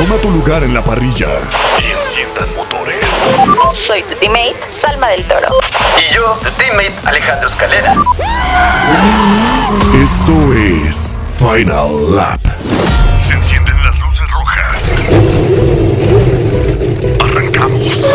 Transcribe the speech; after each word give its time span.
Toma 0.00 0.16
tu 0.22 0.30
lugar 0.30 0.62
en 0.62 0.72
la 0.72 0.82
parrilla 0.82 1.28
y 1.78 1.92
enciendan 1.92 2.48
motores. 2.56 3.28
Soy 3.68 4.02
tu 4.04 4.14
teammate, 4.14 4.58
Salma 4.66 5.08
del 5.08 5.22
Toro. 5.24 5.48
Y 5.98 6.14
yo, 6.14 6.38
tu 6.42 6.50
teammate 6.52 6.94
Alejandro 7.04 7.46
Escalera. 7.46 7.94
Esto 10.02 10.54
es 10.54 11.18
Final 11.36 12.16
Lap. 12.16 12.40
Se 13.18 13.34
encienden 13.34 13.76
las 13.84 14.00
luces 14.00 14.30
rojas. 14.30 15.06
Arrancamos. 17.22 18.14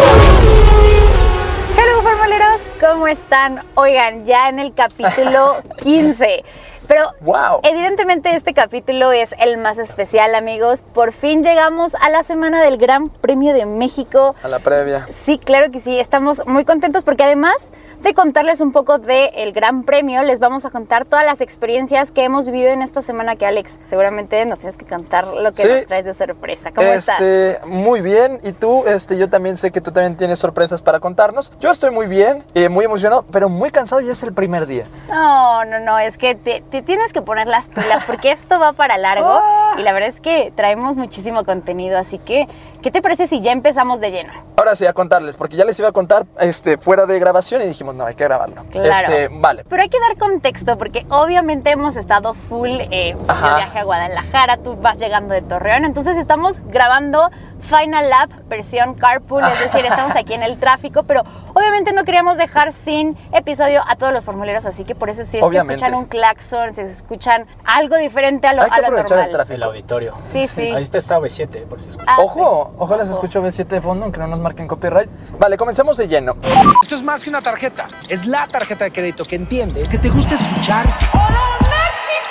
Hello, 1.78 2.02
formuleros, 2.02 2.62
¿cómo 2.80 3.08
están? 3.08 3.64
Oigan, 3.76 4.26
ya 4.26 4.50
en 4.50 4.58
el 4.58 4.74
capítulo 4.74 5.62
15. 5.84 6.44
Pero 6.88 7.12
Wow. 7.22 7.60
evidentemente 7.64 8.36
este 8.36 8.54
capítulo 8.54 9.12
es 9.12 9.34
el 9.40 9.58
más 9.58 9.78
especial, 9.78 10.36
amigos. 10.36 10.84
Por 10.94 11.12
fin 11.12 11.44
llegamos 11.44 11.96
a 11.96 12.10
la 12.10 12.24
semana 12.24 12.62
del 12.62 12.78
Gran 12.78 13.10
Premio 13.10 13.54
de 13.54 13.66
México. 13.66 14.36
A 14.44 14.48
la 14.48 14.60
previa. 14.60 15.08
Sí, 15.12 15.38
claro 15.38 15.72
que 15.72 15.80
sí, 15.80 16.00
estamos 16.00 16.46
muy 16.46 16.66
contentos 16.66 17.04
porque 17.04 17.24
además 17.24 17.72
de 18.02 18.14
contarles 18.14 18.62
un 18.62 18.72
poco 18.72 19.00
del 19.00 19.52
Gran 19.54 19.84
Premio, 19.84 20.22
les 20.24 20.40
vamos 20.40 20.66
a 20.66 20.70
contar 20.70 21.06
todas 21.06 21.26
las 21.26 21.42
experiencias 21.42 22.12
que 22.12 22.24
hemos 22.24 22.46
vivido 22.46 22.70
en 22.72 22.82
esta 22.84 23.02
semana 23.02 23.36
que 23.36 23.46
Alex, 23.48 23.80
seguramente 23.86 24.46
nos 24.46 24.60
tienes 24.60 24.78
que 24.78 24.86
contar 24.86 25.26
lo 25.28 25.54
que 25.54 25.64
Sí. 25.64 25.68
nos 25.70 25.86
traes 25.88 26.06
de 26.06 26.14
sorpresa. 26.14 26.72
¿Cómo 26.72 26.88
estás? 26.88 27.20
este, 27.20 27.66
Muy 27.66 28.02
bien. 28.02 28.40
Y 28.44 28.52
tú, 28.52 28.84
este, 28.86 29.18
yo 29.18 29.30
también 29.30 29.58
sé 29.58 29.72
que 29.72 29.82
tú 29.82 29.92
también 29.92 30.18
tienes 30.18 30.40
sorpresas 30.40 30.82
para 30.82 31.00
contarnos. 31.00 31.52
Yo 31.60 31.72
estoy 31.72 31.90
muy 31.92 32.06
bien, 32.06 32.44
eh, 32.54 32.70
muy 32.70 32.86
emocionado, 32.86 33.26
pero 33.32 33.50
muy 33.50 33.72
cansado 33.72 34.02
y 34.02 34.10
es 34.10 34.22
el 34.24 34.34
primer 34.34 34.68
día. 34.68 34.84
No, 35.10 35.66
no, 35.66 35.80
no, 35.80 35.98
es 35.98 36.18
que 36.18 36.36
te, 36.36 36.62
te 36.70 36.75
tienes 36.82 37.14
que 37.14 37.22
poner 37.22 37.48
las 37.48 37.70
pilas 37.70 38.04
porque 38.06 38.32
esto 38.32 38.60
va 38.60 38.74
para 38.74 38.98
largo 38.98 39.40
y 39.78 39.82
la 39.82 39.94
verdad 39.94 40.10
es 40.10 40.22
que 40.22 40.52
traemos 40.56 40.98
muchísimo 40.98 41.44
contenido, 41.44 41.98
así 41.98 42.18
que, 42.18 42.48
¿qué 42.82 42.92
te 42.92 43.02
parece 43.02 43.28
si 43.28 43.42
ya 43.42 43.52
empezamos 43.52 44.00
de 44.00 44.12
lleno? 44.12 44.34
Ahora 44.58 44.76
sí, 44.76 44.86
a 44.86 44.94
contarles, 44.94 45.36
porque 45.36 45.56
ya 45.56 45.66
les 45.66 45.78
iba 45.80 45.90
a 45.90 45.92
contar 45.92 46.26
este, 46.40 46.78
fuera 46.78 47.06
de 47.06 47.20
grabación 47.20 47.62
y 47.62 47.66
dijimos, 47.66 47.96
no, 47.96 48.06
hay 48.06 48.16
que 48.16 48.24
grabarlo. 48.24 48.64
Claro. 48.72 48.90
Este, 48.90 49.30
vale. 49.32 49.66
Pero 49.68 49.82
hay 49.82 49.90
que 49.90 50.00
dar 50.00 50.18
contexto 50.18 50.78
porque 50.78 51.06
obviamente 51.10 51.72
hemos 51.72 51.96
estado 51.98 52.34
full 52.34 52.70
eh, 52.70 53.16
de 53.16 53.24
viaje 53.26 53.80
a 53.80 53.84
Guadalajara, 53.84 54.58
tú 54.58 54.76
vas 54.78 54.98
llegando 54.98 55.34
de 55.34 55.42
Torreón, 55.42 55.86
entonces 55.86 56.18
estamos 56.18 56.62
grabando 56.68 57.30
Final 57.66 58.10
Lap 58.10 58.32
versión 58.48 58.94
carpool, 58.94 59.44
es 59.44 59.60
decir, 59.60 59.86
estamos 59.90 60.16
aquí 60.16 60.34
en 60.34 60.44
el 60.44 60.58
tráfico, 60.60 61.04
pero 61.04 61.24
obviamente 61.54 61.94
no 61.94 62.04
queríamos 62.06 62.38
dejar 62.38 62.72
sin 62.74 63.18
episodio 63.32 63.82
a 63.88 63.96
todos 63.96 64.14
los 64.14 64.24
formuleros, 64.24 64.66
así 64.66 64.84
que 64.84 64.96
por 64.96 65.10
eso 65.10 65.24
si 65.24 65.38
es 65.40 65.46
que 65.46 65.58
escuchan 65.58 65.94
un 65.96 66.06
claxon, 66.06 66.74
si 66.76 66.82
escuchan 66.82 67.46
algo 67.66 67.96
diferente 67.98 68.48
a 68.48 68.54
lo, 68.54 68.62
Hay 68.64 68.70
que 68.70 68.76
a 68.76 68.82
lo 68.82 68.88
aprovechar 68.88 69.10
normal. 69.18 69.26
el 69.30 69.36
tráfico. 69.36 69.56
El 69.56 69.64
auditorio. 69.64 70.16
Sí, 70.24 70.48
sí. 70.48 70.72
Ahí 70.72 70.84
está 70.84 70.98
esta 70.98 71.20
B7, 71.20 71.64
por 71.66 71.82
si 71.82 71.90
escuchan. 71.90 72.10
Ah, 72.10 72.22
Ojo, 72.22 72.70
sí. 72.72 72.76
ojalá 72.80 73.06
se 73.06 73.12
escuche 73.14 73.40
B7 73.40 73.66
de 73.66 73.82
fondo, 73.82 74.04
aunque 74.06 74.20
no 74.20 74.28
nos 74.28 74.40
marquen 74.40 74.68
copyright. 74.68 75.10
Vale, 75.40 75.58
comencemos 75.58 75.98
de 75.98 76.08
lleno. 76.08 76.36
Esto 76.84 76.96
es 76.96 77.04
más 77.04 77.24
que 77.24 77.30
una 77.30 77.42
tarjeta. 77.42 77.88
Es 78.10 78.26
la 78.26 78.48
tarjeta 78.48 78.86
de 78.86 78.92
crédito 78.92 79.26
que 79.26 79.36
entiende 79.36 79.88
que 79.90 79.98
te 79.98 80.10
gusta 80.10 80.36
escuchar 80.36 80.86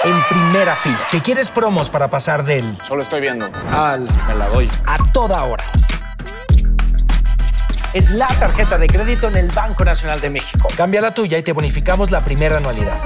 en 0.04 0.22
primera 0.28 0.76
fila. 0.76 0.98
Que 1.10 1.20
quieres 1.20 1.48
promos 1.48 1.90
para 1.90 2.08
pasar 2.10 2.44
del 2.44 2.76
Solo 2.82 3.02
estoy 3.02 3.20
viendo. 3.20 3.46
al 3.70 4.02
Me 4.28 4.34
la 4.36 4.48
doy. 4.48 4.70
a 4.86 4.98
toda 5.12 5.42
hora. 5.44 5.64
Es 7.92 8.10
la 8.10 8.26
tarjeta 8.26 8.76
de 8.76 8.88
crédito 8.88 9.28
en 9.28 9.36
el 9.36 9.48
Banco 9.52 9.84
Nacional 9.84 10.20
de 10.20 10.28
México. 10.30 10.68
Cambia 10.76 11.00
la 11.00 11.14
tuya 11.14 11.38
y 11.38 11.42
te 11.42 11.52
bonificamos 11.52 12.10
la 12.10 12.20
primera 12.20 12.56
anualidad. 12.56 12.96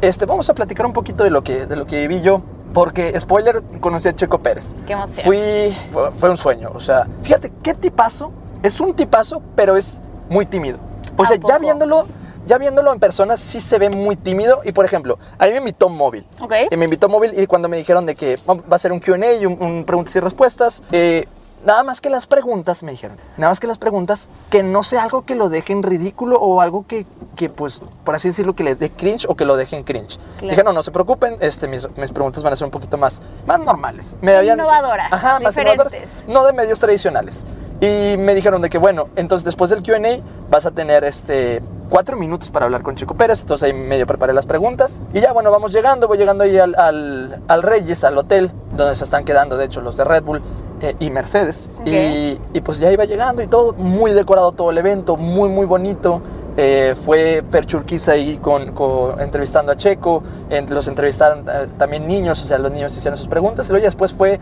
Este, 0.00 0.26
vamos 0.26 0.50
a 0.50 0.54
platicar 0.54 0.84
un 0.84 0.92
poquito 0.92 1.22
de 1.24 1.30
lo 1.30 1.42
que, 1.44 1.66
de 1.66 1.76
lo 1.76 1.86
que 1.86 2.08
vi 2.08 2.20
yo. 2.20 2.42
Porque, 2.74 3.18
spoiler, 3.20 3.62
conocí 3.80 4.08
a 4.08 4.14
Checo 4.16 4.40
Pérez. 4.40 4.74
Qué 4.84 4.94
emoción. 4.94 5.24
Fui, 5.24 5.72
fue, 5.92 6.10
fue 6.10 6.30
un 6.30 6.36
sueño. 6.36 6.70
O 6.74 6.80
sea, 6.80 7.06
fíjate, 7.22 7.52
qué 7.62 7.72
tipazo. 7.74 8.32
Es 8.64 8.80
un 8.80 8.96
tipazo, 8.96 9.40
pero 9.54 9.76
es 9.76 10.00
muy 10.28 10.44
tímido. 10.44 10.78
O 11.16 11.22
¿A 11.22 11.26
sea, 11.26 11.36
ya 11.36 11.58
viéndolo, 11.58 12.08
ya 12.46 12.58
viéndolo 12.58 12.92
en 12.92 13.00
persona, 13.00 13.36
sí 13.36 13.60
se 13.60 13.78
ve 13.78 13.90
muy 13.90 14.16
tímido. 14.16 14.60
Y, 14.64 14.72
por 14.72 14.84
ejemplo, 14.84 15.18
a 15.38 15.46
mí 15.46 15.52
me 15.52 15.58
invitó 15.58 15.88
móvil. 15.88 16.26
Ok. 16.40 16.52
Y 16.70 16.76
me 16.76 16.84
invitó 16.84 17.08
móvil 17.08 17.38
y 17.38 17.46
cuando 17.46 17.68
me 17.68 17.76
dijeron 17.76 18.06
de 18.06 18.14
que 18.14 18.38
va 18.46 18.76
a 18.76 18.78
ser 18.78 18.92
un 18.92 19.00
Q&A 19.00 19.46
un, 19.46 19.62
un 19.62 19.84
preguntas 19.84 20.14
y 20.16 20.20
respuestas, 20.20 20.82
eh, 20.92 21.26
nada 21.64 21.82
más 21.82 22.00
que 22.00 22.10
las 22.10 22.26
preguntas, 22.26 22.82
me 22.82 22.92
dijeron, 22.92 23.16
nada 23.36 23.50
más 23.50 23.60
que 23.60 23.66
las 23.66 23.78
preguntas, 23.78 24.28
que 24.50 24.62
no 24.62 24.82
sea 24.82 25.02
algo 25.02 25.24
que 25.24 25.34
lo 25.34 25.48
dejen 25.48 25.82
ridículo 25.82 26.36
o 26.38 26.60
algo 26.60 26.86
que, 26.86 27.06
que 27.36 27.48
pues, 27.48 27.80
por 28.04 28.14
así 28.14 28.28
decirlo, 28.28 28.54
que 28.54 28.64
le 28.64 28.74
dé 28.74 28.90
cringe 28.90 29.26
o 29.28 29.34
que 29.34 29.44
lo 29.44 29.56
dejen 29.56 29.82
cringe. 29.82 30.18
Claro. 30.38 30.50
Dije, 30.50 30.64
no, 30.64 30.72
no 30.72 30.82
se 30.82 30.90
preocupen, 30.90 31.36
este, 31.40 31.68
mis, 31.68 31.88
mis 31.96 32.12
preguntas 32.12 32.42
van 32.42 32.52
a 32.52 32.56
ser 32.56 32.66
un 32.66 32.70
poquito 32.70 32.96
más, 32.96 33.22
más 33.46 33.60
normales. 33.60 34.16
Me 34.20 34.44
Innovadoras, 34.44 35.12
Ajá, 35.12 35.40
más 35.40 35.56
innovadoras, 35.56 35.96
no 36.28 36.44
de 36.44 36.52
medios 36.52 36.78
tradicionales. 36.78 37.44
Y 37.80 38.16
me 38.18 38.34
dijeron 38.34 38.62
de 38.62 38.70
que, 38.70 38.78
bueno, 38.78 39.08
entonces 39.16 39.44
después 39.44 39.70
del 39.70 39.82
Q&A 39.82 40.22
vas 40.50 40.66
a 40.66 40.70
tener 40.70 41.04
este 41.04 41.62
cuatro 41.88 42.16
minutos 42.16 42.50
para 42.50 42.64
hablar 42.66 42.82
con 42.82 42.94
Chico 42.96 43.14
Pérez. 43.14 43.40
Entonces 43.42 43.66
ahí 43.66 43.72
medio 43.72 44.06
preparé 44.06 44.32
las 44.32 44.46
preguntas. 44.46 45.02
Y 45.12 45.20
ya, 45.20 45.32
bueno, 45.32 45.50
vamos 45.50 45.72
llegando. 45.72 46.08
Voy 46.08 46.18
llegando 46.18 46.44
ahí 46.44 46.58
al, 46.58 46.74
al, 46.76 47.42
al 47.48 47.62
Reyes, 47.62 48.04
al 48.04 48.16
hotel, 48.18 48.50
donde 48.76 48.94
se 48.96 49.04
están 49.04 49.24
quedando, 49.24 49.56
de 49.56 49.66
hecho, 49.66 49.80
los 49.80 49.96
de 49.96 50.04
Red 50.04 50.22
Bull 50.24 50.42
eh, 50.80 50.96
y 50.98 51.10
Mercedes. 51.10 51.70
Y, 51.84 52.38
y 52.52 52.60
pues 52.62 52.78
ya 52.78 52.90
iba 52.90 53.04
llegando 53.04 53.42
y 53.42 53.46
todo, 53.46 53.72
muy 53.74 54.12
decorado 54.12 54.52
todo 54.52 54.70
el 54.70 54.78
evento, 54.78 55.16
muy, 55.16 55.48
muy 55.48 55.66
bonito. 55.66 56.20
Eh, 56.56 56.94
fue 57.04 57.42
Per 57.50 57.66
Churquiza 57.66 58.12
ahí 58.12 58.36
con, 58.36 58.70
con- 58.74 59.20
entrevistando 59.20 59.72
a 59.72 59.76
Checo, 59.76 60.22
en- 60.50 60.72
los 60.72 60.86
entrevistaron 60.86 61.40
eh, 61.48 61.66
también 61.78 62.06
niños, 62.06 62.40
o 62.40 62.46
sea, 62.46 62.58
los 62.58 62.70
niños 62.70 62.96
hicieron 62.96 63.16
sus 63.16 63.26
preguntas 63.26 63.66
y 63.66 63.70
luego 63.72 63.82
ya 63.82 63.88
después 63.88 64.12
fue, 64.12 64.38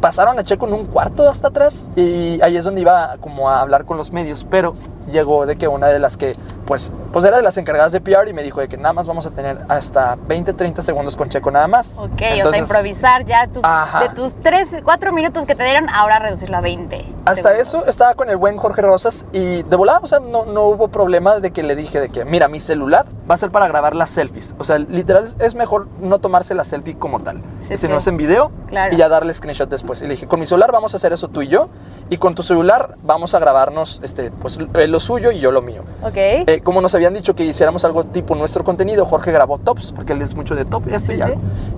pasaron 0.00 0.38
a 0.40 0.42
Checo 0.42 0.66
en 0.66 0.72
un 0.72 0.86
cuarto 0.86 1.28
hasta 1.28 1.48
atrás 1.48 1.88
y 1.94 2.40
ahí 2.42 2.56
es 2.56 2.64
donde 2.64 2.80
iba 2.80 3.16
como 3.20 3.48
a 3.48 3.60
hablar 3.60 3.84
con 3.84 3.96
los 3.96 4.10
medios, 4.10 4.44
pero 4.50 4.74
llegó 5.10 5.46
de 5.46 5.56
que 5.56 5.68
una 5.68 5.88
de 5.88 5.98
las 5.98 6.16
que, 6.16 6.36
pues, 6.66 6.92
pues 7.12 7.24
era 7.24 7.36
de 7.36 7.42
las 7.42 7.56
encargadas 7.56 7.92
de 7.92 8.00
PR 8.00 8.28
y 8.28 8.32
me 8.32 8.42
dijo 8.42 8.60
de 8.60 8.68
que 8.68 8.76
nada 8.76 8.92
más 8.92 9.06
vamos 9.06 9.26
a 9.26 9.30
tener 9.30 9.58
hasta 9.68 10.16
20, 10.16 10.52
30 10.52 10.82
segundos 10.82 11.16
con 11.16 11.28
Checo 11.28 11.50
nada 11.50 11.68
más. 11.68 11.98
Ok, 11.98 12.12
o 12.14 12.18
sea, 12.18 12.34
Entonces, 12.36 12.62
improvisar 12.62 13.24
ya 13.24 13.46
tus, 13.46 13.64
Ajá. 13.64 14.00
de 14.00 14.08
tus 14.10 14.34
3, 14.34 14.80
4 14.82 15.12
minutos 15.12 15.46
que 15.46 15.54
te 15.54 15.64
dieron, 15.64 15.88
ahora 15.88 16.18
reducirlo 16.18 16.56
a 16.56 16.60
20. 16.60 17.04
Hasta 17.24 17.34
segundos. 17.34 17.60
eso 17.60 17.86
estaba 17.86 18.14
con 18.14 18.30
el 18.30 18.36
buen 18.36 18.56
Jorge 18.56 18.82
Rosas 18.82 19.26
y 19.32 19.62
de 19.62 19.76
volada, 19.76 20.00
o 20.02 20.06
sea, 20.06 20.20
no, 20.20 20.44
no 20.44 20.64
hubo 20.64 20.88
problema 20.88 21.38
de 21.40 21.50
que 21.50 21.62
le 21.62 21.76
dije 21.76 22.00
de 22.00 22.08
que, 22.08 22.24
mira, 22.24 22.48
mi 22.48 22.60
celular 22.60 23.06
va 23.30 23.34
a 23.34 23.38
ser 23.38 23.50
para 23.50 23.66
grabar 23.68 23.96
las 23.96 24.10
selfies. 24.10 24.54
O 24.58 24.64
sea, 24.64 24.78
literal 24.78 25.28
es 25.40 25.54
mejor 25.54 25.88
no 26.00 26.18
tomarse 26.18 26.54
la 26.54 26.64
selfie 26.64 26.96
como 26.98 27.20
tal, 27.20 27.40
Sí, 27.58 27.76
sino 27.76 27.94
sí. 27.94 27.98
es 28.02 28.06
en 28.08 28.16
video 28.16 28.50
Claro. 28.68 28.94
y 28.94 28.96
ya 28.98 29.08
darle 29.08 29.32
screenshot 29.32 29.68
después. 29.68 30.02
Y 30.02 30.04
le 30.06 30.10
dije, 30.12 30.26
con 30.26 30.40
mi 30.40 30.46
celular 30.46 30.72
vamos 30.72 30.92
a 30.94 30.96
hacer 30.98 31.12
eso 31.12 31.28
tú 31.28 31.42
y 31.42 31.48
yo 31.48 31.68
y 32.10 32.18
con 32.18 32.34
tu 32.34 32.42
celular 32.42 32.96
vamos 33.02 33.34
a 33.34 33.38
grabarnos, 33.38 34.00
este, 34.02 34.30
pues 34.30 34.58
él 34.74 34.90
lo 34.90 35.00
suyo 35.00 35.30
y 35.30 35.40
yo 35.40 35.50
lo 35.52 35.62
mío. 35.62 35.82
Ok. 36.02 36.12
Eh, 36.16 36.60
como 36.62 36.80
nos 36.80 36.94
habían 36.94 37.14
dicho 37.14 37.34
que 37.34 37.44
hiciéramos 37.44 37.84
algo 37.84 38.04
tipo 38.04 38.34
nuestro 38.34 38.62
contenido, 38.64 39.04
Jorge 39.06 39.32
grabó 39.32 39.58
tops, 39.58 39.92
porque 39.92 40.12
él 40.12 40.20
es 40.22 40.34
mucho 40.34 40.54
de 40.54 40.64
top, 40.64 40.88
esto 40.88 41.12
Sí, 41.12 41.18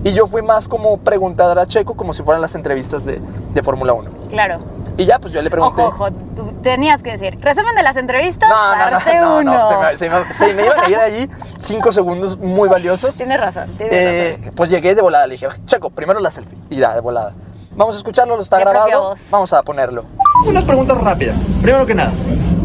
y. 0.03 0.09
Y 0.09 0.13
yo 0.13 0.27
fui 0.27 0.41
más 0.41 0.67
como 0.67 0.97
preguntar 0.97 1.57
a 1.59 1.65
Checo, 1.65 1.93
como 1.95 2.13
si 2.13 2.23
fueran 2.23 2.41
las 2.41 2.55
entrevistas 2.55 3.05
de, 3.05 3.21
de 3.53 3.63
Fórmula 3.63 3.93
1. 3.93 4.09
claro. 4.29 4.59
Y 4.97 5.05
ya, 5.05 5.19
pues 5.19 5.31
yo 5.33 5.41
le 5.43 5.49
pregunté. 5.51 5.81
Ojo, 5.83 6.05
ojo, 6.05 6.11
tú 6.35 6.53
tenías 6.63 7.03
que 7.03 7.11
decir, 7.11 7.37
resumen 7.39 7.75
de 7.75 7.83
las 7.83 7.95
entrevistas, 7.97 8.49
No, 8.49 8.75
no, 8.75 8.89
no, 8.89 9.43
no, 9.43 9.69
se 9.69 9.77
me, 9.77 9.97
se 9.97 10.09
me- 10.09 10.33
se 10.33 10.53
me 10.55 10.65
iban 10.65 10.79
a 10.83 10.89
ir 10.89 10.97
allí 10.97 11.29
cinco 11.59 11.91
segundos 11.91 12.37
muy 12.39 12.67
valiosos. 12.67 13.15
Tienes 13.15 13.39
razón, 13.39 13.65
tienes 13.77 13.93
Eh, 13.95 14.51
pues 14.55 14.71
llegué 14.71 14.95
de 14.95 15.01
volada, 15.01 15.27
le 15.27 15.33
dije, 15.33 15.47
Checo, 15.65 15.91
primero 15.91 16.19
la 16.19 16.31
selfie. 16.31 16.57
Y 16.71 16.77
ya, 16.77 16.95
de 16.95 17.01
volada. 17.01 17.33
Vamos 17.75 17.93
a 17.95 17.99
escucharlo, 17.99 18.35
lo 18.37 18.41
está 18.41 18.59
grabado. 18.59 19.13
Vamos 19.29 19.53
a 19.53 19.61
ponerlo. 19.61 20.05
Unas 20.47 20.63
preguntas 20.63 20.97
rápidas. 20.97 21.47
Primero 21.61 21.85
que 21.85 21.93
nada, 21.93 22.11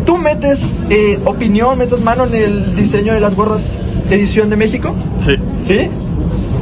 ¿tú 0.07 0.17
metes 0.17 0.75
eh, 0.89 1.21
opinión, 1.27 1.77
metes 1.77 2.01
mano 2.01 2.25
en 2.25 2.35
el 2.35 2.75
diseño 2.77 3.13
de 3.13 3.21
las 3.21 3.35
gorras 3.35 3.79
edición 4.09 4.49
de 4.49 4.57
México? 4.57 4.95
Sí. 5.21 5.37
¿Sí? 5.59 5.91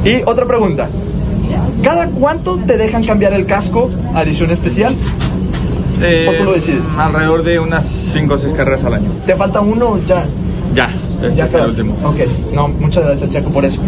Y 0.03 0.21
otra 0.23 0.45
pregunta. 0.45 0.89
¿Cada 1.81 2.07
cuánto 2.07 2.57
te 2.59 2.77
dejan 2.77 3.03
cambiar 3.05 3.33
el 3.33 3.45
casco 3.45 3.89
a 4.13 4.21
edición 4.23 4.51
especial? 4.51 4.95
¿O 6.29 6.33
tú 6.37 6.43
lo 6.43 6.53
decides? 6.53 6.83
Eh, 6.83 6.95
Alrededor 6.99 7.43
de 7.43 7.59
unas 7.59 7.85
5 7.85 8.33
o 8.33 8.37
6 8.37 8.53
carreras 8.53 8.83
al 8.85 8.95
año. 8.95 9.09
¿Te 9.25 9.35
falta 9.35 9.61
uno 9.61 9.89
o 9.91 9.97
ya? 9.99 10.23
Ya, 10.73 10.89
este 11.21 11.31
ya 11.35 11.45
es 11.45 11.53
el 11.53 11.61
último. 11.65 11.93
Ok, 12.07 12.19
no, 12.53 12.67
muchas 12.69 13.03
gracias 13.05 13.31
Chaco 13.31 13.49
por 13.51 13.65
eso. 13.65 13.81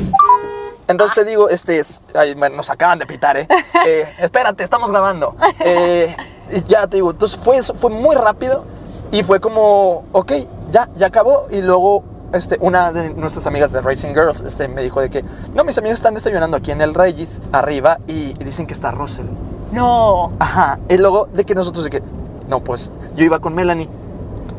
Entonces 0.88 1.16
te 1.16 1.26
digo, 1.26 1.50
este 1.50 1.80
es, 1.80 2.04
ay, 2.14 2.34
bueno, 2.36 2.58
nos 2.58 2.70
acaban 2.70 3.00
de 3.00 3.06
pitar, 3.06 3.38
¿eh? 3.38 3.48
Eh, 3.88 4.06
Espérate, 4.20 4.64
estamos 4.64 4.92
grabando. 4.92 5.36
Eh, 5.60 6.14
Y 6.54 6.62
ya 6.68 6.86
te 6.88 6.98
digo, 6.98 7.12
entonces 7.12 7.40
fue, 7.42 7.58
eso, 7.58 7.74
fue 7.74 7.90
muy 7.90 8.16
rápido 8.16 8.66
y 9.12 9.24
fue 9.24 9.40
como, 9.40 10.04
ok, 10.12 10.34
ya, 10.72 10.90
ya 10.98 11.08
acabó. 11.08 11.48
Y 11.50 11.62
luego 11.62 12.04
este, 12.34 12.58
una 12.60 12.92
de 12.92 13.10
nuestras 13.12 13.48
amigas 13.48 13.72
de 13.72 13.80
Racing 13.82 14.10
Girls 14.10 14.42
este, 14.42 14.68
me 14.68 14.82
dijo 14.84 15.00
de 15.00 15.10
que, 15.10 15.24
no, 15.56 15.64
mis 15.64 15.78
amigos 15.78 16.00
están 16.00 16.14
desayunando 16.16 16.58
aquí 16.58 16.72
en 16.72 16.82
el 16.82 16.94
Regis, 16.94 17.42
arriba, 17.54 18.00
y, 18.08 18.34
y 18.40 18.44
dicen 18.44 18.68
que 18.68 18.74
está 18.74 18.92
Russell. 18.92 19.26
No. 19.74 20.32
Ajá. 20.40 20.80
Y 20.90 20.98
luego 20.98 21.28
de 21.34 21.44
que 21.46 21.56
nosotros 21.56 21.84
de 21.84 21.90
que, 21.90 22.02
no, 22.48 22.64
pues 22.64 22.92
yo 23.16 23.26
iba 23.26 23.40
con 23.40 23.56
Melanie. 23.56 23.90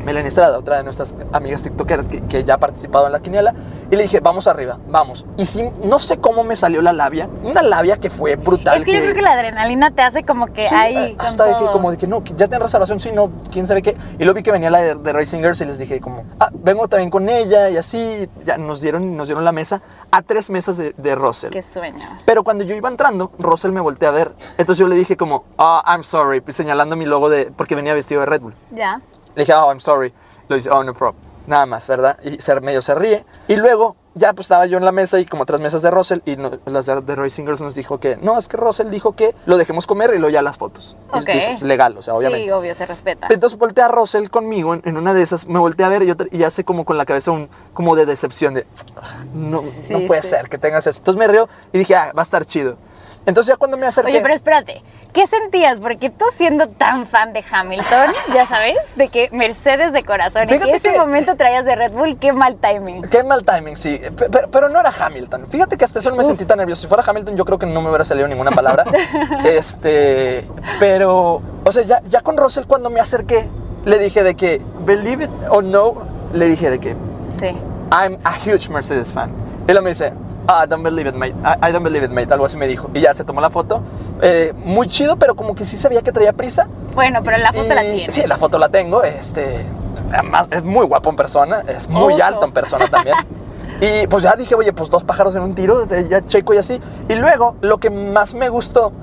Melanie 0.05 0.27
Estrada, 0.27 0.57
otra 0.57 0.77
de 0.77 0.83
nuestras 0.83 1.15
amigas 1.33 1.63
tiktokeras 1.63 2.07
que, 2.07 2.21
que 2.21 2.43
ya 2.43 2.53
ha 2.55 2.57
participado 2.59 3.07
en 3.07 3.11
la 3.11 3.19
quiniela, 3.19 3.53
y 3.91 3.95
le 3.95 4.03
dije, 4.03 4.19
vamos 4.19 4.47
arriba, 4.47 4.77
vamos. 4.87 5.25
Y 5.37 5.45
sí, 5.45 5.67
no 5.83 5.99
sé 5.99 6.17
cómo 6.19 6.43
me 6.43 6.55
salió 6.55 6.81
la 6.81 6.93
labia, 6.93 7.27
una 7.43 7.61
labia 7.61 7.97
que 7.97 8.09
fue 8.09 8.35
brutal. 8.35 8.79
Es 8.79 8.85
que, 8.85 8.93
yo 8.93 9.01
creo 9.01 9.15
que 9.15 9.21
la 9.21 9.33
adrenalina 9.33 9.91
te 9.91 10.01
hace 10.01 10.23
como 10.23 10.47
que 10.47 10.69
Sí, 10.69 10.75
ahí. 10.75 11.15
hasta 11.17 11.45
que 11.47 11.53
todo. 11.53 11.71
como 11.71 11.91
de 11.91 11.97
que 11.97 12.07
no, 12.07 12.23
que 12.23 12.33
ya 12.35 12.47
tenés 12.47 12.63
reservación, 12.63 12.99
sí, 12.99 13.11
no, 13.11 13.31
quién 13.51 13.65
sabe 13.67 13.81
qué. 13.81 13.97
Y 14.19 14.23
luego 14.23 14.35
vi 14.35 14.43
que 14.43 14.51
venía 14.51 14.69
la 14.69 14.79
de, 14.79 14.95
de 14.95 15.13
Racing 15.13 15.39
Girls 15.39 15.59
y 15.61 15.65
les 15.65 15.79
dije 15.79 15.99
como, 15.99 16.23
ah, 16.39 16.49
vengo 16.53 16.87
también 16.87 17.09
con 17.09 17.27
ella 17.27 17.69
y 17.69 17.77
así, 17.77 18.29
ya 18.45 18.57
nos 18.57 18.81
dieron, 18.81 19.17
nos 19.17 19.27
dieron 19.27 19.43
la 19.43 19.51
mesa 19.51 19.81
a 20.11 20.21
tres 20.21 20.49
mesas 20.49 20.77
de, 20.77 20.93
de 20.97 21.15
Russell. 21.15 21.51
Qué 21.51 21.61
sueño. 21.61 22.05
Pero 22.25 22.43
cuando 22.43 22.63
yo 22.63 22.75
iba 22.75 22.89
entrando, 22.89 23.31
Russell 23.39 23.71
me 23.71 23.81
volteé 23.81 24.07
a 24.07 24.11
ver. 24.11 24.31
Entonces 24.57 24.79
yo 24.79 24.87
le 24.87 24.95
dije 24.95 25.17
como, 25.17 25.45
ah, 25.57 25.83
I'm 25.87 26.03
sorry, 26.03 26.43
señalando 26.49 26.95
mi 26.95 27.05
logo 27.05 27.29
de, 27.29 27.51
porque 27.55 27.75
venía 27.75 27.93
vestido 27.93 28.21
de 28.21 28.25
Red 28.27 28.41
Bull. 28.41 28.53
Ya. 28.71 29.01
Le 29.35 29.41
dije, 29.43 29.53
oh, 29.53 29.69
I'm 29.69 29.79
sorry. 29.79 30.13
Lo 30.47 30.55
dice, 30.55 30.69
oh, 30.69 30.83
no 30.83 30.93
problem. 30.93 31.23
Nada 31.47 31.65
más, 31.67 31.87
¿verdad? 31.87 32.17
Y 32.23 32.39
se, 32.41 32.59
medio 32.59 32.81
se 32.81 32.95
ríe. 32.95 33.23
Y 33.47 33.55
luego, 33.57 33.95
ya 34.15 34.33
pues 34.33 34.45
estaba 34.45 34.65
yo 34.65 34.79
en 34.79 34.85
la 34.85 34.91
mesa 34.91 35.19
y 35.19 35.25
como 35.27 35.43
otras 35.43 35.59
mesas 35.61 35.83
de 35.83 35.91
Russell 35.91 36.19
y 36.25 36.37
no- 36.37 36.57
las 36.65 36.87
de, 36.87 37.01
de 37.01 37.13
Racing 37.15 37.43
Girls 37.43 37.61
nos 37.61 37.75
dijo 37.75 37.99
que, 37.99 38.17
no, 38.17 38.37
es 38.39 38.47
que 38.47 38.57
Russell 38.57 38.89
dijo 38.89 39.11
que 39.15 39.35
lo 39.45 39.57
dejemos 39.57 39.85
comer 39.85 40.09
y 40.15 40.17
luego 40.17 40.29
ya 40.31 40.41
las 40.41 40.57
fotos. 40.57 40.95
Y 41.13 41.17
Ok. 41.19 41.25
dije, 41.27 41.51
es 41.51 41.61
legal, 41.61 41.95
o 41.97 42.01
sea, 42.01 42.15
obviamente. 42.15 42.45
Sí, 42.45 42.51
obvio, 42.51 42.73
se 42.73 42.85
respeta. 42.87 43.27
Entonces 43.29 43.59
voltea 43.59 43.85
a 43.85 43.89
Russell 43.89 44.27
conmigo 44.29 44.73
en, 44.73 44.81
en 44.85 44.97
una 44.97 45.13
de 45.13 45.21
esas, 45.21 45.45
me 45.45 45.59
voltea 45.59 45.85
a 45.85 45.89
ver 45.89 46.01
y, 46.01 46.07
yo, 46.07 46.15
y 46.31 46.43
hace 46.43 46.63
como 46.63 46.83
con 46.83 46.97
la 46.97 47.05
cabeza 47.05 47.29
un, 47.29 47.47
como 47.73 47.95
de 47.95 48.07
decepción, 48.07 48.55
de, 48.55 48.65
"Ah, 48.95 49.23
no, 49.33 49.61
Sí, 49.61 49.93
no 49.93 50.07
puede 50.07 50.23
sí. 50.23 50.29
ser 50.29 50.49
que 50.49 50.57
tengas 50.57 50.87
eso. 50.87 50.97
Entonces 50.99 51.19
me 51.19 51.27
río 51.27 51.47
y 51.73 51.77
dije, 51.77 51.95
ah, 51.95 52.11
va 52.17 52.21
a 52.21 52.23
estar 52.23 52.43
chido. 52.45 52.77
Entonces 53.25 53.53
ya 53.53 53.57
cuando 53.57 53.77
me 53.77 53.85
acerqué... 53.87 54.11
Oye, 54.11 54.21
pero 54.21 54.33
espérate, 54.33 54.81
¿qué 55.13 55.25
sentías? 55.27 55.79
Porque 55.79 56.09
tú 56.09 56.25
siendo 56.35 56.67
tan 56.69 57.07
fan 57.07 57.33
de 57.33 57.43
Hamilton, 57.49 58.11
ya 58.33 58.45
sabes, 58.47 58.77
de 58.95 59.07
que 59.07 59.29
Mercedes 59.31 59.93
de 59.93 60.03
corazón, 60.03 60.43
y 60.45 60.47
Fíjate 60.47 60.71
que 60.79 60.91
que- 60.91 60.99
momento 60.99 61.35
traías 61.35 61.65
de 61.65 61.75
Red 61.75 61.91
Bull, 61.93 62.17
qué 62.19 62.33
mal 62.33 62.57
timing. 62.57 63.01
Qué 63.03 63.23
mal 63.23 63.43
timing, 63.43 63.77
sí. 63.77 63.99
Pe- 64.15 64.29
Pero, 64.29 64.49
pero 64.51 64.69
no 64.69 64.79
era 64.79 64.91
Hamilton. 64.97 65.47
Fíjate 65.49 65.75
que 65.77 65.85
hasta 65.85 65.99
eso 65.99 66.09
no 66.11 66.17
me 66.17 66.23
sentí 66.23 66.45
tan 66.45 66.57
nervioso. 66.59 66.83
Si 66.83 66.87
fuera 66.87 67.03
Hamilton, 67.05 67.35
yo 67.35 67.45
creo 67.45 67.57
que 67.57 67.65
no 67.65 67.81
me 67.81 67.89
hubiera 67.89 68.03
salido 68.03 68.27
ninguna 68.27 68.51
palabra. 68.51 68.85
este. 69.45 70.45
Pero. 70.79 71.41
O 71.63 71.71
sea, 71.71 71.83
ya, 71.83 72.01
ya 72.07 72.21
con 72.21 72.37
Russell, 72.37 72.65
cuando 72.65 72.89
me 72.89 72.99
acerqué, 72.99 73.47
le 73.85 73.97
dije 73.99 74.23
de 74.23 74.35
que, 74.35 74.61
believe 74.85 75.25
it 75.25 75.31
or 75.49 75.63
no, 75.63 75.95
le 76.33 76.45
dije 76.45 76.69
de 76.69 76.79
que, 76.79 76.95
Sí. 77.39 77.47
I'm 77.91 78.17
a 78.23 78.33
huge 78.45 78.69
Mercedes 78.69 79.11
fan. 79.13 79.31
Y 79.67 79.71
luego 79.71 79.83
me 79.83 79.89
dice, 79.89 80.13
ah, 80.47 80.65
don't 80.65 80.83
believe 80.83 81.07
it, 81.09 81.15
mate. 81.15 81.33
I, 81.43 81.69
I 81.69 81.71
don't 81.71 81.83
believe 81.83 82.03
it, 82.05 82.11
mate. 82.11 82.31
Algo 82.33 82.45
así 82.45 82.57
me 82.57 82.67
dijo. 82.67 82.89
Y 82.93 83.01
ya 83.01 83.13
se 83.13 83.23
tomó 83.23 83.41
la 83.41 83.49
foto. 83.49 83.81
Eh, 84.21 84.53
muy 84.57 84.87
chido, 84.87 85.17
pero 85.17 85.35
como 85.35 85.55
que 85.55 85.65
sí 85.65 85.77
sabía 85.77 86.01
que 86.01 86.11
traía 86.11 86.33
prisa. 86.33 86.67
Bueno, 86.93 87.21
pero 87.23 87.37
la 87.37 87.51
foto 87.53 87.73
la 87.73 87.81
tienes. 87.81 88.13
Sí, 88.15 88.23
la 88.25 88.37
foto 88.37 88.57
la 88.57 88.69
tengo. 88.69 89.03
Este, 89.03 89.65
además, 90.11 90.47
es 90.51 90.63
muy 90.63 90.85
guapo 90.85 91.09
en 91.09 91.15
persona, 91.15 91.63
es 91.67 91.87
muy 91.89 92.13
Ojo. 92.13 92.23
alto 92.23 92.45
en 92.45 92.51
persona 92.51 92.87
también. 92.87 93.17
Y 93.81 94.07
pues 94.07 94.23
ya 94.23 94.37
dije, 94.37 94.55
oye, 94.55 94.71
pues 94.71 94.89
dos 94.89 95.03
pájaros 95.03 95.35
en 95.35 95.41
un 95.41 95.53
tiro, 95.53 95.85
ya 95.85 96.25
checo 96.25 96.53
y 96.53 96.57
así. 96.57 96.79
Y 97.09 97.15
luego, 97.15 97.57
lo 97.59 97.77
que 97.77 97.89
más 97.89 98.33
me 98.33 98.47
gustó, 98.47 98.93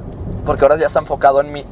porque 0.46 0.64
ahora 0.64 0.78
ya 0.78 0.88
se 0.88 0.98
ha 0.98 1.02
enfocado 1.02 1.42
en 1.42 1.52
mí, 1.52 1.62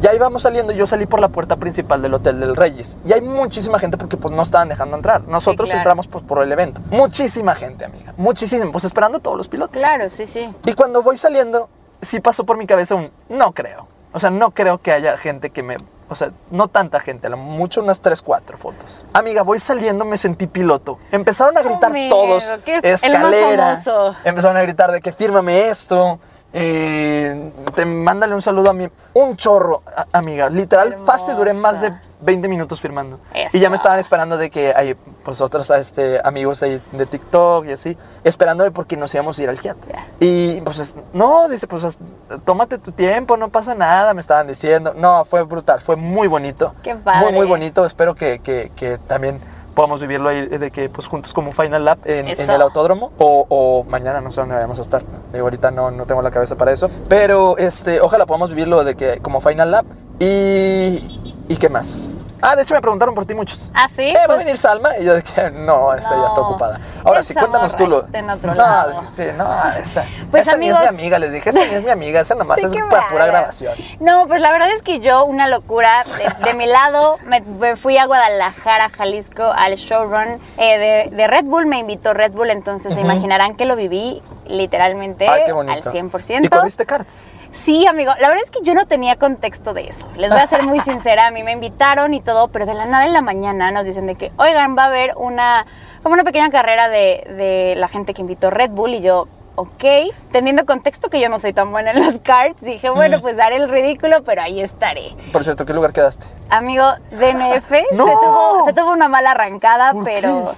ya 0.00 0.14
íbamos 0.14 0.42
saliendo, 0.42 0.72
yo 0.72 0.86
salí 0.86 1.06
por 1.06 1.20
la 1.20 1.28
puerta 1.28 1.56
principal 1.56 2.02
del 2.02 2.14
Hotel 2.14 2.40
del 2.40 2.56
Reyes. 2.56 2.96
Y 3.04 3.12
hay 3.12 3.20
muchísima 3.20 3.78
gente 3.78 3.96
porque 3.98 4.16
pues 4.16 4.34
no 4.34 4.42
estaban 4.42 4.68
dejando 4.68 4.96
entrar. 4.96 5.22
Nosotros 5.28 5.68
claro. 5.68 5.78
entramos 5.80 6.08
pues 6.08 6.24
por 6.24 6.42
el 6.42 6.50
evento. 6.50 6.80
Muchísima 6.90 7.54
gente, 7.54 7.84
amiga. 7.84 8.14
Muchísima. 8.16 8.70
Pues 8.72 8.84
esperando 8.84 9.20
todos 9.20 9.36
los 9.36 9.48
pilotos. 9.48 9.76
Claro, 9.76 10.08
sí, 10.10 10.26
sí. 10.26 10.52
Y 10.64 10.72
cuando 10.74 11.02
voy 11.02 11.16
saliendo, 11.16 11.68
sí 12.00 12.20
pasó 12.20 12.44
por 12.44 12.56
mi 12.56 12.66
cabeza 12.66 12.94
un 12.94 13.10
no 13.28 13.52
creo. 13.52 13.86
O 14.12 14.18
sea, 14.18 14.30
no 14.30 14.50
creo 14.52 14.78
que 14.78 14.90
haya 14.92 15.16
gente 15.16 15.50
que 15.50 15.62
me. 15.62 15.76
O 16.08 16.16
sea, 16.16 16.32
no 16.50 16.66
tanta 16.66 16.98
gente, 16.98 17.28
a 17.28 17.30
lo 17.30 17.36
mucho 17.36 17.80
unas 17.80 18.00
3, 18.00 18.20
4 18.20 18.58
fotos. 18.58 19.04
Amiga, 19.12 19.44
voy 19.44 19.60
saliendo, 19.60 20.04
me 20.04 20.18
sentí 20.18 20.48
piloto. 20.48 20.98
Empezaron 21.12 21.56
a 21.56 21.62
gritar 21.62 21.92
todos. 22.08 22.50
qué- 22.64 22.80
el 22.82 22.82
más 22.82 23.04
Escalera. 23.04 23.76
famoso. 23.76 24.16
Empezaron 24.24 24.56
a 24.56 24.62
gritar 24.62 24.90
de 24.90 25.00
que 25.00 25.12
fírmame 25.12 25.68
esto. 25.68 26.18
Eh, 26.52 27.52
te 27.74 27.84
mándale 27.84 28.34
un 28.34 28.42
saludo 28.42 28.70
a 28.70 28.74
mi. 28.74 28.88
Un 29.14 29.36
chorro, 29.36 29.82
a- 29.96 30.06
amiga. 30.12 30.48
Literal, 30.50 30.96
fácil, 31.04 31.36
duré 31.36 31.52
más 31.54 31.80
de 31.80 31.88
Hermosa. 31.88 32.04
20 32.22 32.48
minutos 32.48 32.80
firmando. 32.80 33.18
Eso. 33.32 33.56
Y 33.56 33.60
ya 33.60 33.70
me 33.70 33.76
estaban 33.76 33.98
esperando 33.98 34.36
de 34.36 34.50
que 34.50 34.74
hay 34.76 34.94
pues 35.24 35.40
otros 35.40 35.70
este, 35.70 36.20
amigos 36.22 36.62
ahí 36.62 36.80
de 36.92 37.06
TikTok 37.06 37.66
y 37.66 37.72
así, 37.72 37.96
esperando 38.24 38.62
de 38.64 38.70
porque 38.70 38.96
nos 38.96 39.14
íbamos 39.14 39.38
a 39.38 39.42
ir 39.42 39.48
al. 39.48 39.58
Ya. 39.60 39.74
Y 40.18 40.60
pues 40.60 40.78
es- 40.80 40.96
no, 41.12 41.48
dice, 41.48 41.66
pues 41.66 41.84
es- 41.84 41.98
tómate 42.44 42.78
tu 42.78 42.92
tiempo, 42.92 43.36
no 43.36 43.48
pasa 43.48 43.74
nada, 43.74 44.12
me 44.12 44.20
estaban 44.20 44.46
diciendo. 44.46 44.92
No, 44.96 45.24
fue 45.24 45.42
brutal, 45.44 45.80
fue 45.80 45.96
muy 45.96 46.28
bonito. 46.28 46.74
Qué 46.82 46.94
padre. 46.94 47.26
Muy, 47.26 47.32
muy 47.32 47.46
bonito. 47.46 47.84
Espero 47.86 48.14
que, 48.14 48.40
que- 48.40 48.70
que 48.76 48.98
también 48.98 49.40
podamos 49.74 50.00
vivirlo 50.00 50.28
ahí 50.28 50.46
de 50.46 50.70
que 50.70 50.88
pues 50.88 51.06
juntos 51.06 51.32
como 51.32 51.52
Final 51.52 51.84
Lap 51.84 51.98
en, 52.04 52.28
el 52.28 52.62
autódromo 52.62 53.12
o, 53.18 53.46
o 53.48 53.84
mañana 53.84 54.20
no 54.20 54.30
sé 54.32 54.40
dónde 54.40 54.54
vayamos 54.54 54.78
a 54.78 54.82
estar. 54.82 55.02
Digo, 55.32 55.44
ahorita 55.44 55.70
no, 55.70 55.90
no 55.90 56.06
tengo 56.06 56.22
la 56.22 56.30
cabeza 56.30 56.56
para 56.56 56.72
eso. 56.72 56.90
Pero 57.08 57.56
este, 57.58 58.00
ojalá 58.00 58.26
podamos 58.26 58.50
vivirlo 58.50 58.84
de 58.84 58.94
que 58.94 59.18
como 59.20 59.40
Final 59.40 59.70
Lap 59.70 59.86
y... 60.18 61.18
¿Y 61.48 61.56
qué 61.56 61.68
más? 61.68 62.08
Ah, 62.42 62.56
de 62.56 62.62
hecho 62.62 62.74
me 62.74 62.80
preguntaron 62.80 63.14
por 63.14 63.26
ti 63.26 63.34
muchos. 63.34 63.70
¿Ah, 63.74 63.88
sí? 63.88 64.02
Eh, 64.02 64.14
¿Va 64.16 64.22
a 64.22 64.26
Pues- 64.26 64.38
venir 64.38 64.56
Salma? 64.56 64.96
Y 64.98 65.04
yo 65.04 65.14
que 65.22 65.50
no, 65.50 65.92
esa 65.94 66.16
ya 66.20 66.26
está 66.26 66.40
ocupada. 66.40 66.80
Ahora 67.04 67.22
sí, 67.22 67.34
cuéntanos 67.34 67.76
tú 67.76 67.86
lo. 67.86 68.06
en 68.12 68.30
otro 68.30 68.52
no, 68.54 68.58
lado. 68.62 69.04
sí, 69.10 69.24
no, 69.36 69.46
esa. 69.72 70.04
Pues, 70.30 70.46
esa 70.46 70.56
ni 70.56 70.68
es 70.68 70.78
mi 70.80 70.86
amiga, 70.86 71.18
les 71.18 71.32
dije, 71.32 71.50
esa 71.50 71.64
ni 71.66 71.74
es 71.74 71.82
mi 71.82 71.90
amiga, 71.90 72.20
esa 72.20 72.34
nomás 72.34 72.56
¿De 72.62 72.66
es 72.66 72.74
para 72.88 73.08
pura 73.08 73.26
grabación. 73.26 73.74
No, 74.00 74.26
pues 74.26 74.40
la 74.40 74.52
verdad 74.52 74.70
es 74.70 74.82
que 74.82 75.00
yo, 75.00 75.24
una 75.24 75.48
locura, 75.48 76.02
de, 76.18 76.44
de 76.44 76.54
mi 76.54 76.66
lado, 76.66 77.18
me, 77.26 77.40
me 77.40 77.76
fui 77.76 77.98
a 77.98 78.06
Guadalajara, 78.06 78.88
Jalisco, 78.88 79.42
al 79.44 79.74
showrun 79.76 80.40
eh, 80.58 81.08
de, 81.10 81.16
de 81.16 81.26
Red 81.26 81.44
Bull, 81.44 81.66
me 81.66 81.78
invitó 81.78 82.14
Red 82.14 82.32
Bull, 82.32 82.50
entonces 82.50 82.94
se 82.94 83.00
imaginarán 83.00 83.54
que 83.56 83.64
lo 83.64 83.76
viví 83.76 84.22
literalmente 84.46 85.28
Ay, 85.28 85.42
qué 85.44 85.50
al 85.50 85.56
bonito. 85.56 85.92
100%. 85.92 86.44
¿Y 86.44 86.48
corriste 86.48 86.84
karts? 86.86 87.28
Sí, 87.52 87.86
amigo, 87.86 88.12
la 88.20 88.28
verdad 88.28 88.44
es 88.44 88.50
que 88.50 88.60
yo 88.62 88.74
no 88.74 88.86
tenía 88.86 89.16
contexto 89.16 89.74
de 89.74 89.88
eso. 89.88 90.06
Les 90.16 90.30
voy 90.30 90.40
a 90.40 90.46
ser 90.46 90.62
muy 90.62 90.80
sincera, 90.82 91.26
a 91.26 91.30
mí 91.30 91.42
me 91.42 91.52
invitaron 91.52 92.14
y 92.14 92.20
todo, 92.20 92.48
pero 92.48 92.66
de 92.66 92.74
la 92.74 92.86
nada 92.86 93.06
en 93.06 93.12
la 93.12 93.22
mañana 93.22 93.70
nos 93.70 93.84
dicen 93.84 94.06
de 94.06 94.14
que, 94.14 94.32
oigan, 94.36 94.76
va 94.76 94.84
a 94.84 94.86
haber 94.86 95.14
una, 95.16 95.66
como 96.02 96.14
una 96.14 96.24
pequeña 96.24 96.50
carrera 96.50 96.88
de, 96.88 97.24
de 97.36 97.74
la 97.76 97.88
gente 97.88 98.14
que 98.14 98.22
invitó 98.22 98.50
Red 98.50 98.70
Bull 98.70 98.94
y 98.94 99.00
yo, 99.00 99.28
ok, 99.56 99.84
teniendo 100.32 100.64
contexto 100.64 101.10
que 101.10 101.20
yo 101.20 101.28
no 101.28 101.38
soy 101.38 101.52
tan 101.52 101.70
buena 101.70 101.90
en 101.90 102.04
los 102.04 102.18
karts, 102.22 102.62
dije, 102.62 102.88
bueno, 102.90 103.20
pues 103.20 103.38
haré 103.38 103.56
el 103.56 103.68
ridículo, 103.68 104.22
pero 104.24 104.42
ahí 104.42 104.60
estaré. 104.60 105.14
Por 105.32 105.44
cierto, 105.44 105.66
¿qué 105.66 105.74
lugar 105.74 105.92
quedaste? 105.92 106.26
Amigo, 106.48 106.84
DNF, 107.10 107.70
¡No! 107.92 108.06
se, 108.06 108.12
tuvo, 108.12 108.64
se 108.64 108.72
tuvo 108.72 108.92
una 108.92 109.08
mala 109.08 109.32
arrancada, 109.32 109.92
¿Por 109.92 110.04
pero 110.04 110.54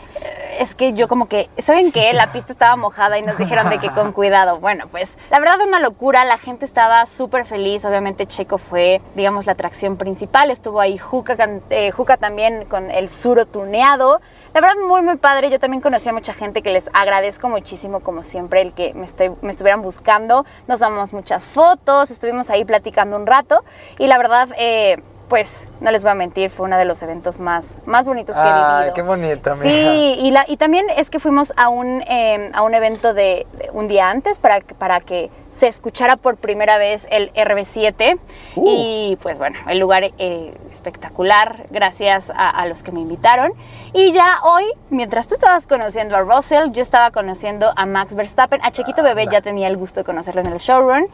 es 0.59 0.75
que 0.75 0.93
yo 0.93 1.09
como 1.09 1.27
que, 1.29 1.49
¿saben 1.59 1.93
qué? 1.93 2.13
La 2.13 2.33
pista 2.33 2.53
estaba 2.53 2.77
mojada 2.77 3.19
y 3.19 3.23
nos 3.23 3.39
dijeron 3.39 3.71
de 3.71 3.79
que 3.79 3.91
con 3.91 4.13
cuidado. 4.13 4.59
Bueno, 4.61 4.85
pues 4.91 5.17
la 5.31 5.39
verdad 5.39 5.61
una 5.67 5.81
locura, 5.81 6.25
la 6.25 6.39
gente 6.39 6.65
estaba 6.65 7.07
súper 7.07 7.45
feliz, 7.47 7.85
obviamente 7.85 8.27
Checo 8.27 8.59
fue, 8.59 9.01
digamos, 9.15 9.47
la 9.47 9.53
atracción 9.53 9.97
principal, 9.97 10.51
estuvo 10.51 10.81
ahí 10.81 10.99
Juca, 10.99 11.37
eh, 11.71 11.91
Juca 11.91 12.17
también 12.17 12.65
con 12.67 12.91
el 12.91 13.09
suro 13.09 13.47
tuneado. 13.47 14.21
La 14.55 14.61
verdad 14.61 14.77
muy, 14.87 15.01
muy 15.03 15.17
padre, 15.17 15.49
yo 15.51 15.59
también 15.59 15.81
conocí 15.81 16.09
a 16.09 16.13
mucha 16.13 16.35
gente 16.35 16.63
que 16.63 16.71
les 16.71 16.91
agradezco 16.93 17.49
muchísimo, 17.49 18.01
como 18.01 18.23
siempre, 18.23 18.61
el 18.61 18.75
que 18.75 18.93
me, 18.95 19.07
esté- 19.07 19.35
me 19.41 19.51
estuvieran 19.51 19.83
buscando. 19.83 20.45
Nos 20.69 20.81
damos 20.81 21.13
muchas 21.13 21.45
fotos, 21.45 22.11
estuvimos 22.11 22.51
ahí 22.51 22.65
platicando 22.65 23.17
un 23.17 23.27
rato 23.27 23.65
y 23.99 24.07
la 24.07 24.19
verdad... 24.19 24.49
eh, 24.59 25.03
pues 25.33 25.67
no 25.81 25.91
les 25.91 26.03
voy 26.03 26.11
a 26.11 26.15
mentir, 26.15 26.51
fue 26.51 26.67
uno 26.67 26.77
de 26.77 26.85
los 26.85 27.03
eventos 27.03 27.39
más, 27.41 27.79
más 27.87 28.05
bonitos 28.07 28.37
que 28.37 28.43
he 28.47 28.51
Ay, 28.53 28.75
vivido. 28.77 28.93
qué 28.95 29.01
bonito, 29.01 29.57
mija. 29.57 29.63
Sí, 29.65 30.17
y, 30.21 30.31
la, 30.31 30.45
y 30.47 30.59
también 30.59 30.85
es 30.95 31.09
que 31.09 31.21
fuimos 31.21 31.55
a 31.57 31.71
un, 31.71 32.03
eh, 32.03 32.51
a 32.53 32.61
un 32.61 32.75
evento 32.75 33.15
de, 33.15 33.47
de 33.57 33.71
un 33.73 33.89
día 33.89 34.11
antes 34.11 34.39
para, 34.39 34.61
que- 34.61 34.75
para 34.75 35.01
que 35.01 35.31
se 35.53 35.69
escuchara 35.69 36.17
por 36.17 36.37
primera 36.39 36.79
vez 36.79 37.07
el 37.11 37.33
RB7. 37.35 38.19
Uh. 38.57 38.65
Y 38.67 39.19
pues 39.23 39.39
bueno, 39.39 39.59
el 39.69 39.79
lugar 39.79 40.11
eh, 40.19 40.55
espectacular, 40.73 41.67
gracias 41.71 42.31
a, 42.31 42.49
a 42.51 42.67
los 42.67 42.83
que 42.83 42.91
me 42.91 43.01
invitaron. 43.01 43.53
Y 43.93 44.13
ya 44.13 44.41
hoy, 44.43 44.65
mientras 44.91 45.29
tú 45.29 45.35
estabas 45.35 45.67
conociendo 45.67 46.17
a 46.17 46.21
Russell, 46.21 46.73
yo 46.73 46.81
estaba 46.81 47.11
conociendo 47.11 47.73
a 47.77 47.87
Max 47.87 48.17
Verstappen. 48.17 48.61
A 48.65 48.73
Chiquito 48.73 49.03
Bebé 49.03 49.27
ya 49.31 49.43
tenía 49.43 49.69
el 49.69 49.77
gusto 49.77 50.01
de 50.01 50.05
conocerlo 50.05 50.41
en 50.41 50.49
el 50.49 50.59
showroom. 50.59 51.07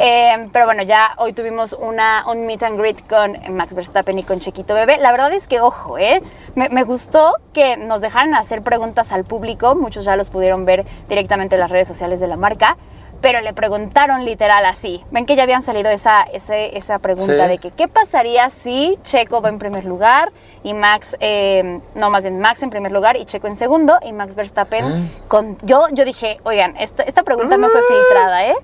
Eh, 0.00 0.48
pero 0.52 0.66
bueno, 0.66 0.82
ya 0.82 1.12
hoy 1.18 1.32
tuvimos 1.32 1.72
una, 1.72 2.24
un 2.28 2.46
meet 2.46 2.62
and 2.64 2.78
greet 2.78 3.06
con 3.08 3.38
Max 3.54 3.74
Verstappen 3.74 4.18
y 4.18 4.24
con 4.24 4.40
Chiquito 4.40 4.74
Bebé. 4.74 4.98
La 4.98 5.12
verdad 5.12 5.32
es 5.32 5.46
que, 5.46 5.60
ojo, 5.60 5.98
¿eh? 5.98 6.20
me, 6.56 6.68
me 6.68 6.82
gustó 6.82 7.34
que 7.52 7.76
nos 7.76 8.00
dejaran 8.00 8.34
hacer 8.34 8.62
preguntas 8.62 9.12
al 9.12 9.24
público. 9.24 9.76
Muchos 9.76 10.04
ya 10.04 10.16
los 10.16 10.30
pudieron 10.30 10.64
ver 10.64 10.84
directamente 11.08 11.54
en 11.54 11.60
las 11.60 11.70
redes 11.70 11.86
sociales 11.86 12.18
de 12.18 12.26
la 12.26 12.36
marca. 12.36 12.76
Pero 13.24 13.40
le 13.40 13.54
preguntaron 13.54 14.24
literal 14.24 14.66
así. 14.66 15.02
Ven 15.10 15.24
que 15.24 15.34
ya 15.34 15.44
habían 15.44 15.62
salido 15.62 15.90
esa, 15.90 16.22
ese- 16.24 16.76
esa 16.76 16.98
pregunta 16.98 17.44
Sí. 17.44 17.48
de 17.48 17.58
que 17.58 17.70
qué 17.70 17.88
pasaría 17.88 18.50
si 18.50 18.98
Checo 19.02 19.40
va 19.40 19.48
en 19.48 19.58
primer 19.58 19.84
lugar 19.86 20.30
y 20.62 20.74
Max, 20.74 21.16
eh, 21.20 21.80
no 21.94 22.10
más 22.10 22.22
bien 22.22 22.38
Max 22.38 22.62
en 22.62 22.68
primer 22.70 22.92
lugar 22.92 23.16
y 23.16 23.24
Checo 23.24 23.46
en 23.46 23.56
segundo 23.56 23.98
y 24.02 24.12
Max 24.12 24.34
Verstappen 24.34 25.10
con... 25.28 25.56
Yo, 25.62 25.86
yo 25.92 26.04
dije, 26.04 26.38
oigan, 26.44 26.76
esta, 26.76 27.02
esta 27.02 27.22
pregunta 27.22 27.56
no 27.56 27.68
fue 27.70 27.80
filtrada, 27.88 28.46
¿eh? 28.46 28.54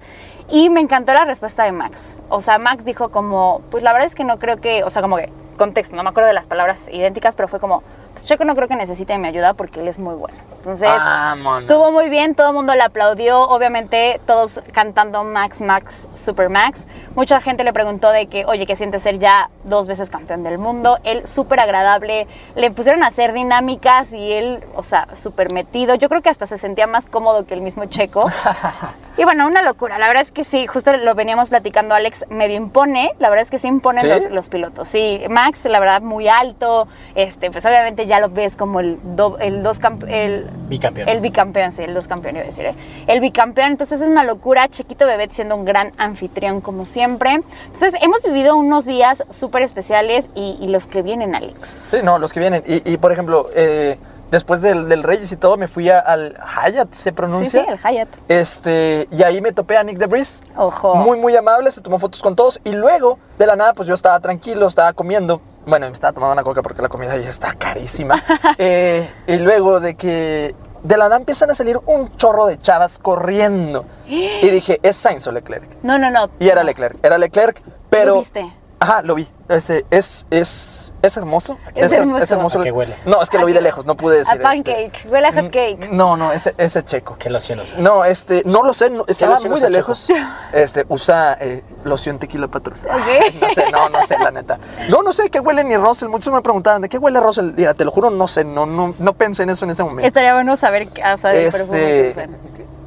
Y 0.50 0.68
me 0.68 0.80
encantó 0.80 1.12
la 1.14 1.24
respuesta 1.24 1.64
de 1.64 1.72
Max. 1.72 2.16
O 2.28 2.40
sea, 2.40 2.58
Max 2.58 2.84
dijo 2.84 3.10
como, 3.10 3.62
pues 3.70 3.82
la 3.82 3.92
verdad 3.92 4.06
es 4.06 4.14
que 4.14 4.24
no 4.24 4.38
creo 4.38 4.58
que, 4.60 4.84
o 4.84 4.90
sea, 4.90 5.00
como 5.00 5.16
que 5.16 5.30
contexto, 5.56 5.96
no 5.96 6.02
me 6.02 6.10
acuerdo 6.10 6.26
de 6.28 6.34
las 6.34 6.46
palabras 6.48 6.88
idénticas, 6.92 7.34
pero 7.36 7.48
fue 7.48 7.60
como, 7.60 7.82
pues 8.20 8.28
Checo 8.28 8.44
no 8.44 8.54
creo 8.54 8.68
que 8.68 8.76
necesite 8.76 9.16
mi 9.16 9.28
ayuda 9.28 9.54
porque 9.54 9.80
él 9.80 9.88
es 9.88 9.98
muy 9.98 10.14
bueno. 10.14 10.36
Entonces, 10.58 10.90
Vámonos. 10.90 11.62
estuvo 11.62 11.90
muy 11.90 12.10
bien, 12.10 12.34
todo 12.34 12.48
el 12.48 12.54
mundo 12.54 12.74
le 12.74 12.82
aplaudió, 12.82 13.48
obviamente 13.48 14.20
todos 14.26 14.60
cantando 14.72 15.24
Max, 15.24 15.62
Max, 15.62 16.06
Super 16.12 16.50
Max. 16.50 16.86
Mucha 17.14 17.40
gente 17.40 17.64
le 17.64 17.72
preguntó 17.72 18.10
de 18.10 18.26
que, 18.26 18.44
oye, 18.44 18.66
¿qué 18.66 18.76
siente 18.76 19.00
ser 19.00 19.18
ya 19.18 19.48
dos 19.64 19.86
veces 19.86 20.10
campeón 20.10 20.42
del 20.42 20.58
mundo? 20.58 20.98
Él 21.02 21.26
súper 21.26 21.60
agradable, 21.60 22.26
le 22.56 22.70
pusieron 22.70 23.02
a 23.04 23.06
hacer 23.06 23.32
dinámicas 23.32 24.12
y 24.12 24.32
él, 24.32 24.64
o 24.74 24.82
sea, 24.82 25.08
súper 25.14 25.50
metido. 25.50 25.94
Yo 25.94 26.10
creo 26.10 26.20
que 26.20 26.28
hasta 26.28 26.44
se 26.44 26.58
sentía 26.58 26.86
más 26.86 27.06
cómodo 27.06 27.46
que 27.46 27.54
el 27.54 27.62
mismo 27.62 27.86
Checo. 27.86 28.30
Y 29.20 29.24
bueno, 29.24 29.46
una 29.46 29.60
locura. 29.60 29.98
La 29.98 30.06
verdad 30.06 30.22
es 30.22 30.32
que 30.32 30.44
sí, 30.44 30.66
justo 30.66 30.96
lo 30.96 31.14
veníamos 31.14 31.50
platicando, 31.50 31.94
Alex, 31.94 32.24
medio 32.30 32.56
impone. 32.56 33.12
La 33.18 33.28
verdad 33.28 33.42
es 33.42 33.50
que 33.50 33.58
sí 33.58 33.68
imponen 33.68 34.00
¿Sí? 34.00 34.08
los, 34.08 34.30
los 34.30 34.48
pilotos. 34.48 34.88
Sí, 34.88 35.20
Max, 35.28 35.66
la 35.66 35.78
verdad, 35.78 36.00
muy 36.00 36.26
alto. 36.26 36.88
Este, 37.14 37.50
pues 37.50 37.66
obviamente 37.66 38.06
ya 38.10 38.20
lo 38.20 38.28
ves 38.28 38.56
como 38.56 38.80
el, 38.80 38.98
do- 39.16 39.38
el 39.38 39.62
dos 39.62 39.78
camp- 39.78 40.04
el 40.08 40.50
Bicampeón. 40.68 41.08
el 41.08 41.20
bicampeón, 41.20 41.70
sí, 41.72 41.82
el 41.84 41.94
dos 41.94 42.08
campeón 42.08 42.34
iba 42.36 42.42
a 42.44 42.46
decir. 42.48 42.66
¿eh? 42.66 42.74
El 43.06 43.20
bicampeón, 43.20 43.70
entonces 43.70 44.00
es 44.02 44.08
una 44.08 44.24
locura. 44.24 44.68
Chiquito 44.68 45.06
Bebé 45.06 45.28
siendo 45.30 45.54
un 45.54 45.64
gran 45.64 45.92
anfitrión 45.96 46.60
como 46.60 46.84
siempre. 46.86 47.40
Entonces 47.66 47.94
hemos 48.02 48.22
vivido 48.24 48.56
unos 48.56 48.84
días 48.84 49.24
súper 49.30 49.62
especiales 49.62 50.28
y, 50.34 50.58
y 50.60 50.66
los 50.68 50.86
que 50.86 51.02
vienen, 51.02 51.34
Alex. 51.36 51.68
Sí, 51.68 51.98
no, 52.02 52.18
los 52.18 52.32
que 52.32 52.40
vienen. 52.40 52.62
Y, 52.66 52.90
y, 52.92 52.96
por 52.96 53.12
ejemplo, 53.12 53.48
eh, 53.54 53.96
después 54.32 54.60
del, 54.60 54.88
del 54.88 55.02
Reyes 55.04 55.30
y 55.32 55.36
todo, 55.36 55.56
me 55.56 55.68
fui 55.68 55.88
a- 55.88 56.00
al 56.00 56.34
Hyatt, 56.36 56.92
¿se 56.92 57.10
Sí, 57.10 57.12
pronuncia? 57.12 57.64
sí, 57.64 57.70
el 57.70 57.78
Hyatt. 57.78 58.08
Este, 58.28 59.06
y 59.12 59.22
ahí 59.22 59.40
me 59.40 59.52
topé 59.52 59.76
a 59.76 59.84
Nick 59.84 59.98
DeBris. 59.98 60.42
Ojo. 60.56 60.96
Muy, 60.96 61.16
muy 61.18 61.36
amable, 61.36 61.70
se 61.70 61.80
tomó 61.80 61.98
fotos 62.00 62.20
con 62.22 62.34
todos. 62.34 62.60
Y 62.64 62.72
luego, 62.72 63.18
de 63.38 63.46
la 63.46 63.54
nada, 63.54 63.72
pues 63.72 63.88
yo 63.88 63.94
estaba 63.94 64.18
tranquilo, 64.18 64.66
estaba 64.66 64.92
comiendo. 64.92 65.40
Bueno, 65.66 65.86
me 65.86 65.92
estaba 65.92 66.12
tomando 66.12 66.32
una 66.32 66.42
coca 66.42 66.62
porque 66.62 66.82
la 66.82 66.88
comida 66.88 67.12
ahí 67.12 67.24
está 67.24 67.52
carísima. 67.52 68.22
Eh, 68.58 69.08
y 69.26 69.38
luego 69.38 69.80
de 69.80 69.94
que 69.94 70.54
de 70.82 70.96
la 70.96 71.04
nada 71.04 71.16
empiezan 71.16 71.50
a 71.50 71.54
salir 71.54 71.78
un 71.86 72.14
chorro 72.16 72.46
de 72.46 72.58
chavas 72.58 72.98
corriendo. 72.98 73.84
Y 74.08 74.48
dije, 74.48 74.80
¿es 74.82 74.96
Sainz 74.96 75.26
o 75.26 75.32
Leclerc? 75.32 75.82
No, 75.82 75.98
no, 75.98 76.10
no. 76.10 76.30
Y 76.38 76.48
era 76.48 76.62
Leclerc, 76.62 76.98
era 77.04 77.18
Leclerc, 77.18 77.62
pero... 77.88 78.14
¿Lo 78.14 78.20
viste? 78.20 78.59
Ajá, 78.82 79.02
lo 79.02 79.14
vi. 79.14 79.28
Ese, 79.50 79.84
es, 79.90 80.26
es, 80.30 80.94
es 81.02 81.16
hermoso. 81.18 81.58
Es 81.75 81.92
hermoso. 81.92 82.60
¿A 82.60 82.62
qué 82.62 82.70
huele? 82.72 82.94
No, 83.04 83.20
es 83.20 83.28
que 83.28 83.37
lo 83.37 83.44
vi 83.44 83.52
de 83.52 83.60
lejos, 83.60 83.84
no 83.84 83.94
pude 83.94 84.16
decir. 84.18 84.40
A 84.40 84.42
pancake. 84.42 84.92
este. 84.96 85.08
Huele 85.08 85.26
a 85.28 85.32
hot 85.34 85.50
cake. 85.50 85.90
No, 85.92 86.16
no, 86.16 86.32
ese, 86.32 86.54
ese 86.56 86.82
checo. 86.82 87.16
¿Qué 87.18 87.28
loción 87.28 87.60
usa? 87.60 87.76
No, 87.78 88.04
este, 88.06 88.42
no 88.46 88.62
lo 88.62 88.72
sé, 88.72 88.88
no- 88.88 89.04
estaba 89.06 89.38
muy 89.40 89.60
de 89.60 89.68
lejos. 89.68 90.08
Este, 90.52 90.87
usa 90.88 91.37
eh, 91.40 91.62
loción 91.84 92.18
tequila 92.18 92.49
patrón. 92.49 92.78
Ok. 92.84 93.34
No 93.40 93.50
sé, 93.50 93.70
no, 93.70 93.88
no 93.90 94.02
sé, 94.02 94.18
la 94.18 94.30
neta. 94.30 94.58
No, 94.88 95.02
no 95.02 95.12
sé 95.12 95.28
qué 95.28 95.40
huele 95.40 95.62
ni 95.64 95.76
Russell. 95.76 96.08
Muchos 96.08 96.32
me 96.32 96.40
preguntaban, 96.40 96.80
¿de 96.80 96.88
qué 96.88 96.96
huele 96.96 97.20
Russell? 97.20 97.52
Mira, 97.56 97.75
te 97.75 97.84
lo 97.84 97.90
juro, 97.90 98.08
no 98.08 98.28
sé, 98.28 98.44
no, 98.44 98.64
no, 98.64 98.94
no 98.99 99.12
pensé 99.12 99.42
en 99.42 99.50
eso 99.50 99.64
en 99.66 99.72
ese 99.72 99.82
momento. 99.82 100.06
Estaría 100.06 100.32
bueno 100.32 100.56
saber, 100.56 100.88
o 101.12 101.16
sea, 101.18 101.34
el 101.34 101.50
perfume 101.52 101.78
que 101.78 102.08
Este, 102.08 102.20
usan. 102.22 102.38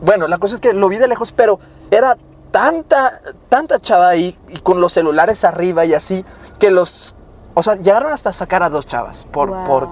bueno, 0.02 0.28
la 0.28 0.38
cosa 0.40 0.56
es 0.56 0.62
que 0.62 0.74
lo 0.74 0.90
vi 0.90 0.98
de 0.98 1.08
lejos, 1.08 1.32
pero 1.34 1.60
era 1.92 2.18
tanta, 2.54 3.20
tanta 3.50 3.82
chava 3.82 4.10
ahí 4.10 4.38
y 4.50 4.60
con 4.60 4.80
los 4.80 4.94
celulares 4.94 5.44
arriba 5.44 5.86
y 5.86 5.96
así, 5.96 6.24
que 6.60 6.70
los, 6.70 7.16
o 7.56 7.64
sea, 7.64 7.76
llegaron 7.78 8.14
hasta 8.14 8.32
sacar 8.32 8.62
a 8.62 8.70
dos 8.70 8.86
chavas 8.86 9.26
por, 9.32 9.50
Wow. 9.50 9.66
por 9.68 9.90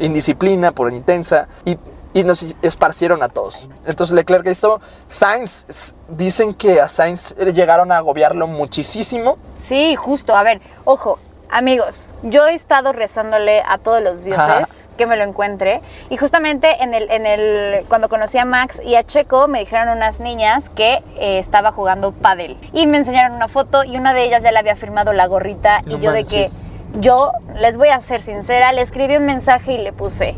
indisciplina, 0.00 0.72
por 0.72 0.92
intensa 0.92 1.46
y, 1.64 1.78
y 2.12 2.24
nos 2.24 2.42
esparcieron 2.62 3.22
a 3.22 3.28
todos. 3.28 3.68
Entonces 3.86 4.12
Leclerc 4.14 4.44
esto, 4.48 4.80
Sainz, 5.06 5.94
dicen 6.08 6.52
que 6.54 6.80
a 6.80 6.88
Sainz 6.88 7.36
llegaron 7.36 7.92
a 7.92 7.98
agobiarlo 7.98 8.48
muchísimo. 8.48 9.38
Sí, 9.56 9.94
justo. 9.94 10.34
A 10.34 10.42
ver, 10.42 10.60
ojo, 10.84 11.20
amigos, 11.50 12.10
yo 12.22 12.46
he 12.46 12.54
estado 12.54 12.92
rezándole 12.92 13.62
a 13.66 13.78
todos 13.78 14.02
los 14.02 14.24
dioses 14.24 14.40
Ajá. 14.40 14.66
que 14.96 15.06
me 15.06 15.16
lo 15.16 15.24
encuentre. 15.24 15.80
Y 16.08 16.16
justamente 16.16 16.82
en 16.82 16.94
el, 16.94 17.10
en 17.10 17.26
el, 17.26 17.84
cuando 17.86 18.08
conocí 18.08 18.38
a 18.38 18.44
Max 18.44 18.80
y 18.84 18.94
a 18.94 19.04
Checo, 19.04 19.48
me 19.48 19.60
dijeron 19.60 19.88
unas 19.88 20.20
niñas 20.20 20.70
que 20.70 21.02
eh, 21.18 21.38
estaba 21.38 21.72
jugando 21.72 22.12
pádel. 22.12 22.56
Y 22.72 22.86
me 22.86 22.98
enseñaron 22.98 23.32
una 23.32 23.48
foto 23.48 23.84
y 23.84 23.96
una 23.96 24.14
de 24.14 24.24
ellas 24.24 24.42
ya 24.42 24.52
le 24.52 24.58
había 24.58 24.76
firmado 24.76 25.12
la 25.12 25.26
gorrita. 25.26 25.82
No 25.82 25.96
y 25.96 26.00
yo 26.00 26.12
manches. 26.12 26.72
de 26.72 26.76
que, 26.76 27.00
yo 27.00 27.32
les 27.56 27.76
voy 27.76 27.88
a 27.88 28.00
ser 28.00 28.22
sincera, 28.22 28.72
le 28.72 28.82
escribí 28.82 29.16
un 29.16 29.26
mensaje 29.26 29.72
y 29.72 29.78
le 29.78 29.92
puse. 29.92 30.36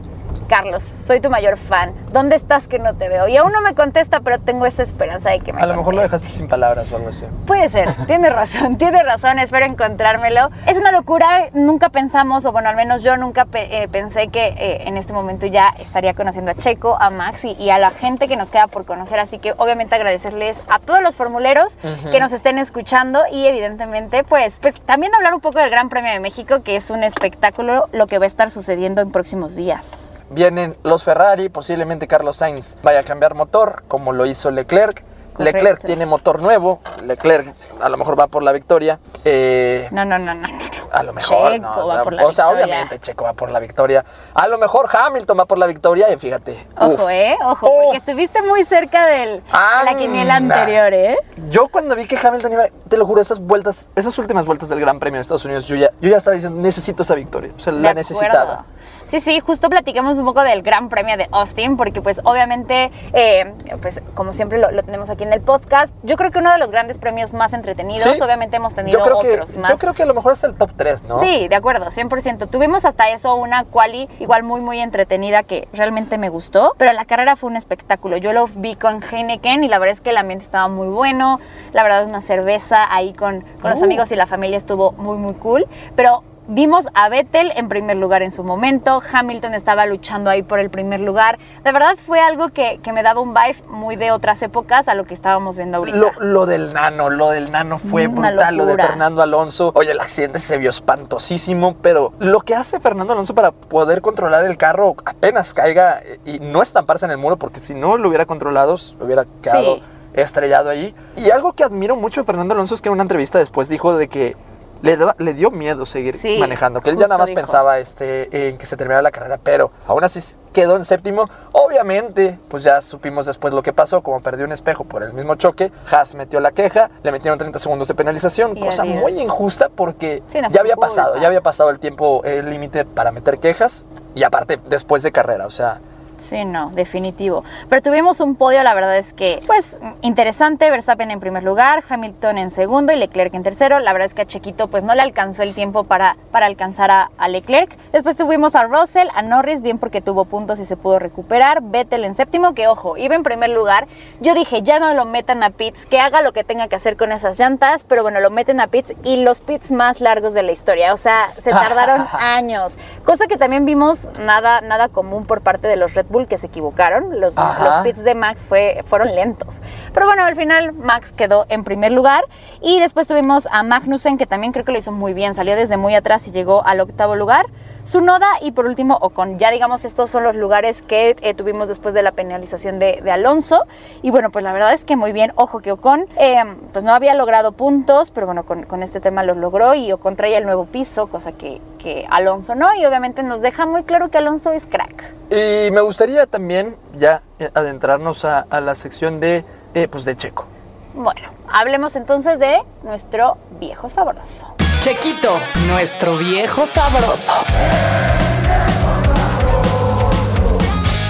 Carlos, 0.53 0.83
soy 0.83 1.19
tu 1.21 1.31
mayor 1.31 1.57
fan. 1.57 1.95
¿Dónde 2.13 2.37
estás 2.37 2.69
que 2.69 2.79
no 2.79 2.93
te 2.93 3.09
veo? 3.09 3.27
Y 3.27 3.39
aún 3.39 3.53
no 3.53 3.63
me 3.63 3.75
contesta, 3.75 4.21
pero 4.21 4.39
tengo 4.39 4.67
esa 4.67 4.83
esperanza 4.83 5.31
de 5.31 5.41
que 5.41 5.51
me 5.51 5.63
A 5.63 5.65
lo 5.65 5.75
mejor 5.75 5.95
lo 5.95 6.03
dejaste 6.03 6.29
sin 6.29 6.47
palabras 6.47 6.93
o 6.93 6.97
algo 6.97 7.09
así. 7.09 7.25
Puede 7.47 7.71
ser, 7.71 7.95
tiene 8.07 8.29
razón, 8.29 8.77
tiene 8.77 9.03
razón, 9.03 9.39
espero 9.39 9.65
encontrármelo. 9.65 10.51
Es 10.67 10.77
una 10.77 10.93
locura, 10.93 11.49
nunca 11.55 11.89
pensamos, 11.89 12.45
o 12.45 12.53
bueno, 12.53 12.69
al 12.69 12.77
menos 12.77 13.03
yo 13.03 13.17
nunca 13.17 13.47
pe- 13.47 13.83
eh, 13.83 13.89
pensé 13.89 14.29
que 14.29 14.49
eh, 14.49 14.83
en 14.89 14.99
este 14.99 15.15
momento 15.15 15.47
ya 15.47 15.73
estaría 15.79 16.13
conociendo 16.13 16.51
a 16.51 16.55
Checo, 16.55 16.99
a 17.01 17.09
Max 17.09 17.47
y, 17.47 17.53
y 17.53 17.71
a 17.71 17.79
la 17.79 17.89
gente 17.91 18.29
que 18.29 18.37
nos 18.37 18.51
queda 18.51 18.67
por 18.67 18.85
conocer, 18.85 19.21
así 19.21 19.39
que 19.39 19.55
obviamente 19.57 19.95
agradecerles 19.95 20.59
a 20.69 20.81
todos 20.81 21.01
los 21.01 21.17
formuleros 21.17 21.79
que 22.11 22.21
nos 22.21 22.35
estén 22.35 22.59
escuchando 22.59 23.23
y 23.33 23.47
evidentemente 23.47 24.23
pues, 24.23 24.59
pues 24.61 24.79
también 24.83 25.15
hablar 25.15 25.33
un 25.33 25.41
poco 25.41 25.61
del 25.61 25.71
Gran 25.71 25.89
Premio 25.89 26.13
de 26.13 26.21
México, 26.21 26.63
que 26.63 26.77
es 26.77 26.91
un 26.91 27.05
espectáculo 27.05 27.89
lo 27.93 28.07
que 28.07 28.19
va 28.19 28.25
a 28.25 28.29
estar 28.29 28.51
sucediendo 28.51 29.01
en 29.01 29.11
próximos 29.13 29.57
días. 29.57 30.19
Vienen 30.43 30.77
los 30.83 31.05
Ferrari, 31.05 31.49
posiblemente 31.51 32.09
Carlos 32.09 32.39
Sainz 32.39 32.77
vaya 32.83 32.99
a 32.99 33.03
cambiar 33.05 33.35
motor, 33.37 33.85
como 33.87 34.13
lo 34.13 34.27
hizo 34.27 34.51
Leclerc. 34.51 35.05
Correcto. 35.33 35.57
Leclerc 35.65 35.87
tiene 35.87 36.05
motor 36.05 36.43
nuevo, 36.43 36.81
Leclerc 37.01 37.55
a 37.81 37.89
lo 37.89 37.97
mejor 37.97 38.19
va 38.21 38.27
por 38.27 38.43
la 38.43 38.53
victoria. 38.53 38.99
eh, 39.25 39.89
No, 39.93 40.05
no, 40.05 40.19
no, 40.19 40.35
no, 40.35 40.47
no. 40.47 40.59
a 40.93 41.03
lo 41.05 41.13
mejor. 41.15 41.53
Checo 41.53 41.63
no, 41.63 41.85
o 41.85 41.87
va 41.89 41.95
sea, 41.95 42.03
por 42.03 42.13
la 42.13 42.27
o 42.27 42.33
sea, 42.33 42.45
victoria. 42.49 42.65
obviamente 42.67 42.99
Checo 42.99 43.25
va 43.25 43.33
por 43.33 43.51
la 43.53 43.59
victoria. 43.61 44.05
A 44.35 44.47
lo 44.49 44.59
mejor 44.59 44.89
Hamilton 44.95 45.39
va 45.39 45.47
por 45.47 45.57
la 45.59 45.67
victoria 45.69 46.13
y 46.13 46.19
fíjate. 46.19 46.67
Ojo, 46.77 47.05
uf. 47.05 47.11
¿eh? 47.11 47.37
Ojo, 47.45 47.61
porque 47.85 47.97
estuviste 47.99 48.43
muy 48.43 48.63
cerca 48.65 49.07
del, 49.07 49.37
de 49.37 49.85
la 49.87 49.95
quiniela 49.97 50.35
anterior, 50.37 50.93
¿eh? 50.93 51.17
Yo 51.49 51.69
cuando 51.69 51.95
vi 51.97 52.07
que 52.07 52.19
Hamilton 52.23 52.53
iba, 52.53 52.65
te 52.89 52.99
lo 52.99 53.07
juro, 53.07 53.23
esas 53.23 53.39
vueltas, 53.41 53.89
esas 53.97 54.19
últimas 54.19 54.45
vueltas 54.45 54.69
del 54.69 54.81
Gran 54.81 54.99
Premio 55.01 55.17
de 55.17 55.23
Estados 55.23 55.47
Unidos, 55.47 55.65
yo 55.65 55.77
ya, 55.77 55.89
yo 56.03 56.11
ya 56.11 56.19
estaba 56.19 56.35
diciendo, 56.35 56.61
necesito 56.61 57.05
esa 57.05 57.15
victoria. 57.15 57.53
O 57.57 57.61
sea, 57.61 57.73
De 57.73 57.79
la 57.81 57.91
acuerdo. 57.93 58.01
necesitaba. 58.01 58.65
Sí, 59.07 59.21
sí, 59.21 59.41
justo 59.41 59.69
platicamos 59.69 60.17
un 60.17 60.25
poco 60.25 60.43
del 60.43 60.63
Gran 60.63 60.89
Premio 60.89 61.17
de 61.19 61.29
Austin, 61.33 61.77
porque 61.77 62.01
pues 62.01 62.23
obviamente, 62.25 62.91
eh, 63.13 63.53
pues 63.83 64.03
como 64.15 64.33
siempre 64.33 64.59
lo, 64.59 64.71
lo 64.71 64.83
tenemos 64.83 65.11
aquí 65.11 65.25
en 65.25 65.33
el 65.35 65.43
podcast, 65.43 65.93
yo 66.03 66.17
creo 66.17 66.31
que 66.31 66.39
uno 66.39 66.51
de 66.51 66.57
los 66.59 66.71
grandes 66.71 66.99
premios 66.99 67.35
más 67.35 67.53
entretenidos, 67.53 68.03
Sí. 68.03 68.23
obviamente 68.23 68.57
hemos 68.57 68.75
tenido 68.75 68.99
Yo 68.99 69.05
creo, 69.05 69.19
que, 69.19 69.33
otros 69.33 69.57
más. 69.59 69.71
yo 69.71 69.77
creo 69.79 69.93
que 69.93 70.03
a 70.05 70.07
lo 70.07 70.15
mejor 70.15 70.33
es 70.33 70.45
el 70.45 70.55
top 70.57 70.71
3, 70.77 71.03
¿no? 71.05 71.21
Sí, 71.21 71.47
de 71.49 71.55
acuerdo, 71.55 71.91
100%. 71.91 72.47
Tuvimos 72.49 72.87
hasta 72.87 73.11
eso 73.11 73.35
una 73.37 73.65
quali 73.65 74.09
igual 74.19 74.45
muy, 74.45 74.63
muy 74.63 74.79
entretenida 74.81 75.43
que 75.43 75.69
realmente 75.75 76.17
me 76.17 76.31
gustó, 76.31 76.75
pero 76.79 76.93
la 76.95 77.05
carrera 77.05 77.37
fue 77.37 77.51
un 77.51 77.57
espectáculo. 77.57 78.17
Yo 78.17 78.33
lo 78.33 78.47
vi 78.47 78.77
con 78.77 79.03
Heineken 79.03 79.63
y 79.65 79.69
la 79.69 79.79
verdad 79.79 79.93
es 79.93 80.01
que 80.01 80.11
el 80.11 80.17
ambiente 80.17 80.45
estaba 80.47 80.69
muy 80.69 80.89
bueno. 80.89 81.39
La 81.75 81.83
verdad, 81.83 82.07
una 82.07 82.23
cerveza 82.23 82.87
ahí 82.95 83.13
con, 83.13 83.43
con 83.61 83.71
los 83.71 83.81
Uh. 83.81 83.85
amigos 83.85 84.11
y 84.13 84.17
la 84.17 84.27
familia 84.27 84.57
estuvo 84.57 84.93
muy, 84.93 85.19
muy 85.19 85.35
cool. 85.35 85.67
Pero 85.97 86.23
vimos 86.49 86.87
a 86.95 87.09
Vettel 87.09 87.53
en 87.57 87.69
primer 87.69 87.97
lugar 87.97 88.23
en 88.23 88.33
su 88.33 88.43
momento. 88.45 89.01
Hamilton 89.13 89.55
estaba 89.55 89.87
luchando 89.87 90.29
ahí 90.31 90.43
por 90.43 90.59
el 90.59 90.71
primer 90.71 91.01
lugar. 91.01 91.39
De 91.65 91.73
verdad 91.73 91.97
fue 91.97 92.21
algo 92.21 92.49
que, 92.51 92.81
que 92.83 92.93
me 92.93 93.03
daba 93.03 93.21
un 93.21 93.33
vibe 93.35 93.57
muy 93.69 93.97
de 93.97 94.11
otras 94.13 94.43
épocas 94.43 94.89
a 94.89 94.95
lo 94.95 95.05
que 95.05 95.15
estábamos 95.15 95.57
viendo 95.57 95.79
ahorita. 95.79 95.97
Lo, 95.97 96.11
lo 96.21 96.47
del 96.47 96.73
nano, 96.73 97.11
lo 97.11 97.31
del 97.31 97.51
nano 97.51 97.79
fue 97.79 98.07
Una 98.07 98.31
brutal, 98.31 98.57
lo 98.57 98.67
de 98.67 98.73
locura. 98.73 98.87
Fernando 98.89 99.23
Alonso. 99.23 99.73
Oye, 99.75 99.93
el 99.93 100.01
accidente 100.01 100.39
se 100.39 100.59
vio 100.59 100.71
espantosísimo, 100.71 101.77
pero 101.81 102.13
lo 102.19 102.41
que 102.41 102.55
hace 102.55 102.81
Fernando 102.81 103.13
Alonso 103.13 103.35
para 103.35 103.53
poder 103.53 104.01
controlar 104.03 104.45
el 104.45 104.57
carro 104.57 104.97
apenas 105.05 105.53
caiga 105.55 106.01
y 106.25 106.39
no 106.41 106.63
estamparse 106.63 107.05
en 107.05 107.13
el 107.13 107.19
muro, 107.19 107.37
porque 107.37 107.61
si 107.61 107.75
no 107.75 107.97
lo 107.97 108.09
hubiera 108.09 108.27
controlado, 108.27 108.79
se 108.79 108.97
hubiera 109.01 109.25
quedado 109.43 109.77
Sí. 109.77 109.83
estrellado 110.15 110.71
allí. 110.71 110.95
Y 111.17 111.31
algo 111.31 111.53
que 111.53 111.65
admiro 111.65 111.97
mucho 111.97 112.21
de 112.21 112.27
Fernando 112.27 112.55
Alonso 112.55 112.75
es 112.75 112.81
que 112.81 112.89
en 112.89 112.95
una 112.95 113.03
entrevista 113.03 113.39
después 113.39 113.69
dijo 113.69 113.97
de 113.97 114.09
que 114.09 114.37
le, 114.83 115.35
dio 115.35 115.51
miedo 115.51 115.87
seguir 115.87 116.15
Sí, 116.15 116.39
manejando, 116.39 116.81
que 116.81 116.91
él 116.91 116.97
ya 116.97 117.07
nada 117.07 117.19
más 117.19 117.29
dijo. 117.29 117.41
pensaba 117.41 117.79
este, 117.79 118.49
en 118.49 118.59
que 118.59 118.67
se 118.67 118.77
terminara 118.77 119.01
la 119.03 119.11
carrera, 119.11 119.39
pero 119.43 119.71
aún 119.87 120.03
así 120.05 120.21
quedó 120.53 120.77
en 120.77 120.85
séptimo. 120.85 121.29
Obviamente, 121.53 122.39
pues 122.49 122.65
ya 122.65 122.81
supimos 122.81 123.25
después 123.27 123.55
lo 123.55 123.63
que 123.63 123.73
pasó, 123.73 124.03
como 124.03 124.21
perdió 124.21 124.45
un 124.45 124.53
espejo 124.53 124.85
por 124.85 125.03
el 125.03 125.13
mismo 125.13 125.37
choque, 125.37 125.73
Haas 125.91 126.15
metió 126.15 126.41
la 126.41 126.53
queja, 126.53 126.91
le 127.03 127.13
metieron 127.13 127.39
30 127.39 127.59
segundos 127.59 127.89
de 127.89 127.95
penalización, 127.95 128.57
Y 128.57 128.61
cosa 128.61 128.83
adiós. 128.83 129.01
muy 129.01 129.19
injusta 129.21 129.69
porque 129.69 130.23
Sí, 130.27 130.41
no 130.41 130.49
fue 130.49 130.55
ya 130.55 130.61
había 130.61 130.75
culpa. 130.75 130.89
pasado, 130.89 131.17
ya 131.17 131.27
había 131.29 131.41
pasado 131.41 131.71
el 131.71 131.79
tiempo 131.79 132.23
el 132.25 132.51
límite 132.51 132.85
para 132.85 133.13
meter 133.13 133.39
quejas 133.39 133.87
y 134.15 134.25
aparte 134.25 134.59
después 134.69 135.03
de 135.03 135.13
carrera, 135.13 135.47
o 135.47 135.51
sea, 135.51 135.81
Sí, 136.17 136.45
no, 136.45 136.71
definitivo. 136.71 137.45
Pero 137.69 137.83
tuvimos 137.83 138.21
un 138.21 138.37
podio, 138.37 138.63
la 138.63 138.75
verdad 138.75 138.97
es 138.97 139.13
que, 139.13 139.41
pues, 139.47 139.81
interesante. 140.03 140.71
Verstappen 140.71 141.11
en 141.11 141.21
primer 141.21 141.43
lugar, 141.43 141.83
Hamilton 141.89 142.39
en 142.39 142.51
segundo 142.51 142.93
y 142.93 142.97
Leclerc 142.97 143.35
en 143.35 143.43
tercero. 143.43 143.81
La 143.81 143.93
verdad 143.93 144.07
es 144.07 144.15
que 144.15 144.23
a 144.23 144.27
Chequito, 144.27 144.69
pues, 144.69 144.85
no 144.85 144.95
le 144.95 145.03
alcanzó 145.03 145.43
el 145.43 145.55
tiempo 145.55 145.85
para, 145.85 146.17
para 146.31 146.47
alcanzar 146.47 146.91
a, 146.91 147.11
a 147.19 147.29
Leclerc. 147.29 147.77
Después 147.93 148.17
tuvimos 148.17 148.55
a 148.55 148.65
Russell, 148.65 149.09
a 149.15 149.23
Norris, 149.23 149.63
bien 149.63 149.79
porque 149.79 150.01
tuvo 150.01 150.25
puntos 150.25 150.61
y 150.61 150.65
se 150.65 150.77
pudo 150.77 150.99
recuperar. 150.99 151.63
Vettel 151.63 152.05
en 152.05 152.15
séptimo, 152.15 152.55
que 152.55 152.69
ojo, 152.69 152.97
iba 152.97 153.15
en 153.15 153.23
primer 153.23 153.51
lugar. 153.51 153.89
Yo 154.21 154.35
dije, 154.35 154.63
ya 154.63 154.79
no 154.79 154.95
lo 154.95 155.05
metan 155.05 155.43
a 155.43 155.51
pits, 155.51 155.87
que 155.87 156.01
haga 156.01 156.23
lo 156.23 156.33
que 156.33 156.45
tenga 156.45 156.69
que 156.69 156.77
hacer 156.77 156.97
con 156.97 157.13
esas 157.13 157.39
llantas, 157.39 157.85
pero 157.85 158.03
bueno, 158.03 158.21
lo 158.21 158.31
meten 158.31 158.61
a 158.61 158.67
pits 158.67 158.95
y 159.05 159.23
los 159.23 159.41
pits 159.41 159.73
más 159.73 160.01
largos 160.01 160.35
de 160.35 160.43
la 160.43 160.53
historia. 160.53 160.93
O 160.93 160.97
sea, 160.97 161.33
se 161.43 161.51
tardaron 161.51 162.07
años. 162.19 162.79
Cosa 163.05 163.27
que 163.27 163.37
también 163.37 163.65
vimos 163.65 164.09
nada, 164.19 164.61
nada 164.61 164.89
común 164.89 165.27
por 165.27 165.41
parte 165.41 165.69
de 165.69 165.77
los 165.77 165.95
Red 165.95 166.02
Bull 166.09 166.27
que 166.27 166.39
se 166.39 166.47
equivocaron. 166.47 167.21
Los, 167.21 167.37
los 167.37 167.77
pits 167.83 168.05
de 168.05 168.15
Max 168.15 168.45
fue, 168.45 168.81
fueron 168.85 169.15
lentos. 169.15 169.63
Pero 169.93 170.07
bueno, 170.07 170.25
al 170.25 170.37
final 170.37 170.73
Max 170.73 171.13
quedó 171.13 171.47
en 171.49 171.65
primer 171.65 171.93
lugar. 171.93 172.25
Y 172.61 172.81
después 172.81 173.07
tuvimos 173.07 173.49
a 173.51 173.63
Magnussen, 173.63 174.19
que 174.19 174.27
también 174.27 174.53
creo 174.53 174.65
que 174.65 174.73
lo 174.73 174.79
hizo 174.79 174.93
muy 174.93 175.15
bien. 175.15 175.35
Salió 175.35 175.57
desde 175.57 175.77
muy 175.77 175.95
atrás 175.95 176.27
y 176.29 176.31
llegó 176.31 176.65
al 176.67 176.81
octavo 176.81 177.17
lugar. 177.17 177.47
Sunoda 177.85 178.29
y 178.41 178.53
por 178.53 178.67
último 178.67 178.97
Ocon. 179.01 179.41
Ya 179.41 179.51
digamos, 179.51 179.85
estos 179.85 180.09
son 180.09 180.23
los 180.23 180.37
lugares 180.37 180.83
que 180.83 181.17
eh, 181.21 181.35
tuvimos 181.35 181.67
después 181.67 181.95
de 181.95 182.03
la 182.03 182.13
penalización 182.13 182.79
de, 182.79 183.01
de 183.03 183.11
Alonso. 183.11 183.65
Y 184.03 184.13
bueno, 184.13 184.31
pues 184.31 184.45
la 184.45 184.53
verdad 184.53 184.73
es 184.73 184.85
que 184.85 184.95
muy 184.95 185.11
bien. 185.11 185.33
Ojo 185.35 185.59
que 185.59 185.73
Ocon 185.73 186.07
eh, 186.17 186.45
pues 186.73 186.85
no 186.85 186.93
había 186.93 187.15
logrado 187.15 187.53
puntos, 187.53 188.13
pero 188.13 188.27
bueno, 188.27 188.45
con, 188.45 188.63
con 188.65 188.85
este 188.85 189.01
tema 189.01 189.25
los 189.25 189.37
logró 189.37 189.75
y 189.75 189.91
Ocon 189.91 190.15
traía 190.15 190.39
el 190.39 190.45
nuevo 190.45 190.67
piso, 190.67 191.09
cosa 191.09 191.33
que, 191.33 191.61
que 191.79 192.07
Alonso 192.09 192.55
no. 192.55 192.73
Y 192.75 192.87
obviamente 192.87 193.25
nos 193.25 193.43
deja 193.43 193.67
muy 193.67 193.83
claro 193.83 194.11
que 194.11 194.19
Alonso 194.19 194.53
es 194.53 194.65
crack. 194.65 195.15
Y 195.31 195.71
me 195.73 195.81
gustaría 195.93 196.25
también 196.27 196.75
ya 196.97 197.21
eh, 197.39 197.51
adentrarnos 197.53 198.25
a, 198.25 198.47
a 198.49 198.61
la 198.63 198.75
sección 198.75 199.21
de, 199.21 199.45
eh, 199.75 199.89
pues 199.89 200.07
de 200.07 200.17
Checo. 200.17 200.47
Bueno, 200.95 201.29
hablemos 201.53 201.97
entonces 201.97 202.39
de 202.39 202.63
nuestro 202.83 203.37
viejo 203.61 203.91
sabroso. 203.91 204.55
Chequito, 204.81 205.37
nuestro 205.67 206.17
viejo 206.17 206.65
sabroso. 206.65 207.33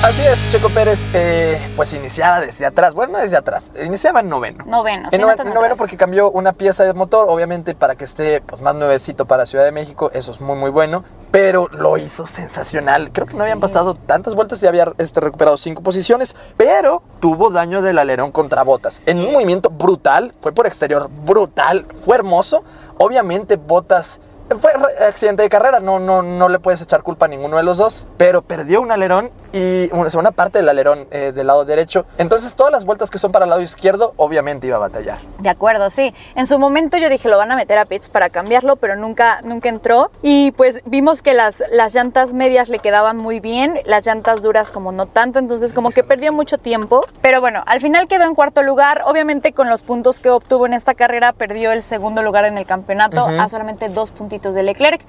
Así 0.03 0.23
es, 0.23 0.39
Checo 0.53 0.69
Pérez, 0.69 1.07
eh, 1.15 1.73
pues 1.77 1.95
iniciaba 1.95 2.43
desde 2.43 2.67
atrás. 2.67 2.93
Bueno, 2.93 3.15
no 3.15 3.21
desde 3.21 3.39
atrás, 3.39 3.73
iniciaba 3.83 4.21
en 4.21 4.29
noveno. 4.29 4.67
Noveno, 4.67 5.09
sí, 5.09 5.17
En 5.17 5.23
noveno 5.23 5.77
porque 5.79 5.97
cambió 5.97 6.31
una 6.31 6.53
pieza 6.53 6.85
de 6.85 6.93
motor, 6.93 7.25
obviamente 7.31 7.75
para 7.75 7.95
que 7.95 8.05
esté 8.05 8.43
pues, 8.43 8.61
más 8.61 8.75
nuevecito 8.75 9.25
para 9.25 9.47
Ciudad 9.47 9.65
de 9.65 9.73
México, 9.73 10.11
eso 10.13 10.31
es 10.31 10.43
muy 10.43 10.55
muy 10.57 10.69
bueno, 10.69 11.05
pero 11.31 11.69
lo 11.69 11.97
hizo 11.97 12.27
sensacional. 12.27 13.13
Creo 13.13 13.27
que 13.27 13.33
no 13.33 13.45
habían 13.45 13.61
pasado 13.61 13.95
tantas 13.95 14.35
vueltas 14.35 14.63
y 14.63 14.67
había 14.67 14.93
este, 14.99 15.21
recuperado 15.21 15.57
cinco 15.57 15.83
posiciones, 15.83 16.37
pero 16.59 17.03
tuvo 17.21 17.49
daño 17.49 17.81
del 17.81 17.99
alerón 17.99 18.31
contra 18.31 18.63
botas. 18.63 19.01
En 19.07 19.21
un 19.21 19.33
movimiento 19.33 19.71
brutal, 19.71 20.35
fue 20.43 20.53
por 20.53 20.67
exterior 20.67 21.09
brutal, 21.25 21.87
fue 22.05 22.17
hermoso. 22.17 22.63
Obviamente 22.99 23.57
botas... 23.57 24.21
Fue 24.61 24.71
accidente 25.09 25.43
de 25.45 25.49
carrera, 25.49 25.81
no, 25.81 25.99
no, 25.99 26.21
no 26.21 26.49
le 26.51 26.59
puedes 26.59 26.83
echar 26.83 27.03
culpa 27.03 27.25
a 27.25 27.29
ninguno 27.29 27.57
de 27.57 27.63
los 27.63 27.79
dos, 27.79 28.07
pero 28.19 28.43
perdió 28.43 28.83
un 28.83 28.93
alerón 28.93 29.31
y 29.53 29.91
una, 29.93 30.09
una 30.19 30.31
parte 30.31 30.59
del 30.59 30.69
alerón 30.69 31.07
eh, 31.11 31.33
del 31.35 31.47
lado 31.47 31.65
derecho. 31.65 32.07
Entonces 32.19 32.55
todas 32.55 32.73
las 32.73 32.85
vueltas 32.85 33.11
que 33.11 33.19
son 33.19 33.33
para 33.33 33.45
el 33.45 33.51
lado 33.51 33.63
izquierdo, 33.63 34.15
obviamente 34.17 34.67
iba 34.67 34.77
a 34.77 34.81
batallar. 34.81 35.19
De 35.41 35.49
acuerdo, 35.49 35.91
sí. 35.91 36.15
En 36.35 36.47
su 36.47 36.59
momento 36.59 36.97
yo 36.97 37.09
dije 37.09 37.29
lo 37.29 37.39
van 37.39 37.53
a 37.53 37.57
meter 37.57 37.79
a 37.79 37.85
pits 37.85 38.09
para 38.09 38.31
cambiarlo, 38.31 38.77
pero 38.77 38.97
nunca, 38.97 39.41
nunca 39.43 39.69
entró. 39.69 40.11
Y 40.23 40.53
pues 40.53 40.83
vimos 40.87 41.23
que 41.23 41.35
las, 41.35 41.63
las 41.71 41.95
llantas 41.95 42.35
medias 42.35 42.69
le 42.69 42.79
quedaban 42.79 43.17
muy 43.17 43.41
bien, 43.41 43.79
las 43.85 44.07
llantas 44.07 44.43
duras 44.43 44.71
como 44.71 44.93
no 44.93 45.07
tanto, 45.07 45.39
entonces 45.39 45.73
como 45.73 45.91
que 45.91 46.03
perdió 46.03 46.33
mucho 46.33 46.59
tiempo. 46.59 47.05
Pero 47.21 47.41
bueno, 47.41 47.63
al 47.67 47.81
final 47.81 48.09
quedó 48.09 48.25
en 48.25 48.35
cuarto 48.35 48.63
lugar. 48.63 49.03
Obviamente 49.07 49.53
con 49.53 49.69
los 49.69 49.83
puntos 49.83 50.21
que 50.21 50.31
obtuvo 50.31 50.67
en 50.67 50.75
esta 50.75 50.95
carrera 50.95 51.33
perdió 51.33 51.73
el 51.73 51.83
segundo 51.83 52.23
lugar 52.23 52.45
en 52.45 52.59
el 52.59 52.67
campeonato 52.67 53.27
a 53.27 53.49
solamente 53.49 53.89
dos 53.89 54.11
puntitos 54.11 54.55
de 54.55 54.63
Leclerc. 54.63 55.03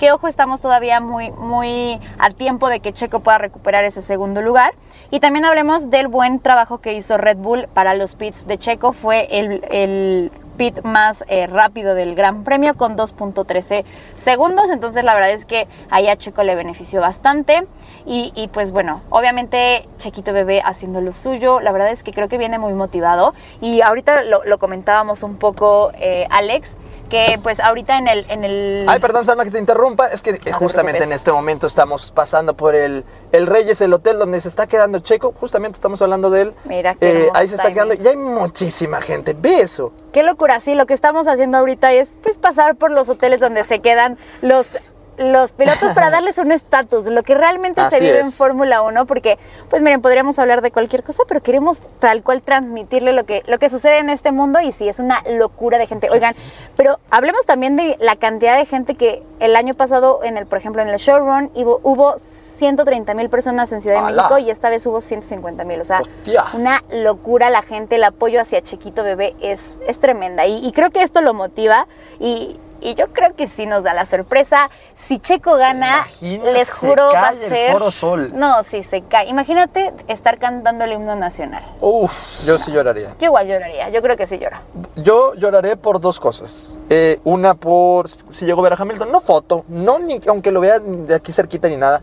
Que 0.00 0.12
ojo, 0.12 0.28
estamos 0.28 0.62
todavía 0.62 0.98
muy, 0.98 1.30
muy 1.30 2.00
a 2.18 2.30
tiempo 2.30 2.70
de 2.70 2.80
que 2.80 2.94
Checo 2.94 3.20
pueda 3.20 3.36
recuperar 3.36 3.84
ese 3.84 4.00
segundo 4.00 4.40
lugar. 4.40 4.72
Y 5.10 5.20
también 5.20 5.44
hablemos 5.44 5.90
del 5.90 6.08
buen 6.08 6.40
trabajo 6.40 6.78
que 6.78 6.94
hizo 6.94 7.18
Red 7.18 7.36
Bull 7.36 7.68
para 7.74 7.92
los 7.92 8.14
pits 8.14 8.46
de 8.46 8.56
Checo. 8.56 8.94
Fue 8.94 9.28
el, 9.30 9.62
el 9.70 10.32
pit 10.60 10.82
más 10.84 11.24
eh, 11.28 11.46
rápido 11.46 11.94
del 11.94 12.14
Gran 12.14 12.44
Premio 12.44 12.76
con 12.76 12.94
2.13 12.94 13.82
segundos. 14.18 14.68
Entonces 14.68 15.04
la 15.04 15.14
verdad 15.14 15.30
es 15.30 15.46
que 15.46 15.66
ahí 15.88 16.06
a 16.06 16.16
Checo 16.18 16.42
le 16.42 16.54
benefició 16.54 17.00
bastante. 17.00 17.66
Y, 18.04 18.30
y, 18.34 18.48
pues 18.48 18.70
bueno, 18.70 19.00
obviamente 19.08 19.88
Chequito 19.96 20.34
Bebé 20.34 20.60
haciendo 20.62 21.00
lo 21.00 21.14
suyo. 21.14 21.60
La 21.60 21.72
verdad 21.72 21.90
es 21.90 22.02
que 22.02 22.12
creo 22.12 22.28
que 22.28 22.36
viene 22.36 22.58
muy 22.58 22.74
motivado. 22.74 23.32
Y 23.62 23.80
ahorita 23.80 24.20
lo, 24.20 24.44
lo 24.44 24.58
comentábamos 24.58 25.22
un 25.22 25.36
poco, 25.36 25.92
eh, 25.98 26.26
Alex, 26.28 26.72
que 27.08 27.40
pues 27.42 27.58
ahorita 27.58 27.96
en 27.96 28.08
el... 28.08 28.26
En 28.28 28.44
el 28.44 28.84
Ay, 28.86 29.00
perdón, 29.00 29.24
Salma, 29.24 29.44
que 29.44 29.50
te 29.50 29.58
interrumpa. 29.58 30.08
Es 30.08 30.20
que 30.20 30.30
eh, 30.30 30.38
te 30.44 30.52
justamente 30.52 31.04
en 31.04 31.12
este 31.12 31.32
momento 31.32 31.68
estamos 31.68 32.10
pasando 32.10 32.54
por 32.54 32.74
el, 32.74 33.06
el 33.32 33.46
Reyes, 33.46 33.80
el 33.80 33.94
hotel 33.94 34.18
donde 34.18 34.42
se 34.42 34.48
está 34.48 34.66
quedando 34.66 34.98
Checo. 34.98 35.32
Justamente 35.40 35.76
estamos 35.76 36.02
hablando 36.02 36.28
de 36.28 36.42
él. 36.42 36.54
Mira 36.64 36.94
qué 36.96 37.24
Eh, 37.24 37.30
ahí 37.32 37.48
se 37.48 37.54
está 37.54 37.72
timing. 37.72 37.74
quedando 37.96 38.04
y 38.04 38.08
hay 38.08 38.16
muchísima 38.16 39.00
gente. 39.00 39.34
Ve 39.34 39.62
eso. 39.62 39.92
Qué 40.12 40.22
locura, 40.22 40.58
sí, 40.60 40.74
lo 40.74 40.86
que 40.86 40.94
estamos 40.94 41.28
haciendo 41.28 41.58
ahorita 41.58 41.92
es 41.92 42.18
pues 42.22 42.36
pasar 42.36 42.76
por 42.76 42.90
los 42.90 43.08
hoteles 43.08 43.40
donde 43.40 43.64
se 43.64 43.80
quedan 43.80 44.18
los 44.42 44.78
los 45.20 45.52
pilotos 45.52 45.92
para 45.92 46.10
darles 46.10 46.38
un 46.38 46.50
estatus, 46.50 47.04
lo 47.06 47.22
que 47.22 47.34
realmente 47.34 47.82
se 47.90 48.00
vive 48.00 48.20
en. 48.20 48.32
Fórmula 48.32 48.80
1, 48.82 49.06
porque, 49.06 49.38
pues 49.68 49.82
miren, 49.82 50.00
podríamos 50.00 50.38
hablar 50.38 50.62
de 50.62 50.70
cualquier 50.70 51.02
cosa, 51.02 51.24
pero 51.28 51.42
queremos 51.42 51.82
tal 51.98 52.22
cual 52.22 52.40
transmitirle 52.40 53.12
lo 53.12 53.26
que, 53.26 53.42
lo 53.46 53.58
que 53.58 53.68
sucede 53.68 53.98
en 53.98 54.08
este 54.08 54.32
mundo 54.32 54.60
y 54.60 54.72
sí, 54.72 54.88
es 54.88 54.98
una 54.98 55.22
locura 55.28 55.76
de 55.76 55.86
gente. 55.86 56.08
Oigan, 56.10 56.34
pero 56.76 56.98
hablemos 57.10 57.44
también 57.44 57.76
de 57.76 57.96
la 58.00 58.16
cantidad 58.16 58.56
de 58.56 58.64
gente 58.64 58.94
que 58.94 59.22
el 59.40 59.56
año 59.56 59.74
pasado, 59.74 60.20
en 60.24 60.38
el, 60.38 60.46
por 60.46 60.56
ejemplo, 60.56 60.80
en 60.80 60.88
el 60.88 60.96
showrun, 60.96 61.50
hubo, 61.54 61.80
hubo 61.82 62.14
130 62.60 63.14
mil 63.14 63.30
personas 63.30 63.72
en 63.72 63.80
Ciudad 63.80 64.02
de. 64.06 64.16
México 64.16 64.38
y 64.38 64.50
esta 64.50 64.68
vez 64.68 64.84
hubo 64.86 65.00
150 65.00 65.64
mil, 65.64 65.80
o 65.80 65.84
sea, 65.84 66.00
Hostia. 66.00 66.44
una 66.52 66.84
locura 66.90 67.48
la 67.48 67.62
gente, 67.62 67.96
el 67.96 68.04
apoyo 68.04 68.38
hacia 68.40 68.60
Chiquito 68.62 69.02
Bebé 69.02 69.34
es, 69.40 69.80
es 69.86 69.98
tremenda 69.98 70.46
y, 70.46 70.64
y 70.64 70.70
creo 70.72 70.90
que 70.90 71.02
esto 71.02 71.22
lo 71.22 71.32
motiva 71.32 71.86
y, 72.18 72.58
y 72.82 72.94
yo 72.94 73.08
creo 73.12 73.34
que 73.34 73.46
sí 73.46 73.64
nos 73.64 73.82
da 73.82 73.94
la 73.94 74.04
sorpresa. 74.04 74.68
Si 74.94 75.18
Checo 75.18 75.54
gana, 75.56 75.96
Imagina, 76.06 76.50
les 76.52 76.68
se 76.68 76.86
juro 76.86 77.10
va 77.12 77.28
a 77.28 77.32
el 77.32 77.38
ser... 77.48 77.72
Foro 77.72 77.90
Sol. 77.90 78.32
No, 78.34 78.62
sí, 78.64 78.82
se 78.82 79.00
cae. 79.02 79.28
Imagínate 79.28 79.92
estar 80.08 80.38
cantando 80.38 80.84
el 80.84 80.92
himno 80.92 81.16
nacional. 81.16 81.62
Uf, 81.80 82.12
yo 82.46 82.58
sí 82.58 82.70
lloraría. 82.72 83.14
Yo 83.18 83.26
igual 83.26 83.46
lloraría, 83.48 83.88
yo 83.90 84.00
creo 84.02 84.16
que 84.16 84.26
sí 84.26 84.38
lloro. 84.38 84.56
Yo 84.96 85.34
lloraré 85.34 85.76
por 85.76 86.00
dos 86.00 86.20
cosas. 86.20 86.78
Eh, 86.90 87.20
una 87.24 87.54
por 87.54 88.08
si 88.08 88.44
llego 88.44 88.60
a 88.60 88.64
ver 88.64 88.72
a 88.74 88.76
Hamilton, 88.76 89.10
no 89.10 89.20
foto, 89.20 89.64
no 89.68 89.98
ni 89.98 90.20
aunque 90.26 90.50
lo 90.50 90.60
vea 90.60 90.78
de 90.78 91.14
aquí 91.14 91.32
cerquita 91.32 91.68
ni 91.68 91.76
nada. 91.78 92.02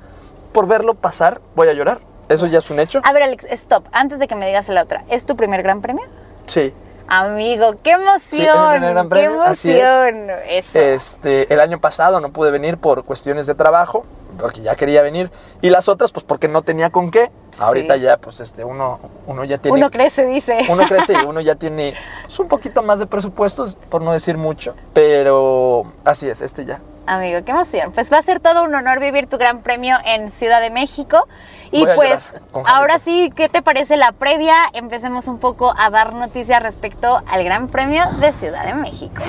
Por 0.52 0.68
verlo 0.68 0.94
pasar, 0.96 1.42
voy 1.56 1.68
a 1.70 1.74
llorar. 1.74 2.00
Eso 2.30 2.46
ya 2.48 2.60
es 2.60 2.70
un 2.70 2.80
hecho. 2.80 3.00
A 3.04 3.14
ver, 3.14 3.24
Alex, 3.24 3.46
stop. 3.52 3.86
Antes 3.92 4.20
de 4.20 4.28
que 4.28 4.36
me 4.36 4.48
digas 4.48 4.68
la 4.70 4.84
otra, 4.84 5.04
¿es 5.10 5.26
tu 5.26 5.36
primer 5.36 5.64
gran 5.64 5.82
premio? 5.82 6.04
Sí. 6.46 6.74
Amigo, 7.08 7.76
qué 7.84 7.96
Sí, 8.20 8.42
es 8.42 8.48
emoción, 8.50 8.72
primer 8.72 8.94
gran 8.94 9.06
qué 9.06 9.10
premio, 9.10 9.44
así 9.44 9.72
es. 9.72 9.88
emoción. 9.88 10.30
Eso. 10.50 10.80
Este, 10.80 11.54
el 11.54 11.60
año 11.62 11.80
pasado 11.80 12.20
no 12.20 12.32
pude 12.34 12.52
venir 12.52 12.78
por 12.78 13.06
cuestiones 13.06 13.48
de 13.48 13.56
trabajo, 13.56 14.06
porque 14.38 14.62
ya 14.62 14.76
quería 14.76 15.02
venir. 15.02 15.30
Y 15.62 15.70
las 15.70 15.90
otras, 15.90 16.12
pues 16.12 16.24
porque 16.24 16.48
no 16.48 16.62
tenía 16.62 16.90
con 16.90 17.12
qué. 17.12 17.32
Ahorita 17.60 17.98
ya, 17.98 18.18
pues 18.18 18.40
este, 18.40 18.64
uno, 18.64 19.00
uno 19.26 19.44
ya 19.44 19.58
tiene. 19.58 19.78
Uno 19.78 19.90
crece, 19.90 20.26
dice. 20.26 20.66
uno 20.70 20.84
crece 20.88 21.14
y 21.14 21.26
uno 21.26 21.42
ya 21.42 21.56
tiene 21.56 21.96
pues, 22.26 22.40
un 22.40 22.48
poquito 22.48 22.84
más 22.84 23.00
de 23.00 23.08
presupuestos, 23.08 23.78
por 23.90 24.02
no 24.02 24.14
decir 24.14 24.38
mucho. 24.38 24.76
Pero 24.94 25.92
así 26.04 26.28
es, 26.30 26.42
este 26.42 26.66
ya. 26.66 26.80
Amigo, 27.08 27.40
qué 27.46 27.52
emoción. 27.52 27.94
Pues 27.94 28.12
va 28.12 28.18
a 28.18 28.22
ser 28.22 28.42
todo 28.42 28.66
un 28.66 28.76
honor 28.76 29.00
vivir 29.00 29.28
tu 29.28 29.38
gran 29.38 29.62
premio 29.62 29.98
en 30.04 30.30
Ciudad 30.30 30.60
de 30.60 30.70
México. 30.70 31.26
Y 31.72 31.86
pues 31.96 32.22
ahora 32.66 33.00
sí, 33.00 33.32
¿qué 33.34 33.48
te 33.48 33.62
parece 33.62 33.96
la 33.96 34.12
previa? 34.12 34.56
Empecemos 34.74 35.28
un 35.28 35.40
poco 35.40 35.74
a 35.78 35.90
dar 35.90 36.14
noticias 36.14 36.62
respecto 36.62 37.22
al 37.28 37.44
Gran 37.46 37.70
Premio 37.70 38.04
de 38.20 38.34
Ciudad 38.34 38.66
de 38.66 38.74
México. 38.74 39.24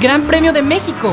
Gran 0.00 0.22
Premio 0.22 0.52
de 0.52 0.62
México. 0.62 1.12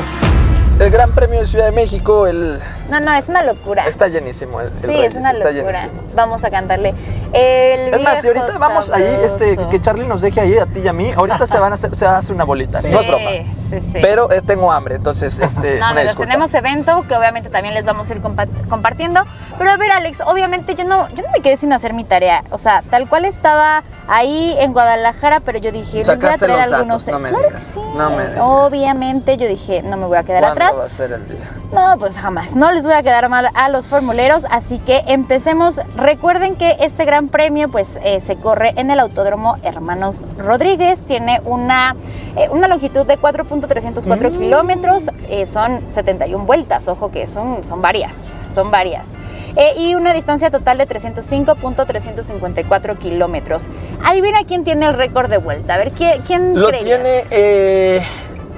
El 0.80 0.90
Gran 0.90 1.12
Premio 1.14 1.40
de 1.40 1.46
Ciudad 1.46 1.66
de 1.66 1.72
México, 1.72 2.26
el, 2.26 2.58
No, 2.90 2.98
no, 2.98 3.12
es 3.14 3.28
una 3.28 3.42
locura. 3.44 3.86
está 3.86 4.08
llenísimo. 4.08 4.60
El, 4.60 4.68
el 4.68 4.78
sí, 4.78 4.86
Reyes, 4.86 5.12
es 5.12 5.20
una 5.20 5.30
está 5.30 5.50
locura. 5.52 5.80
llenísimo. 5.82 6.02
Vamos 6.14 6.44
a 6.44 6.50
cantarle. 6.50 6.92
El 7.32 7.94
Es 7.94 8.02
más, 8.02 8.20
si 8.20 8.26
ahorita 8.28 8.58
vamos 8.58 8.90
ahí, 8.90 9.20
este, 9.24 9.56
que 9.70 9.80
Charlie 9.80 10.06
nos 10.06 10.20
deje 10.22 10.40
ahí 10.40 10.58
a 10.58 10.66
ti 10.66 10.80
y 10.80 10.88
a 10.88 10.92
mí, 10.92 11.10
ahorita 11.16 11.46
se 11.46 11.58
van 11.58 11.72
a 11.72 11.74
hacer, 11.76 11.94
se 11.96 12.06
hace 12.06 12.32
una 12.32 12.44
bolita. 12.44 12.80
Sí, 12.80 12.88
No 12.88 13.00
es 13.00 13.06
broma. 13.08 13.30
sí, 13.70 13.80
sí. 13.80 13.98
Pero 14.02 14.30
eh, 14.30 14.42
tengo 14.42 14.70
hambre, 14.70 14.96
entonces, 14.96 15.38
este, 15.42 15.78
No, 15.78 15.86
amigos, 15.86 16.16
tenemos 16.16 16.52
evento 16.54 17.04
que 17.08 17.16
obviamente 17.16 17.48
también 17.50 17.74
les 17.74 17.84
vamos 17.84 18.10
a 18.10 18.12
ir 18.14 18.20
compa- 18.20 18.48
compartiendo. 18.68 19.24
Pero 19.58 19.70
a 19.70 19.76
ver, 19.76 19.92
Alex, 19.92 20.20
obviamente 20.26 20.74
yo 20.74 20.84
no, 20.84 21.08
yo 21.10 21.22
no 21.22 21.30
me 21.32 21.40
quedé 21.40 21.56
sin 21.56 21.72
hacer 21.72 21.94
mi 21.94 22.04
tarea. 22.04 22.42
O 22.50 22.58
sea, 22.58 22.82
tal 22.90 23.08
cual 23.08 23.24
estaba 23.24 23.82
ahí 24.08 24.56
en 24.58 24.72
Guadalajara, 24.72 25.40
pero 25.40 25.58
yo 25.58 25.72
dije, 25.72 25.98
les 26.04 26.18
voy 26.20 26.28
a 26.30 26.36
traer 26.38 26.60
algunos. 26.60 27.06
datos, 27.06 27.08
no 27.08 27.18
me 27.18 27.28
Claro 27.28 27.42
que 27.44 27.48
digas, 27.50 27.62
sí. 27.74 27.80
no 27.96 28.10
me 28.10 28.26
digas. 28.26 28.40
Obviamente 28.40 29.36
yo 29.36 29.46
dije, 29.46 29.82
no 29.82 29.96
me 29.96 30.06
voy 30.06 30.18
a 30.18 30.22
quedar 30.22 30.40
¿Cuándo 30.42 30.64
atrás. 30.64 30.80
va 30.80 30.84
a 30.84 30.88
ser 30.88 31.12
el 31.12 31.26
día? 31.28 31.38
No, 31.72 31.96
pues 31.98 32.18
jamás. 32.18 32.54
No 32.56 32.70
les 32.72 32.84
voy 32.84 32.94
a 32.94 33.02
quedar 33.02 33.28
mal 33.28 33.48
a 33.54 33.68
los 33.68 33.86
formuleros, 33.86 34.44
así 34.50 34.78
que 34.78 35.04
empecemos. 35.06 35.80
Recuerden 35.96 36.56
que 36.56 36.76
este 36.80 37.04
gran 37.04 37.21
premio 37.28 37.68
pues 37.68 37.98
eh, 38.04 38.20
se 38.20 38.36
corre 38.36 38.72
en 38.76 38.90
el 38.90 39.00
Autódromo 39.00 39.56
Hermanos 39.62 40.24
Rodríguez, 40.38 41.02
tiene 41.04 41.40
una, 41.44 41.96
eh, 42.36 42.48
una 42.50 42.68
longitud 42.68 43.04
de 43.06 43.18
4.304 43.18 44.36
kilómetros, 44.38 45.10
eh, 45.28 45.44
son 45.46 45.80
71 45.88 46.44
vueltas, 46.44 46.86
ojo 46.88 47.10
que 47.10 47.26
son, 47.26 47.64
son 47.64 47.80
varias, 47.82 48.38
son 48.48 48.70
varias. 48.70 49.08
Y 49.76 49.94
una 49.96 50.14
distancia 50.14 50.50
total 50.50 50.78
de 50.78 50.88
305.354 50.88 52.96
kilómetros. 52.98 53.68
Adivina 54.02 54.44
quién 54.46 54.64
tiene 54.64 54.86
el 54.86 54.94
récord 54.94 55.28
de 55.30 55.36
vuelta. 55.38 55.74
A 55.74 55.78
ver, 55.78 55.90
¿quién, 55.92 56.22
quién 56.22 56.58
Lo 56.58 56.68
creías? 56.68 57.02
tiene. 57.02 58.02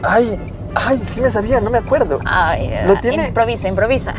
ay, 0.04 0.38
ay, 0.74 0.98
sí 1.04 1.20
me 1.20 1.30
sabía, 1.30 1.60
no 1.60 1.70
me 1.70 1.78
acuerdo. 1.78 2.20
Ay, 2.24 2.70
Lo 2.86 2.96
tiene- 3.00 3.26
Improvisa, 3.28 3.68
improvisa. 3.68 4.14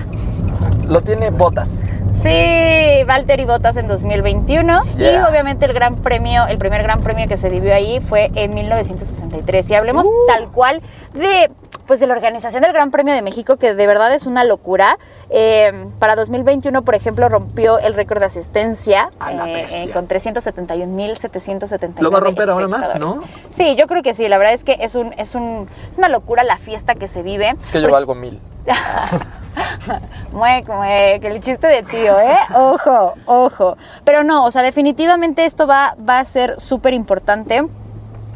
Lo 0.86 1.02
tiene 1.02 1.30
Botas. 1.30 1.84
Sí, 2.26 3.04
Valtteri 3.06 3.46
Bottas 3.46 3.78
en 3.78 3.88
2021 3.88 4.82
y 4.98 5.16
obviamente 5.30 5.66
el 5.66 5.74
gran 5.74 5.98
premio, 5.98 6.48
el 6.48 6.58
primer 6.58 6.82
gran 6.82 7.02
premio 7.02 7.28
que 7.28 7.38
se 7.38 7.50
vivió 7.50 7.72
ahí 7.76 8.00
fue 8.00 8.32
en 8.34 8.56
1963 8.56 9.70
y 9.70 9.76
hablemos 9.76 10.08
Uh. 10.08 10.12
tal 10.28 10.50
cual 10.50 10.82
de 11.14 11.52
pues 11.86 12.00
de 12.00 12.08
la 12.08 12.16
organización 12.16 12.64
del 12.64 12.74
Gran 12.74 12.90
Premio 12.90 13.14
de 13.14 13.22
México 13.22 13.58
que 13.58 13.76
de 13.76 13.86
verdad 13.88 14.12
es 14.16 14.26
una 14.26 14.44
locura. 14.44 14.98
Eh, 15.30 15.86
para 16.00 16.16
2021, 16.16 16.82
por 16.82 16.96
ejemplo, 16.96 17.30
rompió 17.30 17.78
el 17.78 17.94
récord 17.94 18.20
de 18.22 18.26
asistencia 18.26 19.12
eh, 19.72 19.92
con 19.94 20.08
371.779 20.08 22.00
Lo 22.00 22.10
va 22.10 22.18
a 22.18 22.22
romper 22.22 22.50
ahora 22.50 22.68
más. 22.68 22.96
¿no? 22.96 23.22
Sí, 23.52 23.76
yo 23.76 23.86
creo 23.86 24.02
que 24.02 24.16
sí. 24.16 24.28
La 24.28 24.40
verdad 24.40 24.54
es 24.56 24.64
que 24.64 24.78
es 24.82 24.96
un 24.96 25.14
es 25.18 25.36
un 25.36 25.68
es 25.92 25.98
una 26.00 26.10
locura 26.10 26.44
la 26.44 26.58
fiesta 26.58 26.96
que 26.96 27.08
se 27.08 27.22
vive. 27.22 27.54
Es 27.60 27.70
que 27.70 27.80
yo 27.80 27.96
algo 27.96 28.16
mil. 28.16 28.40
Muec, 30.32 30.68
muec, 30.68 31.24
el 31.24 31.40
chiste 31.42 31.68
de 31.68 31.84
tío, 31.84 32.20
¿eh? 32.20 32.36
Ojo, 32.56 33.14
ojo. 33.26 33.78
Pero 34.04 34.24
no, 34.24 34.46
o 34.46 34.52
sea, 34.52 34.62
definitivamente 34.62 35.46
esto 35.46 35.66
va, 35.68 35.96
va 36.08 36.20
a 36.20 36.26
ser 36.26 36.60
súper 36.60 36.94
importante. 36.94 37.64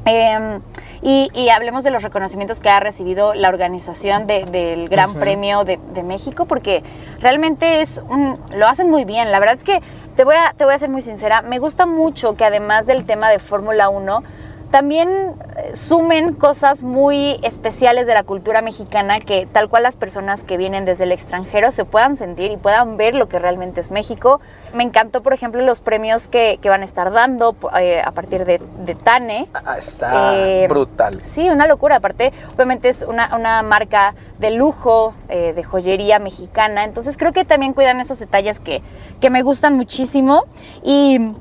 Eh, 0.05 0.59
y, 1.01 1.29
y 1.33 1.49
hablemos 1.49 1.83
de 1.83 1.91
los 1.91 2.03
reconocimientos 2.03 2.59
que 2.59 2.69
ha 2.69 2.79
recibido 2.79 3.33
la 3.33 3.49
organización 3.49 4.27
de- 4.27 4.45
del 4.45 4.89
Gran. 4.89 5.13
Premio 5.13 5.63
de, 5.63 5.79
de 5.93 6.03
México, 6.03 6.45
porque 6.45 6.83
realmente 7.21 7.81
es 7.81 8.01
un, 8.09 8.37
lo 8.51 8.67
hacen 8.67 8.89
muy 8.89 9.05
bien. 9.05 9.31
La 9.31 9.39
verdad 9.39 9.55
es 9.57 9.63
que 9.63 9.81
te 10.15 10.23
voy, 10.25 10.35
a, 10.35 10.53
te 10.57 10.65
voy 10.65 10.73
a 10.73 10.79
ser 10.79 10.89
muy 10.89 11.01
sincera, 11.01 11.41
me 11.41 11.59
gusta 11.59 11.85
mucho 11.85 12.35
que 12.35 12.43
además 12.43 12.85
del 12.85 13.05
tema 13.05 13.29
de 13.29 13.39
Fórmula 13.39 13.87
1, 13.87 14.23
también 14.71 15.09
eh, 15.57 15.75
sumen 15.75 16.33
cosas 16.33 16.83
muy 16.83 17.39
especiales 17.43 18.07
de 18.07 18.13
la 18.13 18.23
cultura 18.23 18.61
mexicana 18.61 19.19
que 19.19 19.47
tal 19.51 19.69
cual 19.69 19.83
las 19.83 19.95
personas 19.95 20.43
que 20.43 20.57
vienen 20.57 20.85
desde 20.85 21.03
el 21.05 21.11
extranjero 21.11 21.71
se 21.71 21.85
puedan 21.85 22.17
sentir 22.17 22.51
y 22.51 22.57
puedan 22.57 22.97
ver 22.97 23.15
lo 23.15 23.27
que 23.29 23.39
realmente 23.39 23.81
es 23.81 23.91
México. 23.91 24.39
Me 24.73 24.83
encantó, 24.83 25.21
por 25.23 25.33
ejemplo, 25.33 25.61
los 25.63 25.79
premios 25.81 26.27
que, 26.27 26.59
que 26.61 26.69
van 26.69 26.81
a 26.81 26.85
estar 26.85 27.11
dando 27.11 27.55
eh, 27.79 28.01
a 28.03 28.11
partir 28.11 28.45
de, 28.45 28.61
de 28.85 28.95
Tane. 28.95 29.49
Ah, 29.53 29.77
está 29.77 30.35
Eh, 30.37 30.67
brutal. 30.67 31.19
Sí, 31.23 31.49
una 31.49 31.67
locura. 31.67 31.97
Aparte, 31.97 32.31
obviamente 32.55 32.89
es 32.89 33.03
una, 33.07 33.35
una 33.35 33.63
marca 33.63 34.13
de 34.37 34.51
lujo, 34.51 35.13
eh, 35.29 35.53
de 35.53 35.63
joyería 35.63 36.19
mexicana. 36.19 36.83
Entonces 36.83 37.17
creo 37.17 37.33
que 37.33 37.43
también 37.45 37.73
cuidan 37.73 37.99
esos 37.99 38.19
detalles 38.19 38.59
que, 38.59 38.81
que 39.19 39.29
me 39.29 39.41
gustan 39.41 39.75
muchísimo. 39.75 40.45
Y 40.83 41.33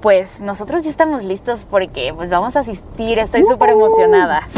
pues 0.00 0.40
nosotros 0.40 0.82
ya 0.82 0.90
estamos 0.90 1.22
listos 1.22 1.66
porque 1.68 2.12
pues 2.14 2.30
vamos 2.30 2.56
a 2.56 2.60
asistir. 2.60 3.18
Estoy 3.18 3.42
súper 3.42 3.70
emocionada. 3.70 4.48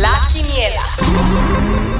La 0.00 0.10
quiniela. 0.32 0.82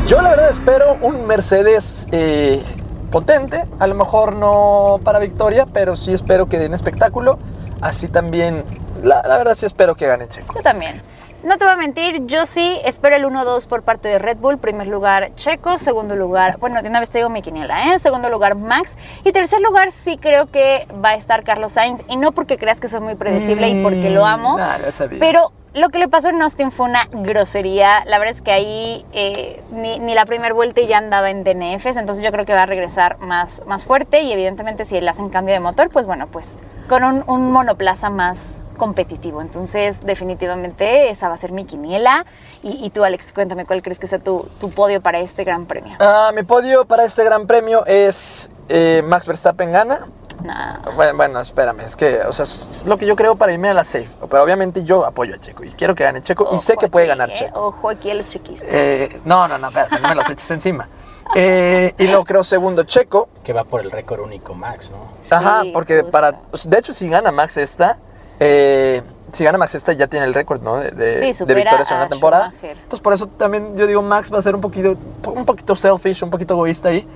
Yo 0.06 0.20
la 0.20 0.30
verdad 0.30 0.50
espero 0.50 0.98
un 1.00 1.26
Mercedes 1.26 2.06
eh, 2.12 2.62
potente, 3.10 3.64
a 3.78 3.87
lo 3.87 3.94
mejor 3.94 4.37
no 4.37 5.00
para 5.02 5.18
victoria, 5.18 5.66
pero 5.66 5.96
sí 5.96 6.12
espero 6.12 6.46
que 6.46 6.58
den 6.58 6.74
espectáculo. 6.74 7.38
Así 7.80 8.08
también, 8.08 8.64
la, 9.02 9.22
la 9.22 9.38
verdad 9.38 9.54
sí 9.54 9.66
espero 9.66 9.94
que 9.94 10.06
gane 10.06 10.28
Checo. 10.28 10.54
Yo 10.56 10.62
también. 10.62 11.13
No 11.44 11.59
te 11.59 11.66
voy 11.66 11.74
a 11.74 11.76
mentir, 11.76 12.24
yo 12.24 12.46
sí 12.46 12.80
espero 12.85 13.16
el 13.16 13.24
1-2 13.26 13.66
por 13.66 13.83
parte 13.83 14.09
de 14.09 14.18
Red 14.18 14.38
Bull. 14.38 14.57
Primer 14.57 14.87
lugar 14.87 15.35
Checo, 15.35 15.78
segundo 15.78 16.16
lugar, 16.16 16.57
bueno, 16.59 16.80
de 16.80 16.88
una 16.88 17.00
vez 17.00 17.11
te 17.11 17.18
digo 17.18 17.28
mi 17.28 17.42
quiniela, 17.42 17.92
¿eh? 17.92 17.98
Segundo 17.98 18.30
lugar 18.30 18.54
Max. 18.54 18.92
Y 19.24 19.33
tercer 19.33 19.61
lugar 19.61 19.92
sí 19.92 20.16
creo 20.16 20.46
que 20.50 20.88
va 21.04 21.11
a 21.11 21.14
estar 21.16 21.44
Carlos 21.44 21.72
Sainz. 21.72 22.02
Y 22.09 22.16
no 22.16 22.33
porque 22.33 22.57
creas 22.57 22.80
que 22.80 22.88
soy 22.88 23.00
muy 23.00 23.14
predecible 23.16 23.68
y 23.68 23.83
porque 23.83 24.09
lo 24.09 24.24
amo. 24.24 24.54
Mm, 24.54 24.57
Nah, 24.57 24.78
ya 24.78 24.90
sabía. 24.90 25.20
Pero 25.20 25.52
lo 25.74 25.90
que 25.90 25.98
le 25.98 26.09
pasó 26.09 26.30
en 26.30 26.40
Austin 26.40 26.70
fue 26.70 26.87
una 26.87 27.09
grosería. 27.12 28.07
La 28.07 28.18
verdad 28.18 28.35
es 28.35 28.40
que 28.40 28.50
ahí 28.52 29.04
eh, 29.12 29.62
ni, 29.70 29.98
ni 29.98 30.14
la 30.14 30.24
primera 30.24 30.54
vuelta 30.54 30.80
ya 30.80 30.96
andaba 30.96 31.28
en 31.28 31.44
DNFs. 31.44 31.98
Entonces 31.98 32.24
yo 32.24 32.33
creo 32.33 32.46
que 32.46 32.54
va 32.54 32.62
a 32.62 32.66
regresar 32.66 33.18
más, 33.18 33.61
más 33.66 33.85
fuerte. 33.85 34.22
Y 34.22 34.33
evidentemente 34.33 34.87
si 34.87 34.98
le 34.98 35.11
hacen 35.11 35.28
cambio 35.28 35.52
de 35.52 35.61
motor, 35.61 35.90
pues 35.90 36.07
bueno, 36.07 36.26
pues 36.26 36.57
con 36.88 37.04
un, 37.04 37.22
un 37.26 37.52
monoplaza 37.52 38.09
más 38.09 38.61
competitivo. 38.74 39.40
Entonces 39.40 40.04
definitivamente 40.04 41.10
esa 41.10 41.28
va 41.28 41.34
a 41.34 41.38
ser 41.38 41.52
mi 41.52 41.64
quiniela. 41.64 42.26
Y, 42.62 42.84
y 42.84 42.90
tú, 42.90 43.04
Alex, 43.04 43.32
cuéntame 43.32 43.64
cuál 43.66 43.82
crees 43.82 43.98
que 43.98 44.06
sea 44.06 44.18
tu, 44.18 44.48
tu 44.60 44.70
podio 44.70 45.00
para 45.00 45.20
este 45.20 45.44
gran 45.44 45.66
premio. 45.66 45.96
Ah, 46.00 46.30
mi 46.34 46.42
podio 46.42 46.84
para 46.84 47.04
este 47.04 47.24
gran 47.24 47.46
premio 47.46 47.84
es 47.87 48.50
eh, 48.68 49.02
Max 49.06 49.26
Verstappen 49.26 49.72
gana. 49.72 50.06
Nah. 50.42 50.74
Bueno, 50.94 51.16
bueno, 51.16 51.40
espérame, 51.40 51.80
es 51.80 51.96
que, 51.96 52.18
o 52.20 52.32
sea, 52.32 52.42
es 52.42 52.84
lo 52.84 52.98
que 52.98 53.06
yo 53.06 53.16
creo 53.16 53.37
para 53.37 53.52
irme 53.52 53.68
a 53.70 53.74
la 53.74 53.84
safe. 53.84 54.08
Pero 54.28 54.42
obviamente 54.42 54.84
yo 54.84 55.06
apoyo 55.06 55.34
a 55.34 55.38
Checo 55.38 55.64
y 55.64 55.70
quiero 55.72 55.94
que 55.94 56.04
gane 56.04 56.20
Checo 56.22 56.48
y 56.52 56.58
sé 56.58 56.76
que 56.76 56.88
puede 56.88 57.04
aquí, 57.06 57.10
ganar 57.10 57.30
¿eh? 57.30 57.34
Checo. 57.34 57.66
Ojo 57.68 57.88
aquí 57.88 58.10
a 58.10 58.14
los 58.14 58.28
chequistas. 58.28 58.68
Eh, 58.70 59.20
no, 59.24 59.46
no, 59.48 59.56
no, 59.56 59.68
espérate, 59.68 60.00
no 60.00 60.08
me 60.08 60.14
los 60.14 60.28
eches 60.28 60.50
encima. 60.50 60.88
Eh, 61.34 61.94
y 61.98 62.06
luego 62.06 62.22
creo 62.24 62.44
segundo 62.44 62.84
Checo. 62.84 63.28
Que 63.42 63.54
va 63.54 63.64
por 63.64 63.80
el 63.80 63.90
récord 63.90 64.20
único 64.20 64.54
Max, 64.54 64.90
¿no? 64.90 65.08
Ajá, 65.34 65.62
Sí, 65.62 65.70
porque 65.72 65.94
justo. 66.02 66.10
para. 66.10 66.32
De 66.64 66.78
hecho, 66.78 66.92
si 66.92 67.08
gana 67.08 67.32
Max 67.32 67.56
esta. 67.56 67.96
Eh, 68.40 69.03
si 69.33 69.42
gana 69.44 69.59
Max 69.59 69.75
esta 69.75 69.92
ya 69.92 70.07
tiene 70.07 70.27
el 70.27 70.35
récord, 70.35 70.62
¿no? 70.62 70.77
De, 70.79 70.90
de- 70.90 71.14
Sí, 71.18 71.27
de 71.27 71.35
supera 71.35 71.61
victorias 71.61 71.90
en 71.90 71.97
una 71.97 72.09
temporada. 72.09 72.49
Schumacher. 72.51 72.77
Entonces 72.77 73.01
por 73.01 73.12
eso 73.12 73.27
también 73.27 73.77
yo 73.77 73.87
digo 73.87 74.03
Max 74.03 74.33
va 74.33 74.38
a 74.38 74.42
ser 74.42 74.55
un 74.55 74.61
poquito, 74.61 74.97
un 75.35 75.44
poquito 75.44 75.75
selfish, 75.75 76.23
un 76.23 76.31
poquito 76.31 76.55
egoísta 76.55 76.90
ahí. 76.90 77.07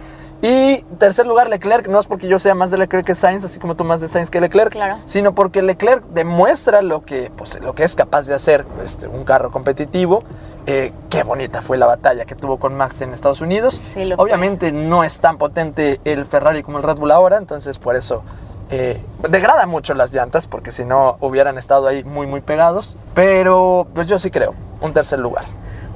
Y 0.40 0.84
tercer 0.98 1.26
lugar 1.26 1.48
Leclerc, 1.48 1.88
no 1.88 1.98
es 1.98 2.06
porque 2.06 2.28
yo 2.28 2.38
sea 2.38 2.54
más 2.54 2.70
de 2.70 2.78
Leclerc 2.78 3.04
que 3.04 3.16
Sainz, 3.16 3.42
así 3.42 3.58
como 3.58 3.74
tú 3.74 3.82
más 3.82 4.00
de 4.00 4.06
Sainz 4.06 4.30
que 4.30 4.40
Leclerc, 4.40 4.70
Claro. 4.70 4.98
sino 5.04 5.34
porque 5.34 5.62
Leclerc 5.62 6.04
demuestra 6.10 6.80
lo 6.80 7.04
que, 7.04 7.32
pues, 7.36 7.60
lo 7.60 7.74
que 7.74 7.82
es 7.82 7.96
capaz 7.96 8.26
de 8.28 8.34
hacer 8.34 8.64
este, 8.84 9.08
un 9.08 9.24
carro 9.24 9.50
competitivo. 9.50 10.22
Eh, 10.66 10.92
qué 11.10 11.24
bonita 11.24 11.60
fue 11.60 11.76
la 11.76 11.86
batalla 11.86 12.24
que 12.24 12.36
tuvo 12.36 12.58
con 12.60 12.76
Max 12.76 13.00
en 13.00 13.14
Estados 13.14 13.40
Unidos. 13.40 13.82
Sí, 13.94 14.04
lo 14.04 14.14
fue. 14.14 14.24
Obviamente 14.26 14.70
no 14.70 15.02
es 15.02 15.18
tan 15.18 15.38
potente 15.38 16.00
el 16.04 16.24
Ferrari 16.24 16.62
como 16.62 16.78
el 16.78 16.84
Red 16.84 16.98
Bull 16.98 17.10
ahora, 17.10 17.36
entonces 17.36 17.76
por 17.78 17.96
eso 17.96 18.22
eh, 18.70 19.00
degrada 19.28 19.66
mucho 19.66 19.94
las 19.94 20.12
llantas, 20.12 20.46
porque 20.46 20.70
si 20.72 20.84
no 20.84 21.16
hubieran 21.20 21.58
estado 21.58 21.86
ahí 21.86 22.04
muy, 22.04 22.26
muy 22.26 22.40
pegados. 22.40 22.96
Pero 23.14 23.86
pues 23.94 24.06
yo 24.06 24.18
sí 24.18 24.30
creo, 24.30 24.54
un 24.80 24.92
tercer 24.92 25.18
lugar. 25.18 25.44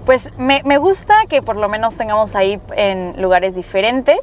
Pues 0.07 0.37
me, 0.37 0.63
me 0.65 0.79
gusta 0.79 1.15
que 1.29 1.43
por 1.43 1.55
lo 1.57 1.69
menos 1.69 1.97
tengamos 1.97 2.35
ahí 2.35 2.61
en 2.75 3.15
lugares 3.23 3.55
diferentes. 3.55 4.19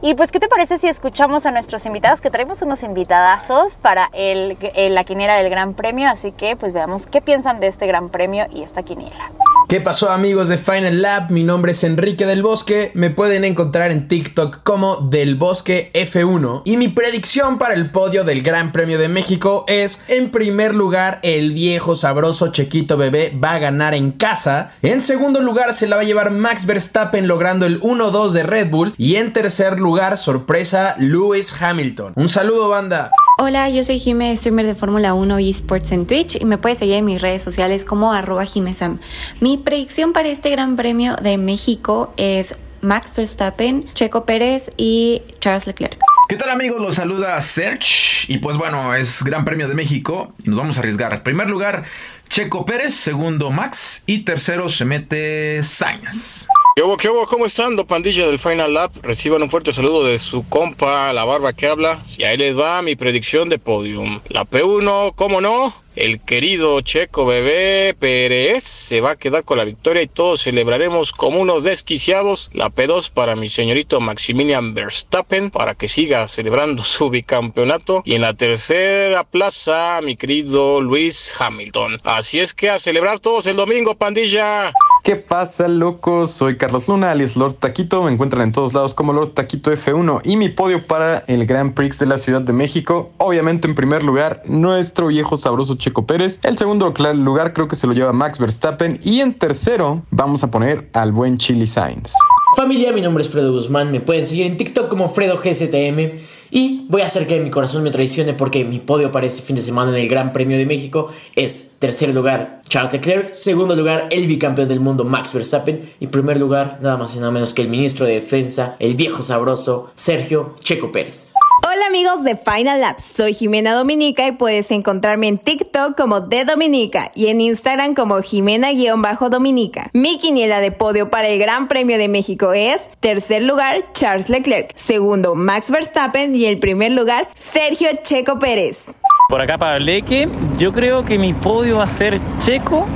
Y 0.00 0.14
pues, 0.14 0.32
¿qué 0.32 0.40
te 0.40 0.48
parece 0.48 0.76
si 0.76 0.88
escuchamos 0.88 1.46
a 1.46 1.52
nuestros 1.52 1.86
invitados? 1.86 2.20
Que 2.20 2.30
traemos 2.32 2.62
unos 2.62 2.82
invitadazos 2.82 3.76
para 3.76 4.10
el, 4.12 4.58
el- 4.74 4.96
la 4.96 5.04
quiniela 5.04 5.36
del 5.36 5.48
Gran 5.48 5.74
Premio. 5.74 6.08
Así 6.08 6.32
que 6.32 6.56
pues 6.56 6.72
veamos 6.72 7.06
qué 7.06 7.20
piensan 7.20 7.60
de 7.60 7.68
este 7.68 7.86
Gran 7.86 8.08
Premio 8.08 8.46
y 8.50 8.64
esta 8.64 8.82
quiniela. 8.82 9.30
¿Qué 9.70 9.80
pasó 9.80 10.10
amigos 10.10 10.48
de 10.48 10.58
Final 10.58 11.00
Lab? 11.00 11.30
Mi 11.30 11.44
nombre 11.44 11.70
es 11.70 11.84
Enrique 11.84 12.26
del 12.26 12.42
Bosque, 12.42 12.90
me 12.94 13.08
pueden 13.08 13.44
encontrar 13.44 13.92
en 13.92 14.08
TikTok 14.08 14.64
como 14.64 14.96
del 14.96 15.36
Bosque 15.36 15.92
F1 15.94 16.62
y 16.64 16.76
mi 16.76 16.88
predicción 16.88 17.56
para 17.56 17.74
el 17.74 17.92
podio 17.92 18.24
del 18.24 18.42
Gran 18.42 18.72
Premio 18.72 18.98
de 18.98 19.08
México 19.08 19.64
es 19.68 20.02
en 20.08 20.32
primer 20.32 20.74
lugar 20.74 21.20
el 21.22 21.52
viejo 21.52 21.94
sabroso 21.94 22.50
Chequito 22.50 22.96
Bebé 22.96 23.32
va 23.32 23.52
a 23.52 23.58
ganar 23.60 23.94
en 23.94 24.10
casa, 24.10 24.72
en 24.82 25.02
segundo 25.02 25.40
lugar 25.40 25.72
se 25.72 25.86
la 25.86 25.94
va 25.94 26.02
a 26.02 26.04
llevar 26.04 26.32
Max 26.32 26.66
Verstappen 26.66 27.28
logrando 27.28 27.64
el 27.64 27.80
1-2 27.80 28.32
de 28.32 28.42
Red 28.42 28.70
Bull 28.70 28.94
y 28.98 29.14
en 29.16 29.32
tercer 29.32 29.78
lugar 29.78 30.18
sorpresa 30.18 30.96
Lewis 30.98 31.54
Hamilton. 31.62 32.14
Un 32.16 32.28
saludo 32.28 32.70
banda. 32.70 33.12
Hola, 33.42 33.70
yo 33.70 33.82
soy 33.84 33.98
Jime, 33.98 34.36
streamer 34.36 34.66
de 34.66 34.74
Fórmula 34.74 35.14
1 35.14 35.38
eSports 35.38 35.92
en 35.92 36.04
Twitch 36.04 36.36
y 36.38 36.44
me 36.44 36.58
puedes 36.58 36.76
seguir 36.76 36.96
en 36.96 37.06
mis 37.06 37.22
redes 37.22 37.42
sociales 37.42 37.86
como 37.86 38.12
arroba 38.12 38.44
jimesam. 38.44 38.98
Mi 39.40 39.56
predicción 39.56 40.12
para 40.12 40.28
este 40.28 40.50
Gran 40.50 40.76
Premio 40.76 41.16
de 41.16 41.38
México 41.38 42.12
es 42.18 42.54
Max 42.82 43.14
Verstappen, 43.16 43.90
Checo 43.94 44.26
Pérez 44.26 44.70
y 44.76 45.22
Charles 45.38 45.66
Leclerc. 45.66 45.98
¿Qué 46.28 46.36
tal 46.36 46.50
amigos? 46.50 46.82
Los 46.82 46.96
saluda 46.96 47.40
Serge 47.40 48.26
y 48.28 48.36
pues 48.40 48.58
bueno, 48.58 48.94
es 48.94 49.22
Gran 49.24 49.46
Premio 49.46 49.68
de 49.68 49.74
México 49.74 50.34
y 50.44 50.50
nos 50.50 50.58
vamos 50.58 50.76
a 50.76 50.80
arriesgar. 50.80 51.14
En 51.14 51.22
primer 51.22 51.48
lugar, 51.48 51.84
Checo 52.28 52.66
Pérez, 52.66 52.92
segundo 52.92 53.50
Max 53.50 54.02
y 54.04 54.18
tercero 54.18 54.68
se 54.68 54.84
mete 54.84 55.62
Sainz. 55.62 56.46
¿Qué 56.80 56.84
hubo, 56.84 56.96
qué 56.96 57.10
hubo? 57.10 57.26
¿Cómo 57.26 57.44
están, 57.44 57.76
lo 57.76 57.86
pandilla 57.86 58.26
del 58.26 58.38
Final 58.38 58.72
Lab? 58.72 58.90
Reciban 59.02 59.42
un 59.42 59.50
fuerte 59.50 59.70
saludo 59.70 60.02
de 60.02 60.18
su 60.18 60.48
compa, 60.48 61.12
la 61.12 61.26
barba 61.26 61.52
que 61.52 61.66
habla. 61.66 61.98
Y 62.16 62.24
ahí 62.24 62.38
les 62.38 62.58
va 62.58 62.80
mi 62.80 62.96
predicción 62.96 63.50
de 63.50 63.58
podium. 63.58 64.18
La 64.30 64.46
P1, 64.46 65.12
¿cómo 65.14 65.42
no? 65.42 65.74
El 65.96 66.20
querido 66.20 66.80
Checo 66.82 67.26
Bebé 67.26 67.94
Pérez 67.98 68.62
se 68.62 69.00
va 69.00 69.12
a 69.12 69.16
quedar 69.16 69.44
con 69.44 69.58
la 69.58 69.64
victoria 69.64 70.02
y 70.02 70.06
todos 70.06 70.42
celebraremos 70.42 71.12
como 71.12 71.40
unos 71.40 71.64
desquiciados. 71.64 72.50
La 72.52 72.70
P2 72.70 73.10
para 73.10 73.34
mi 73.34 73.48
señorito 73.48 74.00
Maximilian 74.00 74.72
Verstappen 74.72 75.50
para 75.50 75.74
que 75.74 75.88
siga 75.88 76.28
celebrando 76.28 76.84
su 76.84 77.10
bicampeonato. 77.10 78.02
Y 78.04 78.14
en 78.14 78.22
la 78.22 78.34
tercera 78.34 79.24
plaza, 79.24 80.00
mi 80.02 80.16
querido 80.16 80.80
Luis 80.80 81.32
Hamilton. 81.38 81.98
Así 82.04 82.38
es 82.38 82.54
que 82.54 82.70
a 82.70 82.78
celebrar 82.78 83.18
todos 83.18 83.46
el 83.46 83.56
domingo, 83.56 83.96
pandilla. 83.96 84.72
¿Qué 85.02 85.16
pasa, 85.16 85.66
locos? 85.66 86.30
Soy 86.30 86.56
Carlos 86.56 86.86
Luna, 86.86 87.10
alias 87.10 87.34
Lord 87.34 87.54
Taquito. 87.54 88.02
Me 88.02 88.12
encuentran 88.12 88.42
en 88.42 88.52
todos 88.52 88.74
lados 88.74 88.94
como 88.94 89.12
Lord 89.12 89.30
Taquito 89.30 89.72
F1 89.72 90.20
y 90.24 90.36
mi 90.36 90.50
podio 90.50 90.86
para 90.86 91.24
el 91.26 91.46
Grand 91.46 91.74
Prix 91.74 91.98
de 91.98 92.06
la 92.06 92.18
Ciudad 92.18 92.42
de 92.42 92.52
México. 92.52 93.10
Obviamente, 93.16 93.66
en 93.66 93.74
primer 93.74 94.04
lugar, 94.04 94.42
nuestro 94.46 95.08
viejo 95.08 95.36
sabroso 95.36 95.76
Checo 95.80 96.06
Pérez. 96.06 96.38
El 96.44 96.56
segundo 96.56 96.94
lugar 97.14 97.52
creo 97.52 97.66
que 97.66 97.74
se 97.74 97.88
lo 97.88 97.92
lleva 97.92 98.12
Max 98.12 98.38
Verstappen. 98.38 99.00
Y 99.02 99.20
en 99.20 99.34
tercero, 99.34 100.04
vamos 100.10 100.44
a 100.44 100.50
poner 100.52 100.88
al 100.92 101.10
buen 101.10 101.38
Chili 101.38 101.66
Sainz. 101.66 102.12
Familia, 102.56 102.92
mi 102.92 103.00
nombre 103.00 103.24
es 103.24 103.30
Fredo 103.30 103.52
Guzmán. 103.52 103.90
Me 103.90 104.00
pueden 104.00 104.24
seguir 104.24 104.46
en 104.46 104.56
TikTok 104.56 104.88
como 104.88 105.08
FredoGZM. 105.08 106.20
Y 106.50 106.86
voy 106.88 107.02
a 107.02 107.06
hacer 107.06 107.26
que 107.26 107.38
mi 107.40 107.50
corazón 107.50 107.82
me 107.82 107.90
traicione 107.90 108.34
porque 108.34 108.64
mi 108.64 108.80
podio 108.80 109.12
para 109.12 109.26
este 109.26 109.42
fin 109.42 109.56
de 109.56 109.62
semana 109.62 109.90
en 109.90 110.02
el 110.02 110.08
Gran 110.08 110.32
Premio 110.32 110.58
de 110.58 110.66
México 110.66 111.08
es 111.36 111.72
tercer 111.78 112.12
lugar 112.12 112.60
Charles 112.68 112.92
Leclerc, 112.92 113.32
segundo 113.34 113.76
lugar 113.76 114.08
el 114.10 114.26
bicampeón 114.26 114.68
del 114.68 114.80
mundo 114.80 115.04
Max 115.04 115.32
Verstappen 115.32 115.88
y 116.00 116.08
primer 116.08 116.38
lugar 116.40 116.78
nada 116.82 116.96
más 116.96 117.14
y 117.14 117.20
nada 117.20 117.30
menos 117.30 117.54
que 117.54 117.62
el 117.62 117.68
ministro 117.68 118.04
de 118.04 118.14
Defensa, 118.14 118.74
el 118.80 118.96
viejo 118.96 119.22
sabroso 119.22 119.92
Sergio 119.94 120.56
Checo 120.62 120.90
Pérez. 120.90 121.34
Hola 121.62 121.86
amigos 121.88 122.24
de 122.24 122.36
Final 122.36 122.80
Labs, 122.80 123.02
soy 123.02 123.34
Jimena 123.34 123.74
Dominica 123.74 124.26
y 124.26 124.32
puedes 124.32 124.70
encontrarme 124.70 125.28
en 125.28 125.36
TikTok 125.36 125.94
como 125.94 126.20
de 126.20 126.46
Dominica 126.46 127.12
y 127.14 127.26
en 127.26 127.42
Instagram 127.42 127.94
como 127.94 128.22
Jimena-Dominica. 128.22 129.90
Mi 129.92 130.18
quiniela 130.18 130.60
de 130.60 130.72
podio 130.72 131.10
para 131.10 131.28
el 131.28 131.38
Gran 131.38 131.68
Premio 131.68 131.98
de 131.98 132.08
México 132.08 132.54
es 132.54 132.88
tercer 133.00 133.42
lugar 133.42 133.84
Charles 133.92 134.30
Leclerc, 134.30 134.72
segundo 134.74 135.34
Max 135.34 135.70
Verstappen 135.70 136.34
y 136.34 136.46
el 136.46 136.58
primer 136.58 136.92
lugar 136.92 137.28
Sergio 137.34 137.90
Checo 138.02 138.38
Pérez. 138.38 138.86
Por 139.28 139.42
acá 139.42 139.58
para 139.58 139.78
Leque, 139.78 140.28
yo 140.56 140.72
creo 140.72 141.04
que 141.04 141.18
mi 141.18 141.34
podio 141.34 141.76
va 141.76 141.84
a 141.84 141.86
ser 141.86 142.20
Checo, 142.38 142.86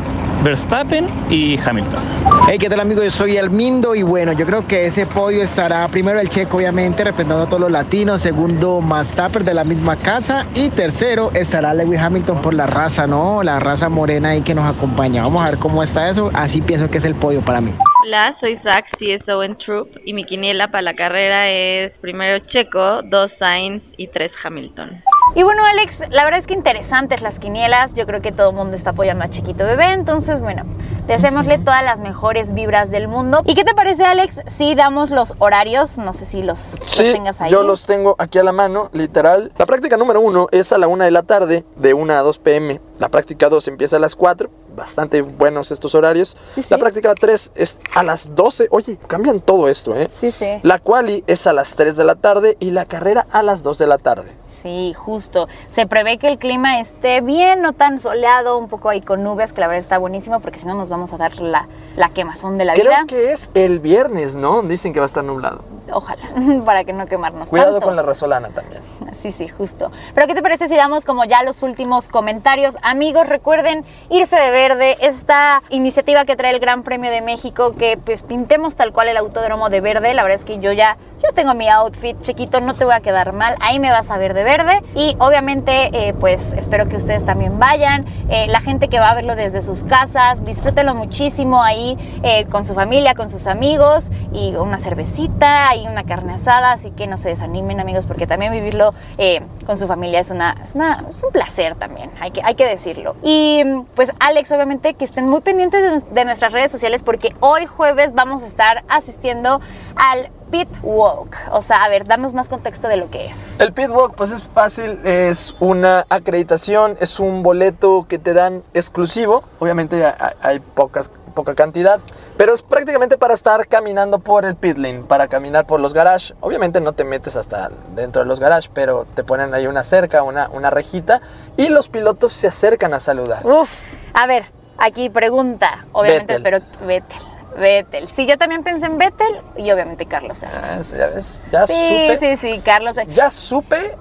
Verstappen 0.44 1.06
y 1.30 1.58
Hamilton. 1.58 2.02
Hey, 2.46 2.58
¿qué 2.58 2.68
tal 2.68 2.80
amigos? 2.80 3.04
Yo 3.04 3.10
soy 3.10 3.38
Almindo 3.38 3.94
y 3.94 4.02
bueno, 4.02 4.32
yo 4.32 4.44
creo 4.44 4.66
que 4.66 4.84
ese 4.84 5.06
podio 5.06 5.42
estará 5.42 5.88
primero 5.88 6.20
el 6.20 6.28
Checo, 6.28 6.58
obviamente, 6.58 7.02
representando 7.02 7.44
a 7.44 7.46
todos 7.46 7.62
los 7.62 7.70
latinos, 7.70 8.20
segundo 8.20 8.82
Verstappen 8.82 9.42
de 9.42 9.54
la 9.54 9.64
misma 9.64 9.96
casa 9.96 10.46
y 10.54 10.68
tercero 10.68 11.30
estará 11.32 11.72
Lewis 11.72 11.98
Hamilton 11.98 12.42
por 12.42 12.52
la 12.52 12.66
raza, 12.66 13.06
¿no? 13.06 13.42
La 13.42 13.58
raza 13.58 13.88
morena 13.88 14.30
ahí 14.30 14.42
que 14.42 14.54
nos 14.54 14.70
acompaña. 14.70 15.22
Vamos 15.22 15.42
a 15.42 15.50
ver 15.50 15.58
cómo 15.58 15.82
está 15.82 16.10
eso, 16.10 16.30
así 16.34 16.60
pienso 16.60 16.90
que 16.90 16.98
es 16.98 17.06
el 17.06 17.14
podio 17.14 17.40
para 17.40 17.62
mí. 17.62 17.72
Hola, 18.04 18.34
soy 18.34 18.58
Zach, 18.58 18.84
CSO 18.90 19.42
en 19.42 19.56
Troop 19.56 19.96
y 20.04 20.12
mi 20.12 20.24
quiniela 20.24 20.70
para 20.70 20.82
la 20.82 20.92
carrera 20.92 21.48
es 21.48 21.96
primero 21.96 22.38
Checo, 22.40 23.00
dos 23.02 23.32
Sainz 23.32 23.94
y 23.96 24.08
tres 24.08 24.34
Hamilton. 24.44 25.02
Y 25.36 25.42
bueno, 25.42 25.64
Alex, 25.64 25.98
la 26.10 26.24
verdad 26.24 26.38
es 26.38 26.46
que 26.46 26.54
interesantes 26.54 27.20
las 27.20 27.40
quinielas. 27.40 27.92
Yo 27.94 28.06
creo 28.06 28.22
que 28.22 28.30
todo 28.30 28.50
el 28.50 28.56
mundo 28.56 28.76
está 28.76 28.90
apoyando 28.90 29.24
a 29.24 29.30
Chiquito 29.30 29.64
Bebé. 29.64 29.86
Entonces, 29.92 30.40
bueno, 30.40 30.62
deseémosle 31.08 31.58
todas 31.58 31.82
las 31.84 31.98
mejores 31.98 32.54
vibras 32.54 32.88
del 32.92 33.08
mundo. 33.08 33.42
¿Y 33.44 33.54
qué 33.56 33.64
te 33.64 33.74
parece, 33.74 34.04
Alex, 34.04 34.42
si 34.46 34.76
damos 34.76 35.10
los 35.10 35.34
horarios? 35.40 35.98
No 35.98 36.12
sé 36.12 36.24
si 36.24 36.44
los, 36.44 36.78
los 36.80 36.88
Sí, 36.90 37.12
tengas 37.12 37.40
ahí. 37.40 37.50
yo 37.50 37.64
los 37.64 37.84
tengo 37.84 38.14
aquí 38.18 38.38
a 38.38 38.44
la 38.44 38.52
mano, 38.52 38.90
literal. 38.92 39.50
La 39.58 39.66
práctica 39.66 39.96
número 39.96 40.20
uno 40.20 40.46
es 40.52 40.72
a 40.72 40.78
la 40.78 40.86
una 40.86 41.04
de 41.04 41.10
la 41.10 41.22
tarde, 41.22 41.64
de 41.74 41.94
1 41.94 42.12
a 42.14 42.20
2 42.22 42.38
pm. 42.38 42.80
La 43.00 43.08
práctica 43.08 43.48
2 43.48 43.66
empieza 43.66 43.96
a 43.96 43.98
las 43.98 44.14
4. 44.14 44.48
Bastante 44.76 45.22
buenos 45.22 45.72
estos 45.72 45.96
horarios. 45.96 46.36
La 46.70 46.78
práctica 46.78 47.12
3 47.12 47.52
es 47.56 47.78
a 47.96 48.04
las 48.04 48.36
12. 48.36 48.68
Oye, 48.70 48.98
cambian 49.08 49.40
todo 49.40 49.68
esto, 49.68 49.96
¿eh? 49.96 50.08
Sí, 50.14 50.30
sí. 50.30 50.46
La 50.62 50.78
quali 50.78 51.24
es 51.26 51.48
a 51.48 51.52
las 51.52 51.74
3 51.74 51.96
de 51.96 52.04
la 52.04 52.14
tarde 52.14 52.56
y 52.60 52.70
la 52.70 52.84
carrera 52.86 53.26
a 53.32 53.42
las 53.42 53.64
2 53.64 53.78
de 53.78 53.86
la 53.88 53.98
tarde. 53.98 54.32
Sí, 54.64 54.94
justo. 54.94 55.46
Se 55.68 55.86
prevé 55.86 56.16
que 56.16 56.26
el 56.26 56.38
clima 56.38 56.80
esté 56.80 57.20
bien, 57.20 57.60
no 57.60 57.74
tan 57.74 58.00
soleado, 58.00 58.56
un 58.56 58.68
poco 58.68 58.88
ahí 58.88 59.02
con 59.02 59.22
nubes, 59.22 59.52
que 59.52 59.60
la 59.60 59.66
verdad 59.66 59.82
está 59.82 59.98
buenísimo, 59.98 60.40
porque 60.40 60.58
si 60.58 60.66
no 60.66 60.72
nos 60.74 60.88
vamos 60.88 61.12
a 61.12 61.18
dar 61.18 61.38
la, 61.38 61.68
la 61.96 62.08
quemazón 62.08 62.56
de 62.56 62.64
la 62.64 62.72
Creo 62.72 62.86
vida. 62.86 63.04
que 63.06 63.32
es 63.32 63.50
el 63.52 63.78
viernes, 63.78 64.36
¿no? 64.36 64.62
Dicen 64.62 64.94
que 64.94 65.00
va 65.00 65.04
a 65.04 65.08
estar 65.08 65.22
nublado. 65.22 65.62
Ojalá, 65.94 66.22
para 66.66 66.84
que 66.84 66.92
no 66.92 67.06
quemarnos 67.06 67.50
Cuidado 67.50 67.72
tanto. 67.72 67.86
con 67.86 67.96
la 67.96 68.02
resolana 68.02 68.48
también. 68.50 68.82
Sí, 69.24 69.32
sí, 69.32 69.48
justo. 69.48 69.90
Pero 70.14 70.26
¿qué 70.26 70.34
te 70.34 70.42
parece 70.42 70.68
si 70.68 70.76
damos 70.76 71.06
como 71.06 71.24
ya 71.24 71.42
los 71.42 71.62
últimos 71.62 72.10
comentarios? 72.10 72.76
Amigos, 72.82 73.26
recuerden 73.26 73.82
irse 74.10 74.36
de 74.36 74.50
verde, 74.50 74.98
esta 75.00 75.62
iniciativa 75.70 76.26
que 76.26 76.36
trae 76.36 76.52
el 76.52 76.60
Gran 76.60 76.82
Premio 76.82 77.10
de 77.10 77.22
México, 77.22 77.72
que 77.74 77.96
pues 77.96 78.22
pintemos 78.22 78.76
tal 78.76 78.92
cual 78.92 79.08
el 79.08 79.16
autódromo 79.16 79.70
de 79.70 79.80
verde. 79.80 80.12
La 80.12 80.24
verdad 80.24 80.40
es 80.40 80.44
que 80.44 80.58
yo 80.58 80.72
ya, 80.72 80.98
yo 81.22 81.32
tengo 81.32 81.54
mi 81.54 81.70
outfit, 81.70 82.20
chiquito, 82.20 82.60
no 82.60 82.74
te 82.74 82.84
voy 82.84 82.92
a 82.92 83.00
quedar 83.00 83.32
mal, 83.32 83.56
ahí 83.60 83.78
me 83.78 83.90
vas 83.90 84.10
a 84.10 84.18
ver 84.18 84.34
de 84.34 84.44
verde. 84.44 84.82
Y 84.94 85.16
obviamente, 85.20 85.88
eh, 86.08 86.12
pues 86.12 86.52
espero 86.52 86.86
que 86.88 86.96
ustedes 86.96 87.24
también 87.24 87.58
vayan. 87.58 88.04
Eh, 88.28 88.46
la 88.48 88.60
gente 88.60 88.88
que 88.88 88.98
va 89.00 89.08
a 89.08 89.14
verlo 89.14 89.36
desde 89.36 89.62
sus 89.62 89.84
casas, 89.84 90.44
disfrútenlo 90.44 90.94
muchísimo 90.94 91.62
ahí 91.62 91.96
eh, 92.22 92.44
con 92.50 92.66
su 92.66 92.74
familia, 92.74 93.14
con 93.14 93.30
sus 93.30 93.46
amigos 93.46 94.10
y 94.34 94.54
una 94.56 94.78
cervecita 94.78 95.74
y 95.76 95.83
una 95.88 96.04
carne 96.04 96.34
asada. 96.34 96.72
Así 96.72 96.90
que 96.90 97.06
no 97.06 97.16
se 97.16 97.28
desanimen, 97.30 97.80
amigos, 97.80 98.06
porque 98.06 98.26
también 98.26 98.52
vivirlo 98.52 98.90
eh, 99.18 99.42
con 99.66 99.78
su 99.78 99.86
familia 99.86 100.20
es, 100.20 100.30
una, 100.30 100.56
es, 100.64 100.74
una- 100.74 101.04
es 101.08 101.22
un 101.22 101.30
placer 101.30 101.74
también, 101.76 102.10
hay 102.20 102.30
que, 102.30 102.42
hay 102.42 102.54
que 102.54 102.66
decirlo. 102.66 103.16
Y 103.22 103.62
pues 103.94 104.10
Alex, 104.20 104.50
obviamente 104.52 104.94
que 104.94 105.04
estén 105.04 105.26
muy 105.26 105.40
pendientes 105.40 106.04
de, 106.12 106.24
nuestras 106.24 106.52
redes 106.52 106.70
sociales 106.70 107.02
porque 107.02 107.34
hoy 107.40 107.66
jueves 107.66 108.14
vamos 108.14 108.42
a 108.42 108.46
estar 108.46 108.84
asistiendo 108.88 109.60
al 109.96 110.30
Pit 110.50 110.68
Walk. 110.82 111.36
O 111.52 111.62
sea, 111.62 111.84
a 111.84 111.88
ver, 111.88 112.06
danos 112.06 112.34
más 112.34 112.48
contexto 112.48 112.88
de 112.88 112.96
lo 112.96 113.10
que 113.10 113.26
es. 113.26 113.58
El 113.60 113.72
pitwalk, 113.72 114.14
pues 114.14 114.30
es 114.30 114.42
fácil, 114.44 115.00
es 115.04 115.54
una 115.60 116.06
acreditación, 116.08 116.96
es 117.00 117.18
un 117.20 117.42
boleto 117.42 118.06
que 118.08 118.18
te 118.18 118.34
dan 118.34 118.62
exclusivo. 118.74 119.42
Obviamente 119.58 120.04
hay 120.42 120.60
pocas, 120.60 121.10
poca 121.34 121.54
cantidad, 121.54 122.00
pero 122.36 122.54
es 122.54 122.62
prácticamente 122.62 123.18
para 123.18 123.34
estar 123.34 123.66
caminando 123.68 124.18
por 124.20 124.44
el 124.44 124.56
pit 124.56 124.78
lane, 124.78 125.00
para 125.06 125.28
caminar 125.28 125.66
por 125.66 125.80
los 125.80 125.92
garages. 125.92 126.34
Obviamente 126.40 126.80
no 126.80 126.92
te 126.92 127.04
metes 127.04 127.36
hasta 127.36 127.70
dentro 127.94 128.22
de 128.22 128.28
los 128.28 128.40
garages, 128.40 128.70
pero 128.72 129.06
te 129.14 129.24
ponen 129.24 129.52
ahí 129.52 129.66
una 129.66 129.82
cerca, 129.82 130.22
una, 130.22 130.48
una 130.50 130.70
rejita, 130.70 131.20
y 131.56 131.68
los 131.68 131.88
pilotos 131.88 132.32
se 132.32 132.46
acercan 132.46 132.94
a 132.94 133.00
saludar. 133.00 133.46
Uf, 133.46 133.70
a 134.14 134.26
ver, 134.26 134.44
aquí 134.78 135.10
pregunta. 135.10 135.86
Obviamente 135.92 136.34
Vettel. 136.38 136.54
espero 136.56 136.86
Vettel. 136.86 137.18
Vettel. 137.56 138.08
Sí, 138.08 138.26
yo 138.26 138.36
también 138.36 138.64
pensé 138.64 138.86
en 138.86 138.98
Vettel 138.98 139.40
y 139.56 139.70
obviamente 139.70 140.06
Carlos 140.06 140.38
Sainz. 140.38 140.92
Ah, 140.92 140.96
Ya 140.98 141.06
ves, 141.08 141.46
ya 141.52 141.66
sí, 141.68 141.72
supe. 141.72 142.16
sí, 142.16 142.36
sí, 142.36 142.62
Carlos 142.64 142.96
Sainz. 142.96 143.14
Ya 143.14 143.30
supe 143.30 143.96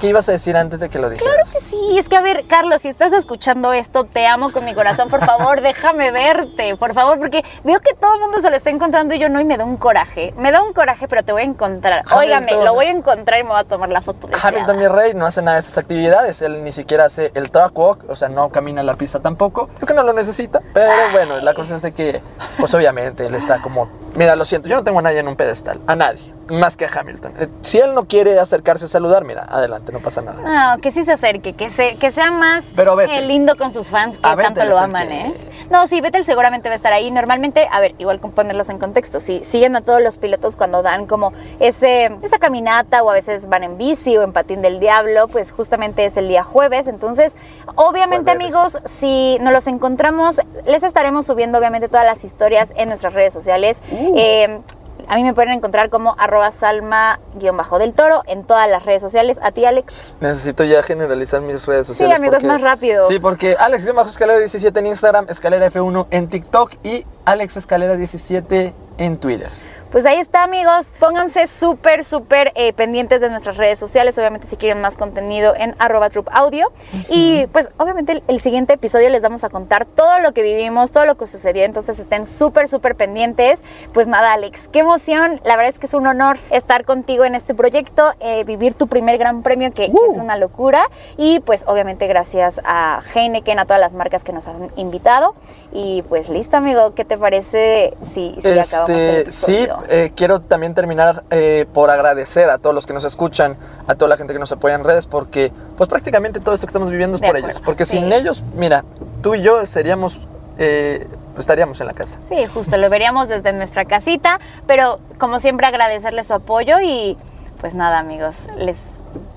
qué 0.00 0.08
ibas 0.08 0.28
a 0.28 0.32
decir 0.32 0.56
antes 0.56 0.80
de 0.80 0.88
que 0.88 0.98
lo 0.98 1.08
dijeras. 1.10 1.32
Claro 1.32 1.42
que 1.44 1.64
sí, 1.64 1.98
es 1.98 2.08
que 2.08 2.16
a 2.16 2.20
ver, 2.20 2.46
Carlos, 2.46 2.82
si 2.82 2.88
estás 2.88 3.12
escuchando 3.12 3.72
esto, 3.72 4.04
te 4.04 4.26
amo 4.26 4.52
con 4.52 4.64
mi 4.64 4.74
corazón, 4.74 5.08
por 5.08 5.24
favor, 5.24 5.60
déjame 5.62 6.10
verte, 6.10 6.76
por 6.76 6.94
favor, 6.94 7.18
porque 7.18 7.44
veo 7.64 7.80
que 7.80 7.94
todo 7.94 8.14
el 8.14 8.20
mundo 8.20 8.38
se 8.40 8.50
lo 8.50 8.56
está 8.56 8.70
encontrando 8.70 9.14
y 9.14 9.18
yo 9.18 9.28
no, 9.28 9.40
y 9.40 9.44
me 9.44 9.56
da 9.56 9.64
un 9.64 9.76
coraje, 9.76 10.34
me 10.36 10.50
da 10.52 10.62
un 10.62 10.72
coraje, 10.72 11.08
pero 11.08 11.22
te 11.22 11.32
voy 11.32 11.42
a 11.42 11.44
encontrar. 11.44 12.04
Óigame, 12.16 12.52
lo 12.64 12.74
voy 12.74 12.86
a 12.86 12.90
encontrar 12.90 13.40
y 13.40 13.44
me 13.44 13.50
voy 13.50 13.60
a 13.60 13.64
tomar 13.64 13.88
la 13.88 14.00
foto 14.00 14.26
de 14.26 14.36
Hamilton, 14.40 14.78
mi 14.78 14.88
rey, 14.88 15.14
no 15.14 15.26
hace 15.26 15.42
nada 15.42 15.56
de 15.56 15.60
esas 15.60 15.78
actividades. 15.78 16.42
Él 16.42 16.62
ni 16.64 16.72
siquiera 16.72 17.04
hace 17.06 17.30
el 17.34 17.50
track 17.50 17.76
walk, 17.78 18.04
o 18.08 18.16
sea, 18.16 18.28
no 18.28 18.50
camina 18.50 18.82
la 18.82 18.94
pista 18.94 19.20
tampoco. 19.20 19.68
Creo 19.76 19.86
que 19.86 19.94
no 19.94 20.02
lo 20.02 20.12
necesita, 20.12 20.60
pero 20.72 21.10
bueno, 21.12 21.40
la 21.40 21.54
cosa 21.54 21.76
es 21.76 21.82
de 21.82 21.92
que, 21.92 22.20
pues 22.58 22.74
obviamente, 22.74 23.26
él 23.26 23.34
está 23.34 23.60
como. 23.60 23.88
Mira, 24.14 24.36
lo 24.36 24.44
siento, 24.44 24.68
yo 24.68 24.76
no 24.76 24.84
tengo 24.84 25.00
a 25.00 25.02
nadie 25.02 25.18
en 25.18 25.28
un 25.28 25.34
pedestal, 25.36 25.80
a 25.88 25.96
nadie, 25.96 26.32
más 26.48 26.76
que 26.76 26.84
a 26.84 26.88
Hamilton. 26.88 27.34
Eh, 27.38 27.48
Si 27.62 27.78
él 27.78 27.94
no 27.94 28.04
quiere 28.06 28.38
acercarse 28.38 28.84
a 28.84 28.88
saludar, 28.88 29.24
mira, 29.24 29.44
adelante, 29.48 29.90
no 29.94 30.00
pasa 30.00 30.20
nada. 30.20 30.74
No, 30.74 30.80
que 30.82 30.90
sí 30.90 31.04
se 31.04 31.12
acerque, 31.12 31.54
que, 31.54 31.70
se, 31.70 31.96
que 31.96 32.10
sea 32.10 32.30
más 32.30 32.64
Pero 32.76 33.00
eh, 33.00 33.22
lindo 33.22 33.56
con 33.56 33.72
sus 33.72 33.88
fans 33.88 34.18
que 34.18 34.28
A 34.28 34.36
tanto 34.36 34.60
Vettel 34.60 34.68
lo 34.68 34.78
aman, 34.78 35.08
que- 35.08 35.20
¿eh? 35.20 35.34
No, 35.70 35.86
sí, 35.86 36.02
Vettel 36.02 36.26
seguramente 36.26 36.68
va 36.68 36.74
a 36.74 36.76
estar 36.76 36.92
ahí. 36.92 37.10
Normalmente, 37.10 37.66
a 37.72 37.80
ver, 37.80 37.94
igual 37.98 38.20
con 38.20 38.32
ponerlos 38.32 38.68
en 38.68 38.78
contexto, 38.78 39.18
si 39.20 39.42
siguen 39.44 39.74
a 39.76 39.80
todos 39.80 40.02
los 40.02 40.18
pilotos 40.18 40.56
cuando 40.56 40.82
dan 40.82 41.06
como 41.06 41.32
ese, 41.58 42.18
esa 42.22 42.38
caminata 42.38 43.02
o 43.02 43.08
a 43.08 43.14
veces 43.14 43.48
van 43.48 43.64
en 43.64 43.78
bici 43.78 44.14
o 44.18 44.22
en 44.22 44.32
patín 44.34 44.60
del 44.60 44.78
diablo, 44.78 45.28
pues 45.28 45.52
justamente 45.52 46.04
es 46.04 46.16
el 46.18 46.28
día 46.28 46.44
jueves. 46.44 46.86
Entonces, 46.86 47.34
obviamente 47.76 48.32
Jueves. 48.32 48.54
amigos, 48.54 48.78
si 48.84 49.38
nos 49.40 49.52
los 49.54 49.66
encontramos, 49.66 50.40
les 50.66 50.82
estaremos 50.82 51.24
subiendo 51.24 51.58
obviamente 51.58 51.88
todas 51.88 52.04
las 52.04 52.24
historias 52.24 52.72
en 52.76 52.88
nuestras 52.88 53.14
redes 53.14 53.32
sociales. 53.32 53.80
Eh, 54.16 54.60
a 55.08 55.16
mí 55.16 55.24
me 55.24 55.34
pueden 55.34 55.52
encontrar 55.52 55.90
como 55.90 56.14
arroba 56.18 56.50
salma-del 56.50 57.92
toro 57.94 58.22
en 58.26 58.44
todas 58.44 58.68
las 58.68 58.84
redes 58.84 59.02
sociales. 59.02 59.38
A 59.42 59.52
ti, 59.52 59.64
Alex. 59.64 60.16
Necesito 60.20 60.64
ya 60.64 60.82
generalizar 60.82 61.40
mis 61.40 61.64
redes 61.66 61.86
sociales. 61.86 62.16
amigos, 62.16 62.36
porque- 62.36 62.46
más 62.46 62.60
rápido. 62.60 63.06
Sí, 63.08 63.18
porque 63.18 63.56
Alex 63.58 63.92
bajo 63.94 64.08
escalera 64.08 64.38
17 64.38 64.78
en 64.80 64.86
Instagram, 64.86 65.26
escalera 65.28 65.66
F1 65.66 66.06
en 66.10 66.28
TikTok 66.28 66.72
y 66.82 67.06
Alex 67.24 67.56
escalera 67.56 67.96
17 67.96 68.72
en 68.98 69.16
Twitter. 69.18 69.50
Pues 69.94 70.06
ahí 70.06 70.18
está 70.18 70.42
amigos, 70.42 70.88
pónganse 70.98 71.46
súper, 71.46 72.04
súper 72.04 72.50
eh, 72.56 72.72
pendientes 72.72 73.20
de 73.20 73.30
nuestras 73.30 73.56
redes 73.56 73.78
sociales, 73.78 74.18
obviamente 74.18 74.48
si 74.48 74.56
quieren 74.56 74.80
más 74.80 74.96
contenido 74.96 75.54
en 75.56 75.76
arroba 75.78 76.10
troop 76.10 76.28
audio. 76.32 76.72
Y 77.08 77.46
pues 77.52 77.68
obviamente 77.76 78.10
el, 78.10 78.24
el 78.26 78.40
siguiente 78.40 78.72
episodio 78.72 79.08
les 79.08 79.22
vamos 79.22 79.44
a 79.44 79.50
contar 79.50 79.86
todo 79.86 80.18
lo 80.18 80.32
que 80.32 80.42
vivimos, 80.42 80.90
todo 80.90 81.06
lo 81.06 81.16
que 81.16 81.28
sucedió, 81.28 81.62
entonces 81.62 82.00
estén 82.00 82.24
súper, 82.24 82.66
súper 82.66 82.96
pendientes. 82.96 83.62
Pues 83.92 84.08
nada, 84.08 84.32
Alex, 84.32 84.68
qué 84.72 84.80
emoción, 84.80 85.40
la 85.44 85.54
verdad 85.54 85.72
es 85.72 85.78
que 85.78 85.86
es 85.86 85.94
un 85.94 86.08
honor 86.08 86.40
estar 86.50 86.84
contigo 86.84 87.24
en 87.24 87.36
este 87.36 87.54
proyecto, 87.54 88.14
eh, 88.18 88.42
vivir 88.42 88.74
tu 88.74 88.88
primer 88.88 89.16
gran 89.16 89.44
premio 89.44 89.70
que, 89.70 89.92
que 89.92 89.98
es 90.10 90.16
una 90.16 90.36
locura. 90.36 90.90
Y 91.16 91.38
pues 91.38 91.66
obviamente 91.68 92.08
gracias 92.08 92.60
a 92.64 92.98
Heineken, 93.14 93.60
a 93.60 93.64
todas 93.64 93.78
las 93.78 93.92
marcas 93.92 94.24
que 94.24 94.32
nos 94.32 94.48
han 94.48 94.72
invitado. 94.74 95.36
Y 95.72 96.02
pues 96.08 96.30
listo 96.30 96.56
amigo, 96.56 96.94
¿qué 96.96 97.04
te 97.04 97.16
parece 97.16 97.94
si, 98.02 98.36
si 98.42 98.58
acabamos 98.58 98.90
el 98.90 99.28
Este, 99.28 99.30
sí? 99.30 99.68
Eh, 99.88 100.12
quiero 100.14 100.40
también 100.40 100.74
terminar 100.74 101.24
eh, 101.30 101.66
por 101.72 101.90
agradecer 101.90 102.50
a 102.50 102.58
todos 102.58 102.74
los 102.74 102.86
que 102.86 102.92
nos 102.92 103.04
escuchan, 103.04 103.56
a 103.86 103.94
toda 103.94 104.08
la 104.08 104.16
gente 104.16 104.32
que 104.32 104.38
nos 104.38 104.52
apoya 104.52 104.74
en 104.74 104.84
redes, 104.84 105.06
porque 105.06 105.52
pues 105.76 105.88
prácticamente 105.88 106.40
todo 106.40 106.54
esto 106.54 106.66
que 106.66 106.70
estamos 106.70 106.90
viviendo 106.90 107.16
es 107.16 107.20
De 107.20 107.26
por 107.26 107.36
acuerdo, 107.36 107.56
ellos. 107.56 107.62
Porque 107.64 107.84
sí. 107.84 107.98
sin 107.98 108.12
ellos, 108.12 108.44
mira, 108.56 108.84
tú 109.22 109.34
y 109.34 109.42
yo 109.42 109.64
seríamos, 109.66 110.20
eh, 110.58 111.06
pues, 111.34 111.40
estaríamos 111.40 111.80
en 111.80 111.86
la 111.86 111.92
casa. 111.94 112.18
Sí, 112.22 112.46
justo, 112.46 112.76
lo 112.76 112.88
veríamos 112.90 113.28
desde 113.28 113.52
nuestra 113.52 113.84
casita, 113.84 114.40
pero 114.66 115.00
como 115.18 115.40
siempre 115.40 115.66
agradecerles 115.66 116.26
su 116.26 116.34
apoyo 116.34 116.80
y 116.80 117.16
pues 117.60 117.74
nada 117.74 117.98
amigos, 117.98 118.36
les, 118.58 118.78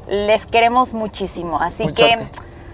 les 0.08 0.46
queremos 0.46 0.94
muchísimo. 0.94 1.60
Así 1.62 1.84
Muchote. 1.84 2.18
que, 2.18 2.28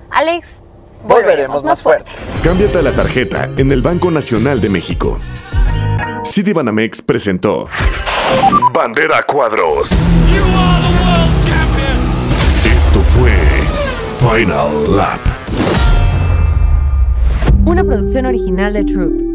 Alex, 0.10 0.64
Volveremos 1.06 1.64
más 1.64 1.82
fuertes. 1.82 2.40
Cámbiate 2.44 2.78
a 2.78 2.82
la 2.82 2.92
tarjeta 2.94 3.50
en 3.58 3.72
el 3.72 3.82
Banco 3.82 4.10
Nacional 4.10 4.62
de 4.62 4.70
México. 4.70 5.20
Citibanamex 6.26 7.02
presentó 7.02 7.68
Bandera 8.74 9.24
Cuadros. 9.24 9.90
Esto 12.76 13.00
fue 13.02 13.32
Final 14.20 14.96
Lap. 14.96 15.20
Una 17.66 17.84
producción 17.84 18.26
original 18.26 18.74
de 18.74 18.84
Troop. 18.84 19.33